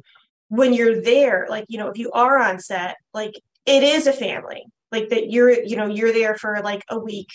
when 0.48 0.74
you're 0.74 1.00
there 1.00 1.46
like 1.48 1.64
you 1.68 1.78
know 1.78 1.88
if 1.88 1.96
you 1.96 2.10
are 2.10 2.36
on 2.38 2.58
set 2.58 2.96
like 3.14 3.32
it 3.66 3.84
is 3.84 4.08
a 4.08 4.12
family 4.12 4.64
like 4.90 5.08
that 5.08 5.30
you're 5.30 5.62
you 5.62 5.76
know 5.76 5.86
you're 5.86 6.12
there 6.12 6.34
for 6.34 6.60
like 6.62 6.84
a 6.90 6.98
week 6.98 7.28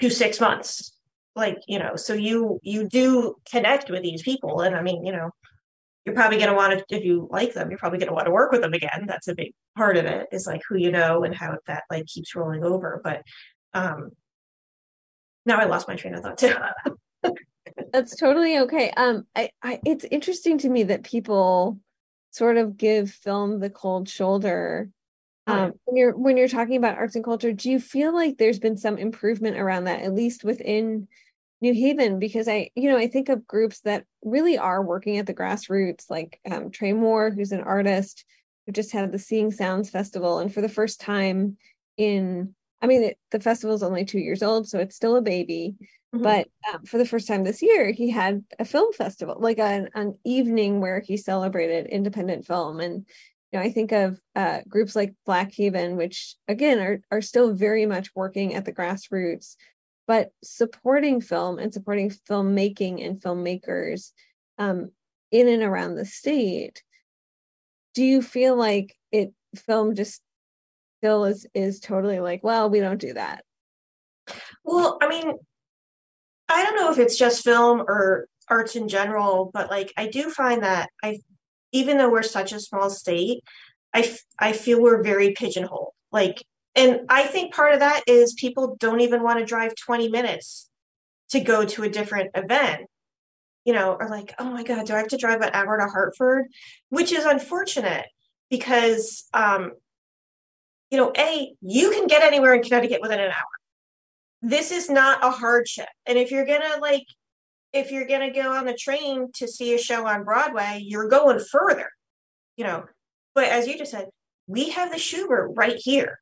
to 0.00 0.08
six 0.08 0.40
months 0.40 0.96
like 1.36 1.58
you 1.68 1.78
know 1.78 1.94
so 1.94 2.14
you 2.14 2.58
you 2.62 2.88
do 2.88 3.36
connect 3.50 3.90
with 3.90 4.02
these 4.02 4.22
people. 4.22 4.60
And 4.62 4.74
i 4.74 4.82
mean 4.82 5.04
you 5.04 5.12
know 5.12 5.30
you're 6.04 6.14
probably 6.14 6.38
going 6.38 6.50
to 6.50 6.56
want 6.56 6.78
to 6.78 6.96
if 6.96 7.04
you 7.04 7.28
like 7.30 7.52
them 7.52 7.70
you're 7.70 7.78
probably 7.78 7.98
going 7.98 8.08
to 8.08 8.14
want 8.14 8.26
to 8.26 8.32
work 8.32 8.50
with 8.50 8.62
them 8.62 8.72
again. 8.72 9.04
That's 9.06 9.28
a 9.28 9.34
big 9.34 9.52
part 9.76 9.96
of 9.96 10.04
it 10.04 10.26
is 10.32 10.46
like 10.46 10.62
who 10.68 10.76
you 10.76 10.90
know 10.90 11.24
and 11.24 11.34
how 11.34 11.56
that 11.66 11.84
like 11.90 12.06
keeps 12.06 12.34
rolling 12.34 12.64
over 12.64 13.00
but 13.02 13.22
um 13.74 14.10
now 15.46 15.58
i 15.58 15.64
lost 15.64 15.88
my 15.88 15.96
train 15.96 16.14
of 16.14 16.22
thought 16.22 16.38
too. 16.38 16.54
That's 17.92 18.16
totally 18.16 18.58
okay. 18.60 18.90
Um 18.96 19.26
I, 19.36 19.50
I 19.62 19.80
it's 19.84 20.04
interesting 20.10 20.58
to 20.58 20.68
me 20.68 20.84
that 20.84 21.04
people 21.04 21.78
sort 22.30 22.56
of 22.56 22.76
give 22.76 23.10
film 23.10 23.60
the 23.60 23.70
cold 23.70 24.08
shoulder. 24.08 24.90
Um, 25.48 25.72
when 25.84 25.96
you're 25.96 26.16
when 26.16 26.36
you're 26.36 26.48
talking 26.48 26.76
about 26.76 26.96
arts 26.96 27.16
and 27.16 27.24
culture 27.24 27.52
do 27.52 27.68
you 27.68 27.80
feel 27.80 28.14
like 28.14 28.38
there's 28.38 28.60
been 28.60 28.76
some 28.76 28.96
improvement 28.96 29.56
around 29.56 29.84
that 29.84 30.02
at 30.02 30.14
least 30.14 30.44
within 30.44 31.08
new 31.60 31.74
haven? 31.74 32.18
Because 32.18 32.48
i 32.48 32.70
you 32.74 32.90
know 32.90 32.96
i 32.96 33.08
think 33.08 33.28
of 33.28 33.46
groups 33.46 33.80
that 33.80 34.04
really 34.24 34.56
are 34.56 34.82
working 34.82 35.18
at 35.18 35.26
the 35.26 35.34
grassroots 35.34 36.08
like 36.08 36.38
um, 36.50 36.70
trey 36.70 36.92
moore 36.92 37.30
who's 37.30 37.52
an 37.52 37.60
artist 37.60 38.24
who 38.66 38.72
just 38.72 38.92
had 38.92 39.10
the 39.12 39.18
seeing 39.18 39.50
sounds 39.50 39.90
festival 39.90 40.38
and 40.38 40.52
for 40.52 40.60
the 40.60 40.68
first 40.68 41.00
time 41.00 41.56
in 41.96 42.54
i 42.80 42.86
mean 42.86 43.02
it, 43.02 43.18
the 43.30 43.40
festival 43.40 43.74
is 43.74 43.82
only 43.82 44.04
two 44.04 44.18
years 44.18 44.42
old 44.42 44.68
so 44.68 44.78
it's 44.78 44.96
still 44.96 45.16
a 45.16 45.22
baby 45.22 45.74
mm-hmm. 46.14 46.22
but 46.22 46.48
um, 46.72 46.84
for 46.84 46.98
the 46.98 47.06
first 47.06 47.26
time 47.26 47.44
this 47.44 47.62
year 47.62 47.90
he 47.90 48.10
had 48.10 48.42
a 48.58 48.64
film 48.64 48.92
festival 48.92 49.36
like 49.38 49.58
an, 49.58 49.88
an 49.94 50.16
evening 50.24 50.80
where 50.80 51.00
he 51.00 51.16
celebrated 51.16 51.86
independent 51.86 52.46
film 52.46 52.80
and 52.80 53.04
you 53.52 53.58
know, 53.58 53.64
I 53.66 53.70
think 53.70 53.92
of 53.92 54.18
uh, 54.34 54.60
groups 54.66 54.96
like 54.96 55.14
Black 55.26 55.52
Haven, 55.52 55.96
which 55.96 56.36
again 56.48 56.78
are 56.78 57.02
are 57.10 57.20
still 57.20 57.52
very 57.52 57.84
much 57.84 58.10
working 58.14 58.54
at 58.54 58.64
the 58.64 58.72
grassroots, 58.72 59.56
but 60.06 60.30
supporting 60.42 61.20
film 61.20 61.58
and 61.58 61.72
supporting 61.72 62.10
filmmaking 62.10 63.04
and 63.04 63.20
filmmakers 63.20 64.12
um, 64.58 64.90
in 65.30 65.48
and 65.48 65.62
around 65.62 65.94
the 65.94 66.06
state. 66.06 66.82
Do 67.94 68.04
you 68.04 68.22
feel 68.22 68.56
like 68.56 68.96
it 69.10 69.32
film 69.54 69.94
just 69.94 70.22
still 70.98 71.24
is 71.24 71.46
is 71.54 71.80
totally 71.80 72.20
like, 72.20 72.42
well, 72.42 72.70
we 72.70 72.80
don't 72.80 73.00
do 73.00 73.14
that? 73.14 73.44
Well, 74.64 74.98
I 75.02 75.08
mean, 75.08 75.32
I 76.48 76.64
don't 76.64 76.76
know 76.76 76.90
if 76.92 76.98
it's 76.98 77.18
just 77.18 77.44
film 77.44 77.82
or 77.82 78.26
arts 78.48 78.76
in 78.76 78.88
general, 78.88 79.50
but 79.52 79.70
like 79.70 79.92
I 79.96 80.08
do 80.08 80.30
find 80.30 80.62
that 80.62 80.90
I 81.02 81.18
even 81.72 81.98
though 81.98 82.10
we're 82.10 82.22
such 82.22 82.52
a 82.52 82.60
small 82.60 82.90
state, 82.90 83.42
I, 83.94 84.14
I 84.38 84.52
feel 84.52 84.80
we're 84.80 85.02
very 85.02 85.32
pigeonholed. 85.32 85.92
Like, 86.10 86.44
and 86.74 87.00
I 87.08 87.24
think 87.24 87.54
part 87.54 87.72
of 87.74 87.80
that 87.80 88.02
is 88.06 88.34
people 88.34 88.76
don't 88.78 89.00
even 89.00 89.22
want 89.22 89.38
to 89.38 89.44
drive 89.44 89.74
20 89.74 90.08
minutes 90.08 90.68
to 91.30 91.40
go 91.40 91.64
to 91.64 91.82
a 91.82 91.88
different 91.88 92.30
event 92.34 92.86
you 93.64 93.72
know, 93.72 93.96
are 93.98 94.10
like, 94.10 94.34
oh 94.38 94.50
my 94.50 94.62
God, 94.62 94.86
do 94.86 94.94
I 94.94 94.98
have 94.98 95.08
to 95.08 95.16
drive 95.16 95.40
an 95.40 95.50
hour 95.52 95.78
to 95.78 95.86
Hartford? 95.86 96.46
Which 96.88 97.12
is 97.12 97.24
unfortunate 97.24 98.06
because, 98.50 99.24
um, 99.32 99.72
you 100.90 100.98
know, 100.98 101.12
A, 101.16 101.54
you 101.60 101.90
can 101.90 102.06
get 102.06 102.22
anywhere 102.22 102.54
in 102.54 102.62
Connecticut 102.62 103.00
within 103.00 103.20
an 103.20 103.30
hour. 103.30 103.44
This 104.42 104.72
is 104.72 104.90
not 104.90 105.24
a 105.24 105.30
hardship. 105.30 105.88
And 106.06 106.18
if 106.18 106.30
you're 106.30 106.44
going 106.44 106.60
to 106.60 106.80
like, 106.80 107.06
if 107.72 107.90
you're 107.90 108.06
going 108.06 108.32
to 108.32 108.38
go 108.38 108.52
on 108.52 108.66
the 108.66 108.74
train 108.74 109.30
to 109.34 109.48
see 109.48 109.74
a 109.74 109.78
show 109.78 110.06
on 110.06 110.24
Broadway, 110.24 110.80
you're 110.82 111.08
going 111.08 111.38
further, 111.38 111.88
you 112.56 112.64
know. 112.64 112.84
But 113.34 113.44
as 113.44 113.66
you 113.66 113.78
just 113.78 113.92
said, 113.92 114.08
we 114.46 114.70
have 114.70 114.90
the 114.90 114.98
Shubert 114.98 115.52
right 115.56 115.76
here, 115.76 116.18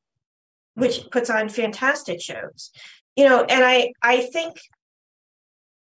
which 0.74 1.10
puts 1.10 1.30
on 1.30 1.48
fantastic 1.48 2.20
shows, 2.20 2.70
you 3.16 3.24
know. 3.24 3.42
And 3.42 3.64
I, 3.64 3.92
I 4.02 4.20
think 4.20 4.60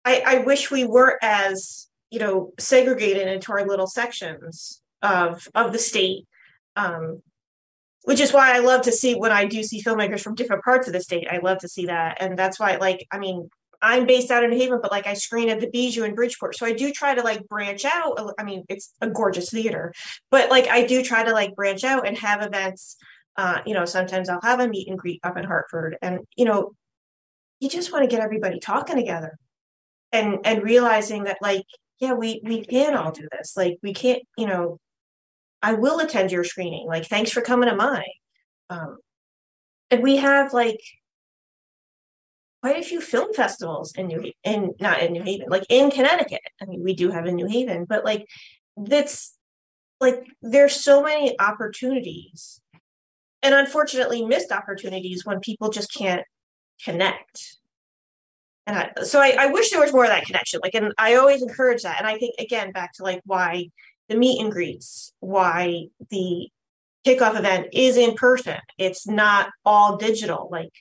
I, 0.04 0.24
I 0.26 0.38
wish 0.40 0.72
we 0.72 0.86
were 0.86 1.18
as 1.22 1.88
you 2.10 2.20
know 2.20 2.54
segregated 2.60 3.28
into 3.28 3.52
our 3.52 3.66
little 3.66 3.88
sections 3.88 4.82
of 5.02 5.48
of 5.56 5.72
the 5.72 5.80
state 5.80 6.26
um, 6.76 7.22
which 8.04 8.20
is 8.20 8.34
why 8.34 8.56
I 8.56 8.60
love 8.60 8.82
to 8.84 8.92
see 8.92 9.14
when 9.14 9.32
I 9.32 9.46
do 9.46 9.62
see 9.64 9.82
filmmakers 9.82 10.22
from 10.22 10.36
different 10.36 10.64
parts 10.64 10.88
of 10.88 10.94
the 10.94 11.02
state. 11.02 11.28
I 11.30 11.38
love 11.38 11.60
to 11.60 11.68
see 11.68 11.86
that, 11.88 12.18
and 12.20 12.38
that's 12.38 12.60
why, 12.60 12.78
like, 12.78 13.06
I 13.12 13.20
mean, 13.20 13.50
I'm 13.82 14.06
based 14.06 14.32
out 14.32 14.44
in 14.44 14.52
Haven, 14.52 14.80
but 14.82 14.92
like 14.92 15.08
I 15.08 15.14
screen 15.14 15.50
at 15.50 15.60
the 15.60 15.70
Bijou 15.70 16.04
in 16.04 16.16
Bridgeport, 16.16 16.56
so 16.56 16.66
I 16.66 16.74
do 16.74 16.92
try 16.92 17.16
to 17.16 17.22
like 17.22 17.48
branch 17.48 17.86
out. 17.86 18.20
I 18.40 18.44
mean, 18.44 18.64
it's 18.70 18.94
a 19.02 19.10
gorgeous 19.10 19.50
theater, 19.50 19.94
but 20.30 20.50
like 20.50 20.68
I 20.68 20.86
do 20.86 21.04
try 21.04 21.24
to 21.24 21.32
like 21.32 21.56
branch 21.56 21.84
out 21.84 22.08
and 22.08 22.18
have 22.18 22.42
events. 22.42 22.98
Uh, 23.38 23.62
you 23.66 23.74
know, 23.74 23.86
sometimes 23.86 24.30
I'll 24.30 24.42
have 24.42 24.60
a 24.60 24.68
meet 24.68 24.88
and 24.88 25.00
greet 25.00 25.20
up 25.24 25.38
in 25.38 25.46
Hartford, 25.46 25.98
and 26.02 26.20
you 26.36 26.46
know, 26.46 26.74
you 27.60 27.70
just 27.70 27.92
want 27.92 28.04
to 28.04 28.14
get 28.14 28.24
everybody 28.24 28.60
talking 28.60 28.98
together 28.98 29.38
and 30.12 30.40
and 30.46 30.64
realizing 30.64 31.24
that 31.26 31.38
like 31.42 31.66
yeah 32.00 32.14
we 32.14 32.42
we 32.44 32.64
can 32.64 32.96
all 32.96 33.12
do 33.12 33.28
this. 33.32 33.56
Like 33.56 33.78
we 33.84 33.94
can't 33.94 34.24
you 34.38 34.48
know 34.48 34.80
i 35.62 35.74
will 35.74 36.00
attend 36.00 36.32
your 36.32 36.44
screening. 36.44 36.88
Like 36.88 37.06
thanks 37.08 37.32
for 37.32 37.42
coming 37.42 37.70
to 37.70 37.76
mine. 37.76 38.04
Um 38.70 38.98
and 39.90 40.02
we 40.02 40.18
have 40.18 40.54
like 40.54 40.80
quite 42.62 42.78
a 42.78 42.84
few 42.84 43.02
film 43.02 43.34
festivals 43.34 43.94
in 43.96 44.08
new 44.08 44.32
in 44.44 44.74
not 44.80 45.02
in 45.02 45.14
new 45.14 45.24
haven 45.24 45.48
like 45.50 45.66
in 45.70 45.92
connecticut. 45.92 46.42
I 46.62 46.66
mean 46.66 46.84
we 46.84 46.96
do 46.96 47.12
have 47.12 47.26
in 47.26 47.36
new 47.36 47.48
haven 47.48 47.86
but 47.86 48.06
like 48.06 48.26
that's 48.78 49.38
like 50.00 50.26
there's 50.42 50.76
so 50.76 51.04
many 51.04 51.40
opportunities 51.40 52.60
and 53.44 53.54
unfortunately 53.54 54.26
missed 54.26 54.52
opportunities 54.52 55.26
when 55.26 55.40
people 55.40 55.70
just 55.70 55.94
can't 55.94 56.24
connect 56.84 57.58
and 58.68 58.78
I, 58.78 59.04
so 59.04 59.20
I, 59.20 59.36
I 59.40 59.46
wish 59.48 59.72
there 59.72 59.82
was 59.82 59.94
more 59.94 60.04
of 60.04 60.10
that 60.10 60.26
connection 60.26 60.60
like 60.64 60.76
and 60.76 60.94
i 60.98 61.16
always 61.16 61.42
encourage 61.42 61.84
that 61.84 61.98
and 61.98 62.08
i 62.08 62.18
think 62.18 62.36
again 62.40 62.72
back 62.72 62.94
to 62.94 63.04
like 63.04 63.22
why 63.26 63.70
the 64.08 64.16
meet 64.16 64.42
and 64.42 64.52
greets 64.52 65.14
why 65.20 65.86
the 66.10 66.48
kickoff 67.06 67.38
event 67.38 67.68
is 67.74 67.98
in 67.98 68.14
person. 68.14 68.60
It's 68.78 69.08
not 69.08 69.50
all 69.66 69.98
digital 69.98 70.50
like 70.52 70.72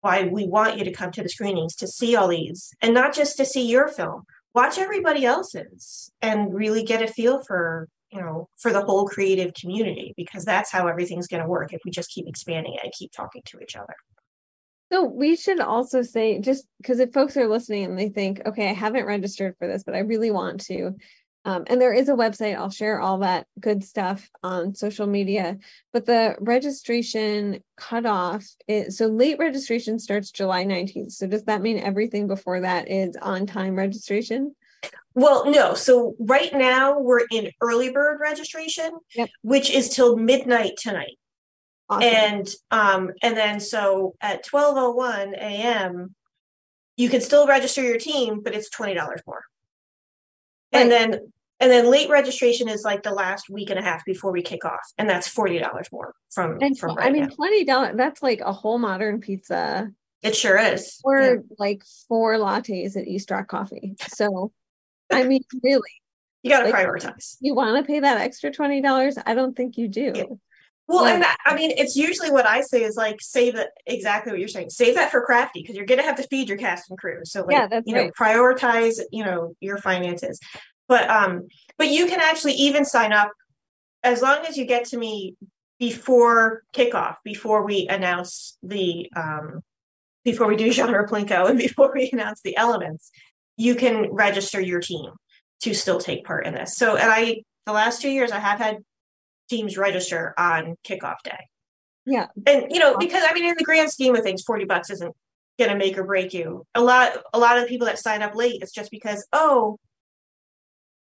why 0.00 0.24
we 0.24 0.46
want 0.46 0.78
you 0.78 0.84
to 0.84 0.92
come 0.92 1.12
to 1.12 1.22
the 1.22 1.28
screenings 1.28 1.76
to 1.76 1.86
see 1.86 2.16
all 2.16 2.28
these 2.28 2.72
and 2.80 2.94
not 2.94 3.14
just 3.14 3.36
to 3.36 3.44
see 3.44 3.66
your 3.66 3.88
film. 3.88 4.24
Watch 4.54 4.78
everybody 4.78 5.24
else's 5.24 6.10
and 6.22 6.52
really 6.54 6.82
get 6.82 7.02
a 7.02 7.06
feel 7.06 7.42
for 7.44 7.88
you 8.10 8.20
know 8.20 8.48
for 8.58 8.72
the 8.72 8.84
whole 8.84 9.06
creative 9.06 9.54
community 9.54 10.14
because 10.16 10.44
that's 10.44 10.72
how 10.72 10.88
everything's 10.88 11.28
going 11.28 11.42
to 11.42 11.48
work 11.48 11.72
if 11.72 11.80
we 11.84 11.90
just 11.90 12.10
keep 12.10 12.26
expanding 12.26 12.74
it 12.74 12.80
and 12.82 12.92
keep 12.92 13.12
talking 13.12 13.42
to 13.46 13.60
each 13.60 13.76
other 13.76 13.94
so 14.92 15.04
we 15.04 15.36
should 15.36 15.60
also 15.60 16.02
say, 16.02 16.40
just 16.40 16.66
because 16.78 16.98
if 16.98 17.12
folks 17.12 17.36
are 17.36 17.48
listening 17.48 17.84
and 17.84 17.98
they 17.98 18.08
think, 18.08 18.42
okay, 18.44 18.68
I 18.68 18.72
haven't 18.72 19.06
registered 19.06 19.56
for 19.58 19.68
this, 19.68 19.84
but 19.84 19.94
I 19.94 20.00
really 20.00 20.30
want 20.30 20.60
to. 20.66 20.96
Um, 21.44 21.64
and 21.68 21.80
there 21.80 21.94
is 21.94 22.08
a 22.08 22.14
website, 22.14 22.56
I'll 22.56 22.70
share 22.70 23.00
all 23.00 23.18
that 23.18 23.46
good 23.58 23.82
stuff 23.82 24.28
on 24.42 24.74
social 24.74 25.06
media. 25.06 25.58
But 25.92 26.06
the 26.06 26.36
registration 26.40 27.62
cutoff 27.76 28.44
is 28.68 28.98
so 28.98 29.06
late 29.06 29.38
registration 29.38 29.98
starts 29.98 30.32
July 30.32 30.64
19th. 30.64 31.12
So 31.12 31.26
does 31.26 31.44
that 31.44 31.62
mean 31.62 31.78
everything 31.78 32.26
before 32.26 32.60
that 32.60 32.90
is 32.90 33.16
on 33.22 33.46
time 33.46 33.76
registration? 33.76 34.54
Well, 35.14 35.50
no. 35.50 35.74
So 35.74 36.14
right 36.18 36.52
now 36.52 36.98
we're 36.98 37.26
in 37.30 37.50
early 37.60 37.90
bird 37.90 38.18
registration, 38.20 38.90
yep. 39.14 39.30
which 39.42 39.70
is 39.70 39.88
till 39.88 40.16
midnight 40.16 40.72
tonight. 40.78 41.16
Awesome. 41.90 42.02
And 42.04 42.48
um, 42.70 43.10
and 43.20 43.36
then 43.36 43.58
so 43.58 44.14
at 44.20 44.46
12:01 44.46 45.32
a.m. 45.32 46.14
you 46.96 47.08
can 47.08 47.20
still 47.20 47.48
register 47.48 47.82
your 47.82 47.98
team, 47.98 48.42
but 48.42 48.54
it's 48.54 48.70
twenty 48.70 48.94
dollars 48.94 49.20
more. 49.26 49.42
Right. 50.72 50.82
And 50.82 50.90
then 50.90 51.32
and 51.58 51.70
then 51.70 51.90
late 51.90 52.08
registration 52.08 52.68
is 52.68 52.84
like 52.84 53.02
the 53.02 53.10
last 53.10 53.50
week 53.50 53.70
and 53.70 53.78
a 53.78 53.82
half 53.82 54.04
before 54.04 54.30
we 54.30 54.40
kick 54.40 54.64
off, 54.64 54.92
and 54.98 55.10
that's 55.10 55.26
forty 55.26 55.58
dollars 55.58 55.88
more 55.90 56.14
from 56.30 56.58
and 56.60 56.78
from. 56.78 56.94
Right 56.94 57.08
I 57.08 57.10
mean, 57.10 57.28
twenty 57.28 57.64
dollars. 57.64 57.96
That's 57.96 58.22
like 58.22 58.40
a 58.40 58.52
whole 58.52 58.78
modern 58.78 59.20
pizza. 59.20 59.90
It 60.22 60.36
sure 60.36 60.58
is. 60.58 61.00
Or 61.02 61.20
yeah. 61.20 61.34
like 61.58 61.82
four 62.08 62.34
lattes 62.34 62.96
at 62.96 63.08
East 63.08 63.30
Rock 63.30 63.48
Coffee. 63.48 63.96
So, 64.08 64.52
I 65.10 65.22
mean, 65.28 65.42
really, 65.62 65.82
you 66.44 66.50
got 66.50 66.60
to 66.60 66.70
like, 66.70 66.86
prioritize. 66.86 67.36
You 67.40 67.54
want 67.54 67.84
to 67.84 67.90
pay 67.90 67.98
that 67.98 68.20
extra 68.20 68.52
twenty 68.52 68.80
dollars? 68.80 69.18
I 69.26 69.34
don't 69.34 69.56
think 69.56 69.76
you 69.76 69.88
do. 69.88 70.38
Yeah. 70.90 70.96
Well, 70.96 71.06
and 71.06 71.22
that, 71.22 71.36
I 71.46 71.54
mean, 71.54 71.70
it's 71.76 71.94
usually 71.94 72.30
what 72.30 72.46
I 72.46 72.62
say 72.62 72.82
is 72.82 72.96
like 72.96 73.20
save 73.20 73.56
exactly 73.86 74.32
what 74.32 74.40
you're 74.40 74.48
saying. 74.48 74.70
Save 74.70 74.96
that 74.96 75.12
for 75.12 75.22
crafty 75.22 75.62
because 75.62 75.76
you're 75.76 75.86
going 75.86 76.00
to 76.00 76.06
have 76.06 76.16
to 76.16 76.24
feed 76.24 76.48
your 76.48 76.58
cast 76.58 76.90
and 76.90 76.98
crew. 76.98 77.20
So 77.24 77.42
like, 77.42 77.52
yeah, 77.52 77.66
that's 77.68 77.86
you 77.86 77.94
right. 77.94 78.06
know, 78.06 78.12
prioritize, 78.18 78.98
you 79.12 79.24
know, 79.24 79.54
your 79.60 79.78
finances. 79.78 80.40
But 80.88 81.08
um, 81.08 81.46
but 81.78 81.88
you 81.88 82.06
can 82.06 82.20
actually 82.20 82.54
even 82.54 82.84
sign 82.84 83.12
up 83.12 83.30
as 84.02 84.20
long 84.20 84.44
as 84.46 84.56
you 84.56 84.64
get 84.64 84.86
to 84.86 84.98
me 84.98 85.36
before 85.78 86.64
kickoff, 86.74 87.16
before 87.24 87.64
we 87.64 87.86
announce 87.88 88.58
the 88.62 89.08
um, 89.14 89.62
before 90.24 90.48
we 90.48 90.56
do 90.56 90.72
genre 90.72 91.08
plinko 91.08 91.48
and 91.48 91.58
before 91.68 91.92
we 91.94 92.10
announce 92.12 92.40
the 92.42 92.56
elements, 92.56 93.10
you 93.56 93.74
can 93.74 94.12
register 94.12 94.60
your 94.60 94.80
team 94.80 95.12
to 95.62 95.74
still 95.74 96.00
take 96.00 96.24
part 96.24 96.46
in 96.46 96.54
this. 96.54 96.76
So, 96.76 96.96
and 96.96 97.10
I 97.10 97.42
the 97.66 97.72
last 97.72 98.02
two 98.02 98.10
years 98.10 98.32
I 98.32 98.40
have 98.40 98.58
had 98.58 98.78
teams 99.50 99.76
register 99.76 100.32
on 100.38 100.76
kickoff 100.88 101.16
day. 101.24 101.48
Yeah. 102.06 102.28
And 102.46 102.66
you 102.70 102.78
know, 102.78 102.96
because 102.96 103.24
I 103.28 103.34
mean 103.34 103.44
in 103.44 103.54
the 103.58 103.64
grand 103.64 103.90
scheme 103.90 104.14
of 104.16 104.22
things, 104.22 104.42
40 104.42 104.64
bucks 104.64 104.90
isn't 104.90 105.14
gonna 105.58 105.76
make 105.76 105.98
or 105.98 106.04
break 106.04 106.32
you. 106.32 106.64
A 106.74 106.80
lot 106.80 107.18
a 107.34 107.38
lot 107.38 107.58
of 107.58 107.64
the 107.64 107.68
people 107.68 107.86
that 107.86 107.98
sign 107.98 108.22
up 108.22 108.34
late, 108.34 108.62
it's 108.62 108.72
just 108.72 108.90
because, 108.90 109.26
oh, 109.32 109.78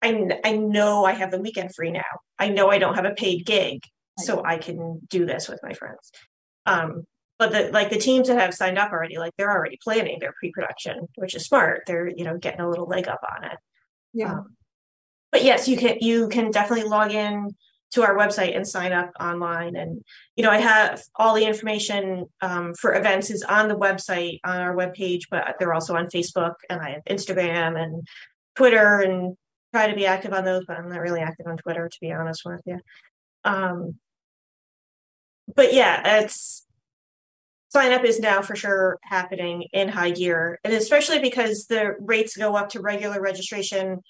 I, 0.03 0.41
I 0.45 0.57
know 0.57 1.05
I 1.05 1.13
have 1.13 1.31
the 1.31 1.41
weekend 1.41 1.75
free 1.75 1.93
now. 1.93 2.03
I 2.39 2.49
know 2.49 2.71
I 2.71 2.79
don't 2.79 2.97
have 2.97 3.05
a 3.05 3.13
paid 3.13 3.47
gig, 3.47 3.85
so 4.19 4.43
I 4.45 4.59
can 4.59 5.01
do 5.09 5.25
this 5.25 5.49
with 5.49 5.61
my 5.63 5.75
friends. 5.75 6.11
Um, 6.67 7.05
but 7.39 7.53
the 7.53 7.71
like 7.73 7.91
the 7.91 7.99
teams 7.99 8.29
that 8.29 8.39
have 8.39 8.55
signed 8.55 8.79
up 8.79 8.93
already, 8.93 9.19
like 9.19 9.33
they're 9.39 9.51
already 9.51 9.79
planning 9.83 10.19
their 10.21 10.35
pre-production, 10.39 11.09
which 11.15 11.35
is 11.35 11.47
smart. 11.47 11.83
They're 11.87 12.09
you 12.09 12.25
know 12.25 12.37
getting 12.37 12.61
a 12.61 12.69
little 12.69 12.87
leg 12.87 13.09
up 13.09 13.21
on 13.37 13.45
it. 13.45 13.59
Yeah. 14.13 14.33
Um, 14.33 14.57
but 15.31 15.45
yes, 15.45 15.69
you 15.69 15.77
can 15.77 15.99
you 16.01 16.29
can 16.29 16.51
definitely 16.51 16.89
log 16.89 17.13
in 17.13 17.55
to 17.93 18.03
our 18.03 18.17
website 18.17 18.57
and 18.57 18.67
sign 18.67 18.93
up 18.93 19.11
online. 19.21 19.77
And, 19.77 20.03
you 20.35 20.43
know, 20.43 20.51
I 20.51 20.59
have 20.59 21.03
all 21.17 21.35
the 21.35 21.45
information 21.45 22.27
um, 22.41 22.75
for 22.75 22.95
events 22.95 23.31
is 23.31 23.43
on 23.43 23.69
the 23.69 23.77
website, 23.77 24.41
on 24.45 24.59
our 24.59 24.75
webpage, 24.75 25.23
but 25.31 25.57
they're 25.59 25.75
also 25.75 25.95
on 25.95 26.07
Facebook 26.07 26.55
and 26.71 26.81
I 26.81 26.91
have 26.93 27.05
Instagram 27.05 27.83
and 27.83 28.07
Twitter 28.57 29.01
and 29.01 29.37
try 29.75 29.89
to 29.89 29.95
be 29.97 30.07
active 30.07 30.33
on 30.33 30.45
those, 30.45 30.65
but 30.67 30.79
I'm 30.79 30.89
not 30.89 31.01
really 31.01 31.21
active 31.21 31.47
on 31.47 31.57
Twitter, 31.59 31.89
to 31.89 31.99
be 32.01 32.13
honest 32.13 32.43
with 32.45 32.63
you. 32.67 32.79
Um, 33.45 33.97
but 35.55 35.75
yeah, 35.75 36.21
it's 36.21 36.67
sign 37.71 37.93
up 37.93 38.05
is 38.05 38.21
now 38.21 38.43
for 38.43 38.55
sure 38.55 38.99
happening 39.03 39.65
in 39.73 39.89
high 39.89 40.11
gear 40.11 40.59
and 40.63 40.75
especially 40.75 41.19
because 41.21 41.67
the 41.67 41.95
rates 42.01 42.37
go 42.37 42.55
up 42.55 42.69
to 42.69 42.81
regular 42.81 43.19
registration 43.19 44.03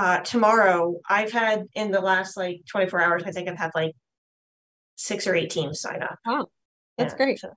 uh, 0.00 0.20
tomorrow, 0.20 0.98
I've 1.10 1.30
had 1.30 1.66
in 1.74 1.90
the 1.90 2.00
last 2.00 2.34
like 2.34 2.62
24 2.70 3.02
hours, 3.02 3.22
I 3.26 3.32
think 3.32 3.50
I've 3.50 3.58
had 3.58 3.72
like 3.74 3.94
six 4.96 5.26
or 5.26 5.34
eight 5.34 5.50
teams 5.50 5.78
sign 5.78 6.02
up. 6.02 6.18
Oh, 6.26 6.46
that's 6.96 7.12
yeah, 7.12 7.16
great. 7.18 7.38
So. 7.38 7.50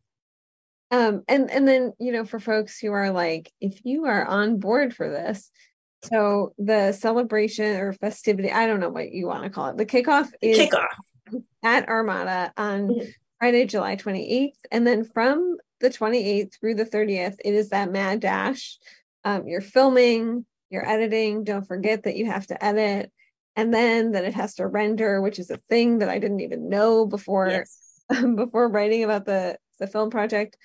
Um, 0.91 1.23
and 1.29 1.49
and 1.49 1.65
then 1.65 1.93
you 1.99 2.11
know, 2.11 2.25
for 2.25 2.41
folks 2.41 2.77
who 2.79 2.91
are 2.91 3.11
like, 3.11 3.49
if 3.61 3.79
you 3.85 4.05
are 4.07 4.25
on 4.25 4.59
board 4.59 4.93
for 4.93 5.09
this, 5.09 5.49
so 6.03 6.53
the 6.57 6.91
celebration 6.91 7.77
or 7.77 7.93
festivity, 7.93 8.51
I 8.51 8.67
don't 8.67 8.81
know 8.81 8.89
what 8.89 9.13
you 9.13 9.27
want 9.27 9.43
to 9.45 9.49
call 9.49 9.67
it. 9.69 9.77
The 9.77 9.85
kickoff 9.85 10.29
is 10.41 10.59
kickoff 10.59 11.43
at 11.63 11.87
Armada 11.87 12.51
on 12.57 12.89
mm-hmm. 12.89 13.09
Friday, 13.39 13.65
July 13.65 13.95
28th. 13.95 14.51
And 14.69 14.85
then 14.85 15.05
from 15.05 15.55
the 15.79 15.89
28th 15.89 16.59
through 16.59 16.75
the 16.75 16.85
30th, 16.85 17.37
it 17.45 17.53
is 17.53 17.69
that 17.69 17.89
mad 17.89 18.19
dash. 18.19 18.77
Um, 19.23 19.47
you're 19.47 19.61
filming, 19.61 20.45
you're 20.73 20.89
editing, 20.89 21.43
don't 21.43 21.67
forget 21.67 22.03
that 22.03 22.17
you 22.17 22.25
have 22.25 22.47
to 22.47 22.63
edit. 22.63 23.11
and 23.55 23.71
then 23.71 24.13
that 24.13 24.25
it 24.25 24.33
has 24.33 24.55
to 24.55 24.65
render, 24.67 25.21
which 25.21 25.37
is 25.37 25.51
a 25.51 25.61
thing 25.69 25.99
that 25.99 26.09
I 26.09 26.17
didn't 26.17 26.39
even 26.39 26.69
know 26.69 27.05
before 27.05 27.49
yes. 27.49 28.01
before 28.35 28.67
writing 28.67 29.03
about 29.03 29.25
the 29.25 29.57
the 29.79 29.87
film 29.87 30.09
project. 30.09 30.57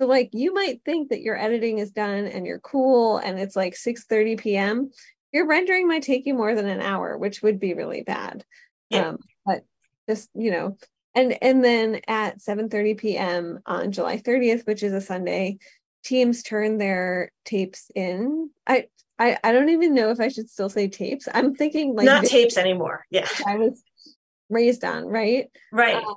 So 0.00 0.06
like 0.06 0.30
you 0.32 0.54
might 0.54 0.82
think 0.84 1.10
that 1.10 1.22
your 1.22 1.36
editing 1.36 1.78
is 1.78 1.90
done 1.90 2.26
and 2.26 2.46
you're 2.46 2.60
cool 2.60 3.18
and 3.18 3.38
it's 3.38 3.56
like 3.56 3.76
6 3.76 4.04
30 4.04 4.36
p.m. 4.36 4.90
Your 5.32 5.46
rendering 5.46 5.88
might 5.88 6.02
take 6.02 6.26
you 6.26 6.34
more 6.34 6.54
than 6.54 6.68
an 6.68 6.80
hour, 6.80 7.18
which 7.18 7.42
would 7.42 7.58
be 7.58 7.74
really 7.74 8.02
bad. 8.02 8.44
Yeah. 8.90 9.08
Um, 9.08 9.18
but 9.44 9.64
just, 10.08 10.30
you 10.34 10.50
know, 10.50 10.76
and 11.14 11.36
and 11.42 11.64
then 11.64 12.00
at 12.06 12.40
7 12.40 12.68
30 12.68 12.94
p.m. 12.94 13.58
on 13.66 13.90
July 13.90 14.18
30th, 14.18 14.66
which 14.66 14.82
is 14.82 14.92
a 14.92 15.00
Sunday, 15.00 15.58
teams 16.04 16.42
turn 16.42 16.78
their 16.78 17.32
tapes 17.44 17.90
in. 17.94 18.50
I 18.66 18.86
I, 19.18 19.38
I 19.42 19.52
don't 19.52 19.70
even 19.70 19.94
know 19.94 20.10
if 20.10 20.20
I 20.20 20.28
should 20.28 20.50
still 20.50 20.68
say 20.68 20.88
tapes. 20.88 21.28
I'm 21.32 21.54
thinking 21.54 21.94
like 21.94 22.04
not 22.04 22.24
tapes 22.24 22.56
anymore. 22.56 23.04
Yeah. 23.10 23.26
I 23.46 23.56
was 23.56 23.82
raised 24.50 24.84
on, 24.84 25.06
right? 25.06 25.48
Right. 25.72 25.96
Um, 25.96 26.14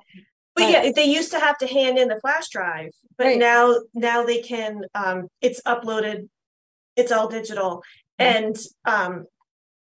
but 0.56 0.70
yeah, 0.70 0.92
they 0.94 1.06
used 1.06 1.32
to 1.32 1.40
have 1.40 1.58
to 1.60 1.68
hand 1.68 1.98
in 1.98 2.10
the 2.10 2.20
flash 2.20 2.50
drive, 2.50 2.92
but 3.18 3.28
right. 3.28 3.40
now 3.40 3.76
now 3.94 4.26
they 4.26 4.42
can 4.42 4.82
um 4.94 5.28
it's 5.42 5.62
uploaded, 5.62 6.28
it's 6.98 7.12
all 7.12 7.30
digital. 7.30 7.82
And 8.18 8.58
um 8.86 9.26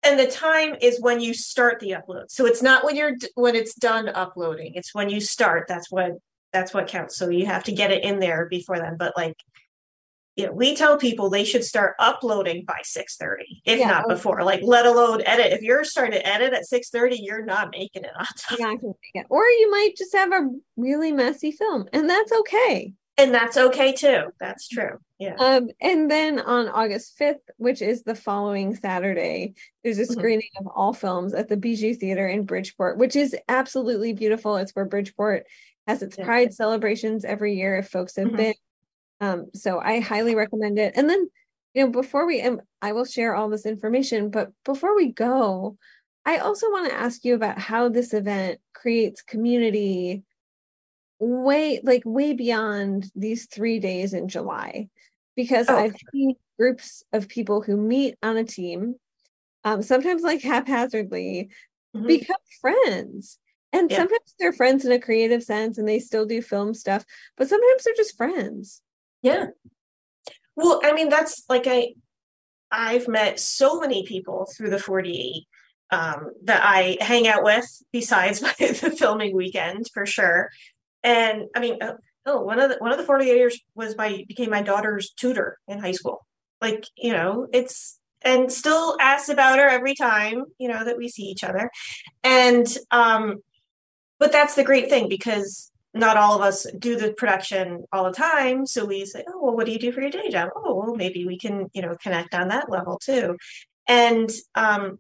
and 0.02 0.18
the 0.18 0.26
time 0.26 0.76
is 0.80 1.00
when 1.00 1.20
you 1.20 1.34
start 1.34 1.80
the 1.80 1.90
upload. 1.92 2.24
So 2.28 2.46
it's 2.46 2.62
not 2.62 2.84
when 2.84 2.96
you're 2.96 3.16
when 3.34 3.55
it's 3.55 3.74
done 3.74 4.09
uploading. 4.09 4.72
It's 4.74 4.94
when 4.94 5.11
you 5.11 5.20
start. 5.20 5.66
That's 5.68 5.90
what 5.90 6.12
that's 6.52 6.72
what 6.72 6.88
counts. 6.88 7.16
So 7.16 7.28
you 7.28 7.46
have 7.46 7.64
to 7.64 7.72
get 7.72 7.90
it 7.90 8.05
in 8.05 8.20
there 8.20 8.46
before 8.48 8.78
then. 8.78 8.96
But 8.98 9.14
like 9.16 9.36
you 10.37 10.47
know, 10.47 10.53
we 10.53 10.74
tell 10.74 10.97
people 10.97 11.30
they 11.30 11.45
should 11.45 11.64
start 11.64 11.95
uploading 11.99 12.64
by 12.64 12.80
6:30, 12.82 13.62
if 13.64 13.78
yeah, 13.78 13.89
not 13.89 14.05
okay. 14.07 14.14
before. 14.14 14.43
Like, 14.43 14.62
let 14.62 14.87
alone 14.87 15.22
edit. 15.24 15.53
If 15.53 15.62
you're 15.62 15.85
starting 15.85 16.18
to 16.18 16.26
edit 16.26 16.53
at 16.53 16.64
6:30, 16.66 17.18
you're 17.20 17.45
not 17.45 17.70
making 17.70 18.05
it 18.05 18.11
on 18.18 18.26
time. 18.59 18.78
Yeah, 19.14 19.20
it. 19.22 19.26
Or 19.30 19.45
you 19.45 19.70
might 19.70 19.97
just 19.97 20.14
have 20.14 20.32
a 20.32 20.49
really 20.76 21.12
messy 21.12 21.53
film, 21.53 21.89
and 21.93 22.11
that's 22.11 22.32
okay. 22.32 22.93
And 23.16 23.32
that's 23.32 23.57
okay 23.57 23.93
too. 23.93 24.32
That's 24.41 24.66
true. 24.66 24.99
Yeah. 25.20 25.37
Um, 25.39 25.70
and 25.80 26.11
then 26.11 26.41
on 26.41 26.68
August 26.68 27.16
5th, 27.18 27.39
which 27.59 27.80
is 27.80 28.03
the 28.03 28.16
following 28.16 28.74
Saturday, 28.74 29.55
there's 29.85 29.99
a 29.99 30.03
mm-hmm. 30.03 30.12
screening 30.12 30.49
mm-hmm. 30.57 30.66
of 30.66 30.72
all 30.74 30.93
films 30.93 31.32
at 31.32 31.49
the 31.49 31.57
Bijou 31.57 31.95
Theater 31.95 32.26
in 32.26 32.45
Bridgeport, 32.45 32.99
which 32.99 33.14
is 33.14 33.37
absolutely 33.49 34.14
beautiful. 34.14 34.57
It's 34.57 34.72
where 34.72 34.85
Bridgeport 34.85 35.47
has 35.87 36.03
its 36.03 36.18
yeah. 36.18 36.24
pride 36.24 36.55
celebrations 36.55 37.24
every 37.24 37.55
year. 37.55 37.76
If 37.76 37.89
folks 37.89 38.16
have 38.16 38.28
mm-hmm. 38.28 38.37
been, 38.37 38.55
um, 39.20 39.46
so 39.54 39.78
I 39.78 40.00
highly 40.00 40.34
recommend 40.34 40.78
it. 40.78 40.94
And 40.96 41.08
then, 41.08 41.28
you 41.74 41.84
know, 41.84 41.90
before 41.90 42.26
we, 42.26 42.40
and 42.40 42.60
I 42.82 42.92
will 42.92 43.04
share 43.04 43.34
all 43.34 43.48
this 43.48 43.66
information, 43.66 44.30
but 44.30 44.52
before 44.64 44.94
we 44.94 45.12
go, 45.12 45.76
I 46.24 46.38
also 46.38 46.70
want 46.70 46.88
to 46.88 46.96
ask 46.96 47.24
you 47.24 47.34
about 47.34 47.58
how 47.58 47.88
this 47.88 48.14
event 48.14 48.60
creates 48.72 49.22
community 49.22 50.22
way, 51.18 51.80
like 51.82 52.02
way 52.04 52.32
beyond 52.32 53.10
these 53.14 53.46
three 53.46 53.78
days 53.78 54.14
in 54.14 54.28
July, 54.28 54.88
because 55.36 55.68
oh. 55.68 55.76
I've 55.76 55.96
seen 56.12 56.36
groups 56.58 57.02
of 57.12 57.28
people 57.28 57.60
who 57.60 57.76
meet 57.76 58.16
on 58.22 58.36
a 58.36 58.44
team, 58.44 58.94
um, 59.64 59.82
sometimes 59.82 60.22
like 60.22 60.42
haphazardly, 60.42 61.50
mm-hmm. 61.94 62.06
become 62.06 62.36
friends. 62.60 63.38
And 63.72 63.90
yeah. 63.90 63.96
sometimes 63.98 64.34
they're 64.38 64.52
friends 64.52 64.84
in 64.84 64.92
a 64.92 65.00
creative 65.00 65.42
sense 65.42 65.78
and 65.78 65.88
they 65.88 65.98
still 65.98 66.26
do 66.26 66.40
film 66.40 66.74
stuff, 66.74 67.04
but 67.36 67.48
sometimes 67.48 67.82
they're 67.82 67.94
just 67.96 68.16
friends. 68.16 68.80
Yeah. 69.24 69.46
Well, 70.54 70.80
I 70.84 70.92
mean, 70.92 71.08
that's 71.08 71.44
like 71.48 71.66
I 71.66 71.94
I've 72.70 73.08
met 73.08 73.40
so 73.40 73.80
many 73.80 74.04
people 74.04 74.46
through 74.56 74.70
the 74.70 74.78
48 74.78 75.46
um, 75.90 76.30
that 76.44 76.62
I 76.62 76.98
hang 77.00 77.26
out 77.26 77.42
with 77.42 77.66
besides 77.92 78.42
my, 78.42 78.52
the 78.58 78.94
filming 78.96 79.34
weekend 79.34 79.86
for 79.94 80.06
sure. 80.06 80.50
And 81.02 81.44
I 81.56 81.60
mean, 81.60 81.82
uh, 81.82 81.94
oh, 82.26 82.42
one 82.42 82.60
of 82.60 82.70
the 82.70 82.76
one 82.78 82.92
of 82.92 82.98
the 82.98 83.04
48 83.04 83.34
years 83.34 83.58
was 83.74 83.96
my 83.96 84.24
became 84.28 84.50
my 84.50 84.62
daughter's 84.62 85.10
tutor 85.12 85.58
in 85.68 85.78
high 85.78 85.92
school. 85.92 86.26
Like, 86.60 86.84
you 86.96 87.12
know, 87.12 87.46
it's 87.52 87.98
and 88.22 88.52
still 88.52 88.96
asks 89.00 89.30
about 89.30 89.58
her 89.58 89.68
every 89.68 89.94
time, 89.94 90.44
you 90.58 90.68
know, 90.68 90.84
that 90.84 90.98
we 90.98 91.08
see 91.08 91.24
each 91.24 91.44
other. 91.44 91.70
And 92.22 92.66
um, 92.90 93.38
but 94.18 94.32
that's 94.32 94.54
the 94.54 94.64
great 94.64 94.90
thing 94.90 95.08
because 95.08 95.70
not 95.95 96.16
all 96.16 96.34
of 96.34 96.42
us 96.42 96.66
do 96.78 96.97
the 96.97 97.12
production 97.12 97.84
all 97.92 98.05
the 98.05 98.12
time. 98.12 98.66
So 98.66 98.84
we 98.84 99.07
say, 99.07 99.24
oh, 99.28 99.40
well, 99.40 99.57
what 99.57 99.66
do 99.66 99.72
you 99.72 99.78
do 99.78 99.92
for 99.92 100.01
your 100.01 100.11
day 100.11 100.28
job? 100.28 100.51
Oh, 100.57 100.74
well, 100.74 100.97
maybe 100.97 101.24
we 101.24 101.38
can, 101.38 101.70
you 101.72 101.82
know, 101.82 101.97
connect 102.03 102.34
on 102.34 102.49
that 102.49 102.68
level 102.68 102.99
too. 102.99 103.36
And 103.86 104.28
um, 104.57 104.99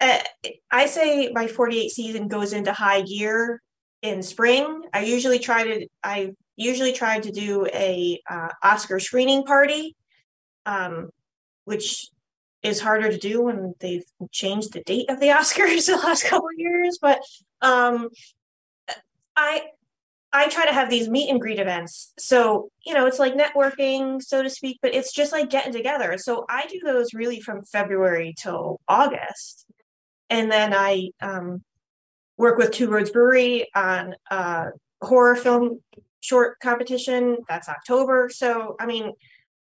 eh, 0.00 0.22
I 0.70 0.86
say 0.86 1.30
my 1.32 1.46
48 1.46 1.90
season 1.90 2.28
goes 2.28 2.52
into 2.52 2.72
high 2.72 3.02
gear 3.02 3.62
in 4.02 4.22
spring. 4.22 4.82
I 4.92 5.04
usually 5.04 5.38
try 5.38 5.62
to, 5.62 5.86
I 6.02 6.32
usually 6.56 6.92
try 6.92 7.20
to 7.20 7.30
do 7.30 7.66
a 7.72 8.20
uh, 8.28 8.48
Oscar 8.64 8.98
screening 8.98 9.44
party, 9.44 9.94
um, 10.66 11.10
which 11.66 12.08
is 12.64 12.80
harder 12.80 13.10
to 13.10 13.18
do 13.18 13.42
when 13.42 13.74
they've 13.78 14.04
changed 14.32 14.72
the 14.72 14.82
date 14.82 15.08
of 15.08 15.20
the 15.20 15.26
Oscars 15.28 15.86
the 15.86 15.96
last 15.96 16.24
couple 16.24 16.48
years. 16.56 16.98
But 17.00 17.20
um, 17.60 18.08
I 19.36 19.62
I 20.32 20.48
try 20.48 20.64
to 20.64 20.72
have 20.72 20.88
these 20.88 21.10
meet 21.10 21.28
and 21.28 21.40
greet 21.40 21.58
events. 21.58 22.12
So, 22.18 22.70
you 22.86 22.94
know, 22.94 23.06
it's 23.06 23.18
like 23.18 23.34
networking, 23.34 24.22
so 24.22 24.42
to 24.42 24.48
speak, 24.48 24.78
but 24.80 24.94
it's 24.94 25.12
just 25.12 25.30
like 25.30 25.50
getting 25.50 25.72
together. 25.72 26.16
So 26.16 26.46
I 26.48 26.66
do 26.66 26.80
those 26.82 27.12
really 27.12 27.38
from 27.38 27.64
February 27.64 28.34
till 28.38 28.80
August. 28.88 29.66
And 30.30 30.50
then 30.50 30.72
I 30.72 31.10
um, 31.20 31.62
work 32.38 32.56
with 32.56 32.70
Two 32.70 32.88
Roads 32.88 33.10
Brewery 33.10 33.68
on 33.74 34.14
a 34.30 34.68
horror 35.02 35.36
film 35.36 35.82
short 36.20 36.58
competition. 36.60 37.36
That's 37.46 37.68
October. 37.68 38.30
So, 38.32 38.76
I 38.80 38.86
mean, 38.86 39.12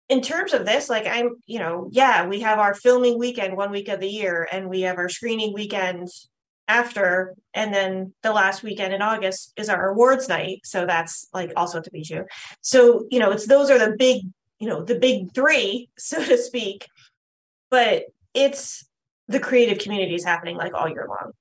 in 0.08 0.22
terms 0.22 0.54
of 0.54 0.66
this, 0.66 0.88
like 0.88 1.06
I'm, 1.06 1.32
you 1.48 1.60
know, 1.60 1.90
yeah, 1.92 2.28
we 2.28 2.40
have 2.42 2.60
our 2.60 2.74
filming 2.74 3.20
weekend 3.20 3.58
one 3.58 3.72
week 3.72 3.90
of 3.90 4.00
the 4.00 4.08
year 4.08 4.48
and 4.50 4.70
we 4.70 4.82
have 4.82 4.98
our 4.98 5.10
screening 5.10 5.54
weekend 5.54 6.08
after 6.68 7.36
and 7.54 7.74
then 7.74 8.14
the 8.24 8.34
last 8.34 8.64
weekend 8.64 8.94
in 8.94 9.02
august 9.02 9.54
is 9.56 9.70
our 9.70 9.90
awards 9.90 10.28
night 10.28 10.60
so 10.64 10.86
that's 10.86 11.28
like 11.34 11.52
also 11.56 11.80
to 11.80 11.92
Bijou 11.92 12.24
so 12.62 13.06
you 13.12 13.20
know 13.20 13.32
it's 13.32 13.48
those 13.48 13.70
are 13.70 13.80
the 13.80 13.96
big 13.98 14.24
you 14.60 14.68
know 14.68 14.84
the 14.84 14.98
big 14.98 15.32
three 15.34 15.90
so 15.98 16.24
to 16.24 16.38
speak 16.38 16.88
but 17.70 18.06
it's 18.34 18.86
the 19.28 19.40
creative 19.40 19.80
community 19.80 20.16
is 20.16 20.26
happening 20.26 20.58
like 20.58 20.74
all 20.74 20.88
year 20.88 21.08
long 21.08 21.32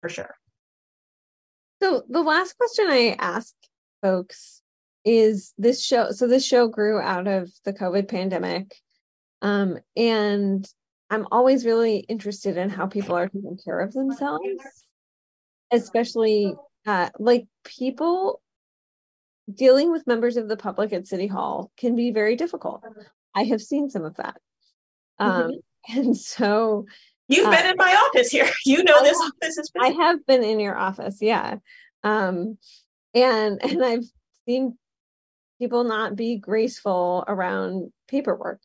for 0.00 0.08
sure. 0.08 0.34
So 1.80 2.02
the 2.08 2.22
last 2.22 2.56
question 2.56 2.86
i 2.88 3.16
ask 3.18 3.54
folks 4.00 4.62
is 5.04 5.52
this 5.58 5.84
show 5.84 6.10
so 6.10 6.28
this 6.28 6.46
show 6.46 6.68
grew 6.68 7.00
out 7.00 7.26
of 7.26 7.50
the 7.64 7.72
covid 7.72 8.08
pandemic 8.08 8.76
um 9.42 9.78
and 9.96 10.68
I'm 11.12 11.26
always 11.30 11.66
really 11.66 11.98
interested 12.08 12.56
in 12.56 12.70
how 12.70 12.86
people 12.86 13.14
are 13.14 13.28
taking 13.28 13.58
care 13.62 13.80
of 13.80 13.92
themselves, 13.92 14.46
especially 15.70 16.54
uh, 16.86 17.10
like 17.18 17.46
people 17.64 18.40
dealing 19.52 19.92
with 19.92 20.06
members 20.06 20.38
of 20.38 20.48
the 20.48 20.56
public 20.56 20.90
at 20.94 21.06
City 21.06 21.26
Hall 21.26 21.70
can 21.76 21.94
be 21.94 22.12
very 22.12 22.34
difficult. 22.34 22.82
I 23.34 23.44
have 23.44 23.60
seen 23.60 23.90
some 23.90 24.06
of 24.06 24.16
that. 24.16 24.38
Um, 25.18 25.42
mm-hmm. 25.42 25.50
And 25.98 26.16
so 26.16 26.86
you've 27.26 27.46
uh, 27.46 27.50
been 27.50 27.66
in 27.66 27.76
my 27.76 27.92
office 27.92 28.30
here. 28.30 28.48
You 28.64 28.82
know 28.82 29.00
I 29.00 29.02
this 29.02 29.20
have, 29.20 29.32
office 29.42 29.58
is 29.58 29.70
busy. 29.70 29.94
I 29.94 30.04
have 30.04 30.24
been 30.24 30.44
in 30.44 30.60
your 30.60 30.78
office, 30.78 31.18
yeah. 31.20 31.56
Um, 32.04 32.56
and 33.12 33.60
and 33.62 33.84
I've 33.84 34.04
seen 34.46 34.78
people 35.58 35.82
not 35.82 36.14
be 36.14 36.38
graceful 36.38 37.24
around 37.26 37.92
paperwork. 38.06 38.60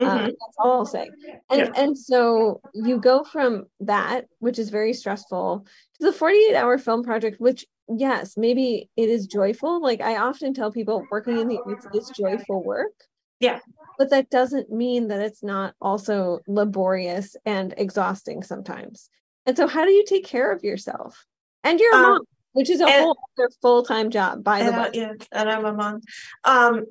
Um, 0.00 0.08
mm-hmm. 0.08 0.26
that's 0.26 0.56
all 0.58 0.72
I'll 0.72 0.86
say. 0.86 1.10
And 1.50 1.60
yeah. 1.60 1.72
and 1.74 1.98
so 1.98 2.60
you 2.72 2.98
go 2.98 3.24
from 3.24 3.66
that, 3.80 4.26
which 4.38 4.58
is 4.58 4.70
very 4.70 4.92
stressful, 4.92 5.66
to 6.00 6.06
the 6.06 6.12
48 6.12 6.54
hour 6.54 6.78
film 6.78 7.02
project, 7.02 7.40
which 7.40 7.66
yes, 7.88 8.36
maybe 8.36 8.90
it 8.96 9.08
is 9.08 9.26
joyful. 9.26 9.82
Like 9.82 10.00
I 10.00 10.18
often 10.18 10.54
tell 10.54 10.70
people 10.70 11.04
working 11.10 11.38
in 11.38 11.48
the 11.48 11.60
arts 11.66 11.86
is 11.94 12.10
joyful 12.16 12.62
work. 12.62 12.92
Yeah. 13.40 13.60
But 13.98 14.10
that 14.10 14.30
doesn't 14.30 14.70
mean 14.70 15.08
that 15.08 15.20
it's 15.20 15.42
not 15.42 15.74
also 15.80 16.40
laborious 16.46 17.36
and 17.44 17.74
exhausting 17.76 18.42
sometimes. 18.42 19.10
And 19.46 19.56
so 19.56 19.66
how 19.66 19.84
do 19.84 19.90
you 19.90 20.04
take 20.06 20.24
care 20.24 20.52
of 20.52 20.62
yourself? 20.62 21.24
And 21.64 21.80
your 21.80 21.94
um, 21.94 22.02
mom, 22.02 22.20
which 22.52 22.70
is 22.70 22.80
a 22.80 22.86
and, 22.86 23.04
whole 23.04 23.18
other 23.38 23.50
full-time 23.60 24.10
job, 24.10 24.44
by 24.44 24.62
the 24.62 24.72
way. 24.72 24.90
Yeah, 24.92 25.12
and 25.32 25.50
I'm 25.50 25.64
a 25.64 25.72
mom. 25.72 26.00
Um, 26.44 26.84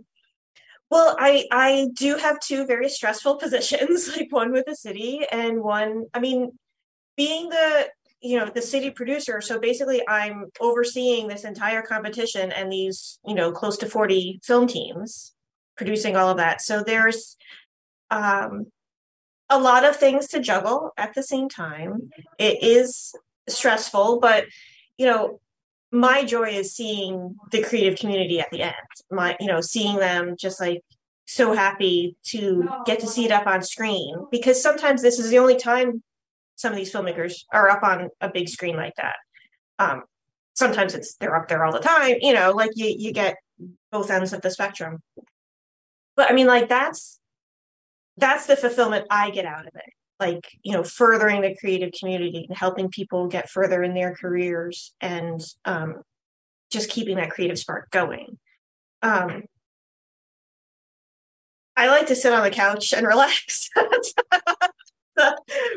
well, 0.90 1.16
I 1.20 1.46
I 1.52 1.88
do 1.94 2.16
have 2.16 2.40
two 2.40 2.66
very 2.66 2.90
stressful 2.90 3.36
positions, 3.44 4.10
like 4.16 4.28
one 4.32 4.52
with 4.52 4.66
the 4.66 4.76
city 4.76 5.26
and 5.32 5.62
one, 5.62 6.06
I 6.14 6.20
mean, 6.20 6.52
being 7.16 7.50
the 7.50 7.90
you 8.20 8.40
know 8.40 8.50
the 8.50 8.64
city 8.64 8.90
producer 8.90 9.42
so 9.42 9.60
basically 9.60 10.02
i'm 10.08 10.46
overseeing 10.60 11.28
this 11.28 11.44
entire 11.44 11.84
competition 11.84 12.52
and 12.52 12.72
these 12.72 13.20
you 13.24 13.36
know 13.36 13.52
close 13.52 13.78
to 13.78 13.86
40 13.86 14.40
film 14.44 14.66
teams 14.66 15.36
producing 15.76 16.16
all 16.16 16.32
of 16.32 16.38
that 16.38 16.60
so 16.60 16.82
there's 16.82 17.38
um 18.10 18.66
a 19.50 19.60
lot 19.60 19.86
of 19.86 19.96
things 19.96 20.28
to 20.28 20.40
juggle 20.40 20.92
at 20.98 21.14
the 21.14 21.24
same 21.24 21.50
time. 21.50 22.10
It 22.38 22.62
is 22.62 23.16
stressful, 23.48 24.20
but 24.20 24.46
you 24.98 25.06
know, 25.06 25.40
my 25.92 26.24
joy 26.24 26.50
is 26.50 26.76
seeing 26.76 27.36
the 27.52 27.64
creative 27.64 27.98
community 27.98 28.40
at 28.40 28.50
the 28.52 28.62
end. 28.62 28.74
My, 29.10 29.38
you 29.40 29.48
know, 29.48 29.62
seeing 29.62 29.98
them 29.98 30.36
just 30.38 30.60
like 30.60 30.82
so 31.26 31.54
happy 31.54 32.16
to 32.24 32.68
get 32.86 33.00
to 33.00 33.08
see 33.08 33.26
it 33.26 33.32
up 33.32 33.48
on 33.48 33.62
screen 33.62 34.16
because 34.32 34.62
sometimes 34.62 35.02
this 35.02 35.20
is 35.20 35.30
the 35.30 35.40
only 35.40 35.58
time 35.58 36.02
some 36.56 36.72
of 36.72 36.78
these 36.78 36.92
filmmakers 36.92 37.44
are 37.54 37.70
up 37.70 37.84
on 37.84 38.10
a 38.22 38.30
big 38.30 38.50
screen 38.50 38.76
like 38.76 38.94
that. 38.98 39.16
Um, 39.80 40.04
sometimes 40.56 40.96
it's 40.96 41.16
they're 41.16 41.36
up 41.36 41.48
there 41.48 41.64
all 41.64 41.72
the 41.72 41.80
time, 41.80 42.16
you 42.22 42.34
know, 42.34 42.52
like 42.52 42.72
you 42.76 42.94
you 42.98 43.14
get 43.14 43.36
both 43.92 44.10
ends 44.10 44.34
of 44.34 44.42
the 44.42 44.50
spectrum. 44.50 45.02
But 46.16 46.32
I 46.32 46.34
mean, 46.34 46.48
like 46.48 46.68
that's 46.68 47.20
that's 48.18 48.48
the 48.48 48.56
fulfillment 48.56 49.06
I 49.10 49.30
get 49.30 49.46
out 49.46 49.68
of 49.68 49.76
it. 49.76 49.94
Like, 50.20 50.58
you 50.64 50.74
know, 50.74 50.84
furthering 50.84 51.42
the 51.42 51.56
creative 51.56 51.92
community 51.92 52.46
and 52.48 52.58
helping 52.58 52.90
people 52.90 53.28
get 53.28 53.50
further 53.50 53.84
in 53.84 53.94
their 53.94 54.16
careers 54.16 54.94
and 55.00 55.42
um, 55.66 56.02
just 56.72 56.90
keeping 56.90 57.18
that 57.18 57.32
creative 57.32 57.60
spark 57.60 57.90
going. 57.92 58.38
Um, 59.02 59.44
I 61.76 61.88
like 61.88 62.08
to 62.08 62.16
sit 62.16 62.34
on 62.34 62.44
the 62.44 62.50
couch 62.50 62.94
and 62.94 63.06
relax. 63.08 63.70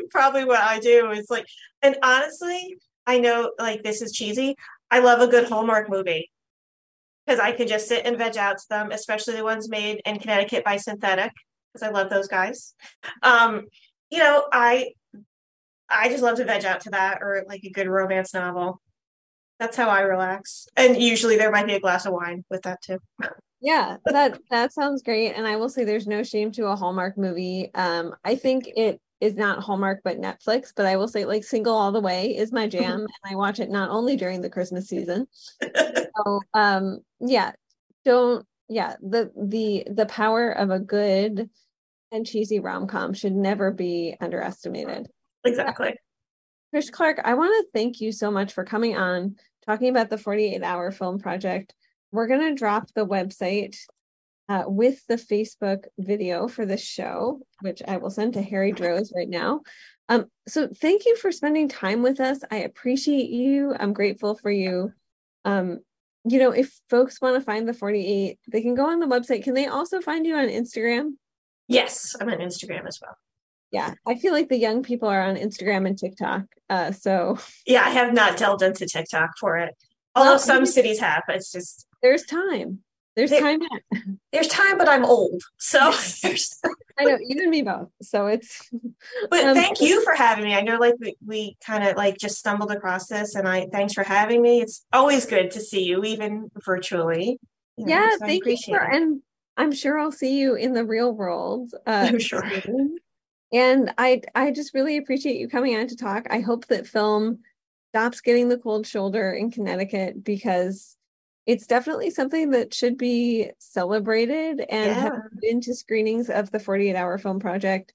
probably 0.09 0.45
what 0.45 0.59
I 0.59 0.79
do 0.79 1.11
is 1.11 1.29
like, 1.29 1.45
and 1.81 1.97
honestly, 2.03 2.77
I 3.05 3.19
know 3.19 3.51
like 3.59 3.83
this 3.83 4.01
is 4.01 4.11
cheesy. 4.11 4.55
I 4.89 4.99
love 4.99 5.21
a 5.21 5.27
good 5.27 5.47
Hallmark 5.47 5.89
movie 5.89 6.29
because 7.25 7.39
I 7.39 7.51
can 7.51 7.67
just 7.67 7.87
sit 7.87 8.05
and 8.05 8.17
veg 8.17 8.37
out 8.37 8.57
to 8.57 8.65
them, 8.69 8.91
especially 8.91 9.35
the 9.35 9.43
ones 9.43 9.69
made 9.69 10.01
in 10.05 10.19
Connecticut 10.19 10.65
by 10.65 10.77
Synthetic 10.77 11.31
because 11.71 11.87
I 11.87 11.91
love 11.91 12.09
those 12.09 12.27
guys. 12.27 12.73
Um, 13.23 13.67
you 14.11 14.19
know, 14.19 14.45
I 14.51 14.91
I 15.89 16.09
just 16.09 16.23
love 16.23 16.37
to 16.37 16.45
veg 16.45 16.65
out 16.65 16.81
to 16.81 16.91
that 16.91 17.19
or 17.21 17.43
like 17.47 17.63
a 17.63 17.69
good 17.69 17.87
romance 17.87 18.33
novel. 18.33 18.81
That's 19.59 19.77
how 19.77 19.89
I 19.89 20.01
relax. 20.01 20.67
And 20.75 21.01
usually 21.01 21.37
there 21.37 21.51
might 21.51 21.67
be 21.67 21.75
a 21.75 21.79
glass 21.79 22.05
of 22.05 22.13
wine 22.13 22.43
with 22.49 22.63
that 22.63 22.81
too. 22.81 22.99
Yeah, 23.61 23.97
that 24.05 24.39
that 24.49 24.73
sounds 24.73 25.01
great. 25.01 25.33
And 25.33 25.47
I 25.47 25.55
will 25.55 25.69
say 25.69 25.83
there's 25.83 26.07
no 26.07 26.23
shame 26.23 26.51
to 26.53 26.67
a 26.67 26.75
Hallmark 26.75 27.17
movie. 27.17 27.71
Um, 27.73 28.13
I 28.23 28.35
think 28.35 28.65
it 28.75 28.99
is 29.19 29.35
not 29.35 29.59
Hallmark 29.59 30.01
but 30.03 30.19
Netflix, 30.19 30.73
but 30.75 30.87
I 30.87 30.97
will 30.97 31.07
say 31.07 31.25
like 31.25 31.43
Single 31.43 31.75
All 31.75 31.91
the 31.91 32.01
Way 32.01 32.35
is 32.35 32.51
my 32.51 32.67
jam, 32.67 33.01
and 33.23 33.31
I 33.31 33.35
watch 33.35 33.59
it 33.59 33.69
not 33.69 33.89
only 33.89 34.17
during 34.17 34.41
the 34.41 34.49
Christmas 34.49 34.87
season. 34.87 35.27
so 35.61 36.41
um, 36.53 36.99
yeah, 37.19 37.51
don't 38.03 38.45
yeah 38.67 38.95
the 39.01 39.31
the 39.35 39.85
the 39.91 40.05
power 40.05 40.51
of 40.51 40.69
a 40.69 40.79
good 40.79 41.49
and 42.11 42.25
cheesy 42.25 42.59
rom 42.59 42.87
com 42.87 43.13
should 43.13 43.33
never 43.33 43.71
be 43.71 44.15
underestimated. 44.19 45.07
Exactly. 45.43 45.95
Trish 46.73 46.91
Clark, 46.91 47.19
I 47.23 47.33
want 47.33 47.51
to 47.51 47.71
thank 47.73 47.99
you 47.99 48.11
so 48.11 48.31
much 48.31 48.53
for 48.53 48.63
coming 48.63 48.97
on, 48.97 49.35
talking 49.65 49.89
about 49.89 50.09
the 50.09 50.17
48 50.17 50.63
hour 50.63 50.91
film 50.91 51.19
project. 51.19 51.73
We're 52.11 52.27
going 52.27 52.41
to 52.41 52.55
drop 52.55 52.89
the 52.93 53.05
website 53.05 53.77
uh, 54.49 54.63
with 54.67 55.05
the 55.07 55.15
Facebook 55.15 55.85
video 55.97 56.47
for 56.47 56.65
the 56.65 56.77
show, 56.77 57.39
which 57.61 57.81
I 57.87 57.97
will 57.97 58.09
send 58.09 58.33
to 58.33 58.41
Harry 58.41 58.71
Droz 58.71 59.13
right 59.15 59.29
now. 59.29 59.61
Um, 60.09 60.25
so 60.47 60.67
thank 60.67 61.05
you 61.05 61.15
for 61.15 61.31
spending 61.31 61.69
time 61.69 62.03
with 62.03 62.19
us. 62.19 62.39
I 62.51 62.57
appreciate 62.57 63.29
you. 63.29 63.73
I'm 63.79 63.93
grateful 63.93 64.35
for 64.35 64.51
you. 64.51 64.91
Um, 65.45 65.79
you 66.25 66.37
know, 66.37 66.51
if 66.51 66.79
folks 66.89 67.21
want 67.21 67.35
to 67.35 67.41
find 67.41 67.67
the 67.67 67.73
48, 67.73 68.37
they 68.51 68.61
can 68.61 68.75
go 68.75 68.89
on 68.89 68.99
the 68.99 69.07
website. 69.07 69.43
Can 69.43 69.53
they 69.53 69.67
also 69.67 70.01
find 70.01 70.25
you 70.25 70.35
on 70.35 70.47
Instagram? 70.49 71.13
Yes, 71.71 72.15
I'm 72.19 72.29
on 72.29 72.39
Instagram 72.39 72.87
as 72.87 72.99
well. 73.01 73.17
Yeah, 73.71 73.93
I 74.05 74.15
feel 74.15 74.33
like 74.33 74.49
the 74.49 74.57
young 74.57 74.83
people 74.83 75.07
are 75.07 75.21
on 75.21 75.37
Instagram 75.37 75.87
and 75.87 75.97
TikTok. 75.97 76.43
Uh, 76.69 76.91
so 76.91 77.37
yeah, 77.65 77.83
I 77.85 77.89
have 77.89 78.13
not 78.13 78.37
delved 78.37 78.61
into 78.61 78.85
TikTok 78.85 79.31
for 79.39 79.57
it. 79.57 79.73
Although 80.13 80.31
well, 80.31 80.39
some 80.39 80.65
cities 80.65 80.99
have, 80.99 81.23
it's 81.29 81.51
just 81.51 81.87
there's 82.01 82.23
time. 82.23 82.79
There's 83.15 83.29
there, 83.29 83.41
time. 83.41 83.59
There's 84.31 84.47
time, 84.47 84.77
but 84.77 84.87
I'm 84.87 85.03
old, 85.03 85.41
so 85.57 85.79
I 86.99 87.03
know 87.03 87.17
you 87.19 87.41
and 87.41 87.51
me 87.51 87.61
both. 87.61 87.89
So 88.01 88.27
it's. 88.27 88.69
But 89.29 89.45
um, 89.45 89.55
thank 89.55 89.81
you 89.81 90.01
for 90.03 90.13
having 90.13 90.45
me. 90.45 90.55
I 90.55 90.61
know, 90.61 90.77
like 90.77 90.95
we, 90.99 91.17
we 91.25 91.57
kind 91.65 91.85
of 91.85 91.97
like 91.97 92.17
just 92.17 92.37
stumbled 92.37 92.71
across 92.71 93.07
this, 93.07 93.35
and 93.35 93.47
I 93.47 93.67
thanks 93.71 93.93
for 93.93 94.03
having 94.03 94.41
me. 94.41 94.61
It's 94.61 94.85
always 94.93 95.25
good 95.25 95.51
to 95.51 95.59
see 95.59 95.83
you, 95.83 96.03
even 96.05 96.51
virtually. 96.63 97.37
You 97.75 97.85
know, 97.85 97.93
yeah, 97.93 98.11
so 98.11 98.25
thank 98.25 98.45
you 98.45 98.57
for, 98.65 98.79
and 98.79 99.21
I'm 99.57 99.71
sure 99.71 99.99
I'll 99.99 100.11
see 100.11 100.39
you 100.39 100.55
in 100.55 100.73
the 100.73 100.85
real 100.85 101.13
world. 101.13 101.73
Uh, 101.85 102.07
I'm 102.09 102.19
sure. 102.19 102.49
Soon. 102.61 102.97
And 103.53 103.93
I 103.97 104.21
I 104.33 104.51
just 104.51 104.73
really 104.73 104.97
appreciate 104.97 105.37
you 105.37 105.49
coming 105.49 105.75
on 105.75 105.87
to 105.87 105.95
talk. 105.95 106.27
I 106.29 106.39
hope 106.39 106.67
that 106.67 106.87
film 106.87 107.39
stops 107.89 108.21
getting 108.21 108.47
the 108.47 108.57
cold 108.57 108.87
shoulder 108.87 109.31
in 109.31 109.51
Connecticut 109.51 110.23
because 110.23 110.95
it's 111.45 111.67
definitely 111.67 112.09
something 112.11 112.51
that 112.51 112.73
should 112.73 112.97
be 112.97 113.49
celebrated 113.59 114.63
and 114.69 114.91
yeah. 114.91 114.93
have 114.93 115.21
been 115.41 115.59
to 115.61 115.75
screenings 115.75 116.29
of 116.29 116.51
the 116.51 116.59
48 116.59 116.95
hour 116.95 117.17
film 117.17 117.39
project. 117.39 117.93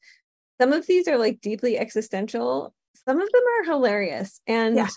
Some 0.60 0.72
of 0.72 0.86
these 0.86 1.08
are 1.08 1.16
like 1.16 1.40
deeply 1.40 1.78
existential. 1.78 2.74
Some 3.06 3.20
of 3.20 3.30
them 3.30 3.42
are 3.60 3.64
hilarious. 3.64 4.40
And 4.46 4.76
yeah. 4.76 4.88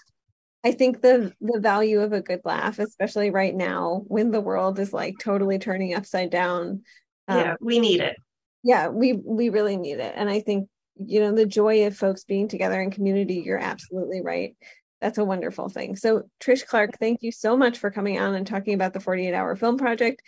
I 0.64 0.74
think 0.74 1.02
the 1.02 1.34
the 1.40 1.60
value 1.60 2.02
of 2.02 2.12
a 2.14 2.22
good 2.22 2.42
laugh, 2.44 2.80
especially 2.80 3.32
right 3.32 3.56
now 3.56 4.04
when 4.08 4.32
the 4.32 4.42
world 4.42 4.80
is 4.80 4.92
like 4.92 5.16
totally 5.20 5.58
turning 5.58 5.94
upside 5.94 6.30
down. 6.30 6.84
Um, 7.28 7.40
yeah, 7.40 7.56
we 7.62 7.80
need 7.80 8.02
it. 8.02 8.18
Yeah, 8.64 8.90
we 8.90 9.14
we 9.14 9.50
really 9.50 9.78
need 9.78 10.00
it. 10.00 10.14
And 10.16 10.30
I 10.30 10.42
think, 10.42 10.68
you 10.98 11.22
know, 11.22 11.34
the 11.34 11.46
joy 11.46 11.88
of 11.88 11.96
folks 11.96 12.26
being 12.26 12.50
together 12.50 12.82
in 12.82 12.92
community, 12.92 13.42
you're 13.46 13.58
absolutely 13.58 14.22
right. 14.22 14.56
That's 15.00 15.18
a 15.18 15.24
wonderful 15.24 15.70
thing. 15.70 15.96
So 15.96 16.24
Trish 16.42 16.66
Clark, 16.66 17.00
thank 17.00 17.24
you 17.24 17.32
so 17.32 17.56
much 17.56 17.78
for 17.78 17.90
coming 17.90 18.20
on 18.20 18.36
and 18.36 18.46
talking 18.46 18.74
about 18.74 18.92
the 18.92 19.00
48 19.00 19.34
hour 19.34 19.56
film 19.56 19.78
project. 19.78 20.22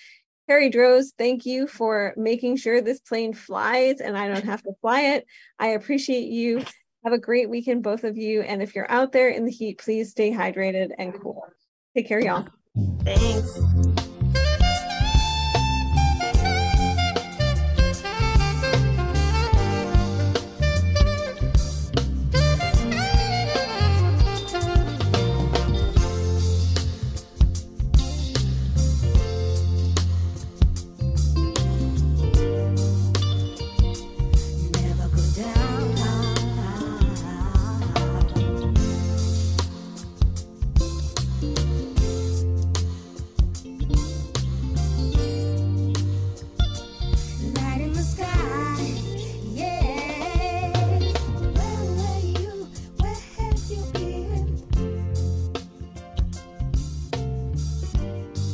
Harry 0.47 0.69
Droz, 0.69 1.13
thank 1.17 1.45
you 1.45 1.67
for 1.67 2.13
making 2.15 2.55
sure 2.55 2.81
this 2.81 2.99
plane 2.99 3.33
flies 3.33 3.99
and 3.99 4.17
I 4.17 4.27
don't 4.27 4.45
have 4.45 4.63
to 4.63 4.71
fly 4.81 5.01
it. 5.15 5.25
I 5.59 5.67
appreciate 5.69 6.29
you. 6.29 6.63
Have 7.03 7.13
a 7.13 7.17
great 7.17 7.49
weekend, 7.49 7.83
both 7.83 8.03
of 8.03 8.17
you. 8.17 8.41
And 8.41 8.61
if 8.61 8.75
you're 8.75 8.89
out 8.91 9.11
there 9.11 9.29
in 9.29 9.45
the 9.45 9.51
heat, 9.51 9.79
please 9.79 10.11
stay 10.11 10.31
hydrated 10.31 10.91
and 10.97 11.19
cool. 11.19 11.47
Take 11.95 12.07
care, 12.07 12.19
y'all. 12.19 12.47
Thanks. 13.03 14.10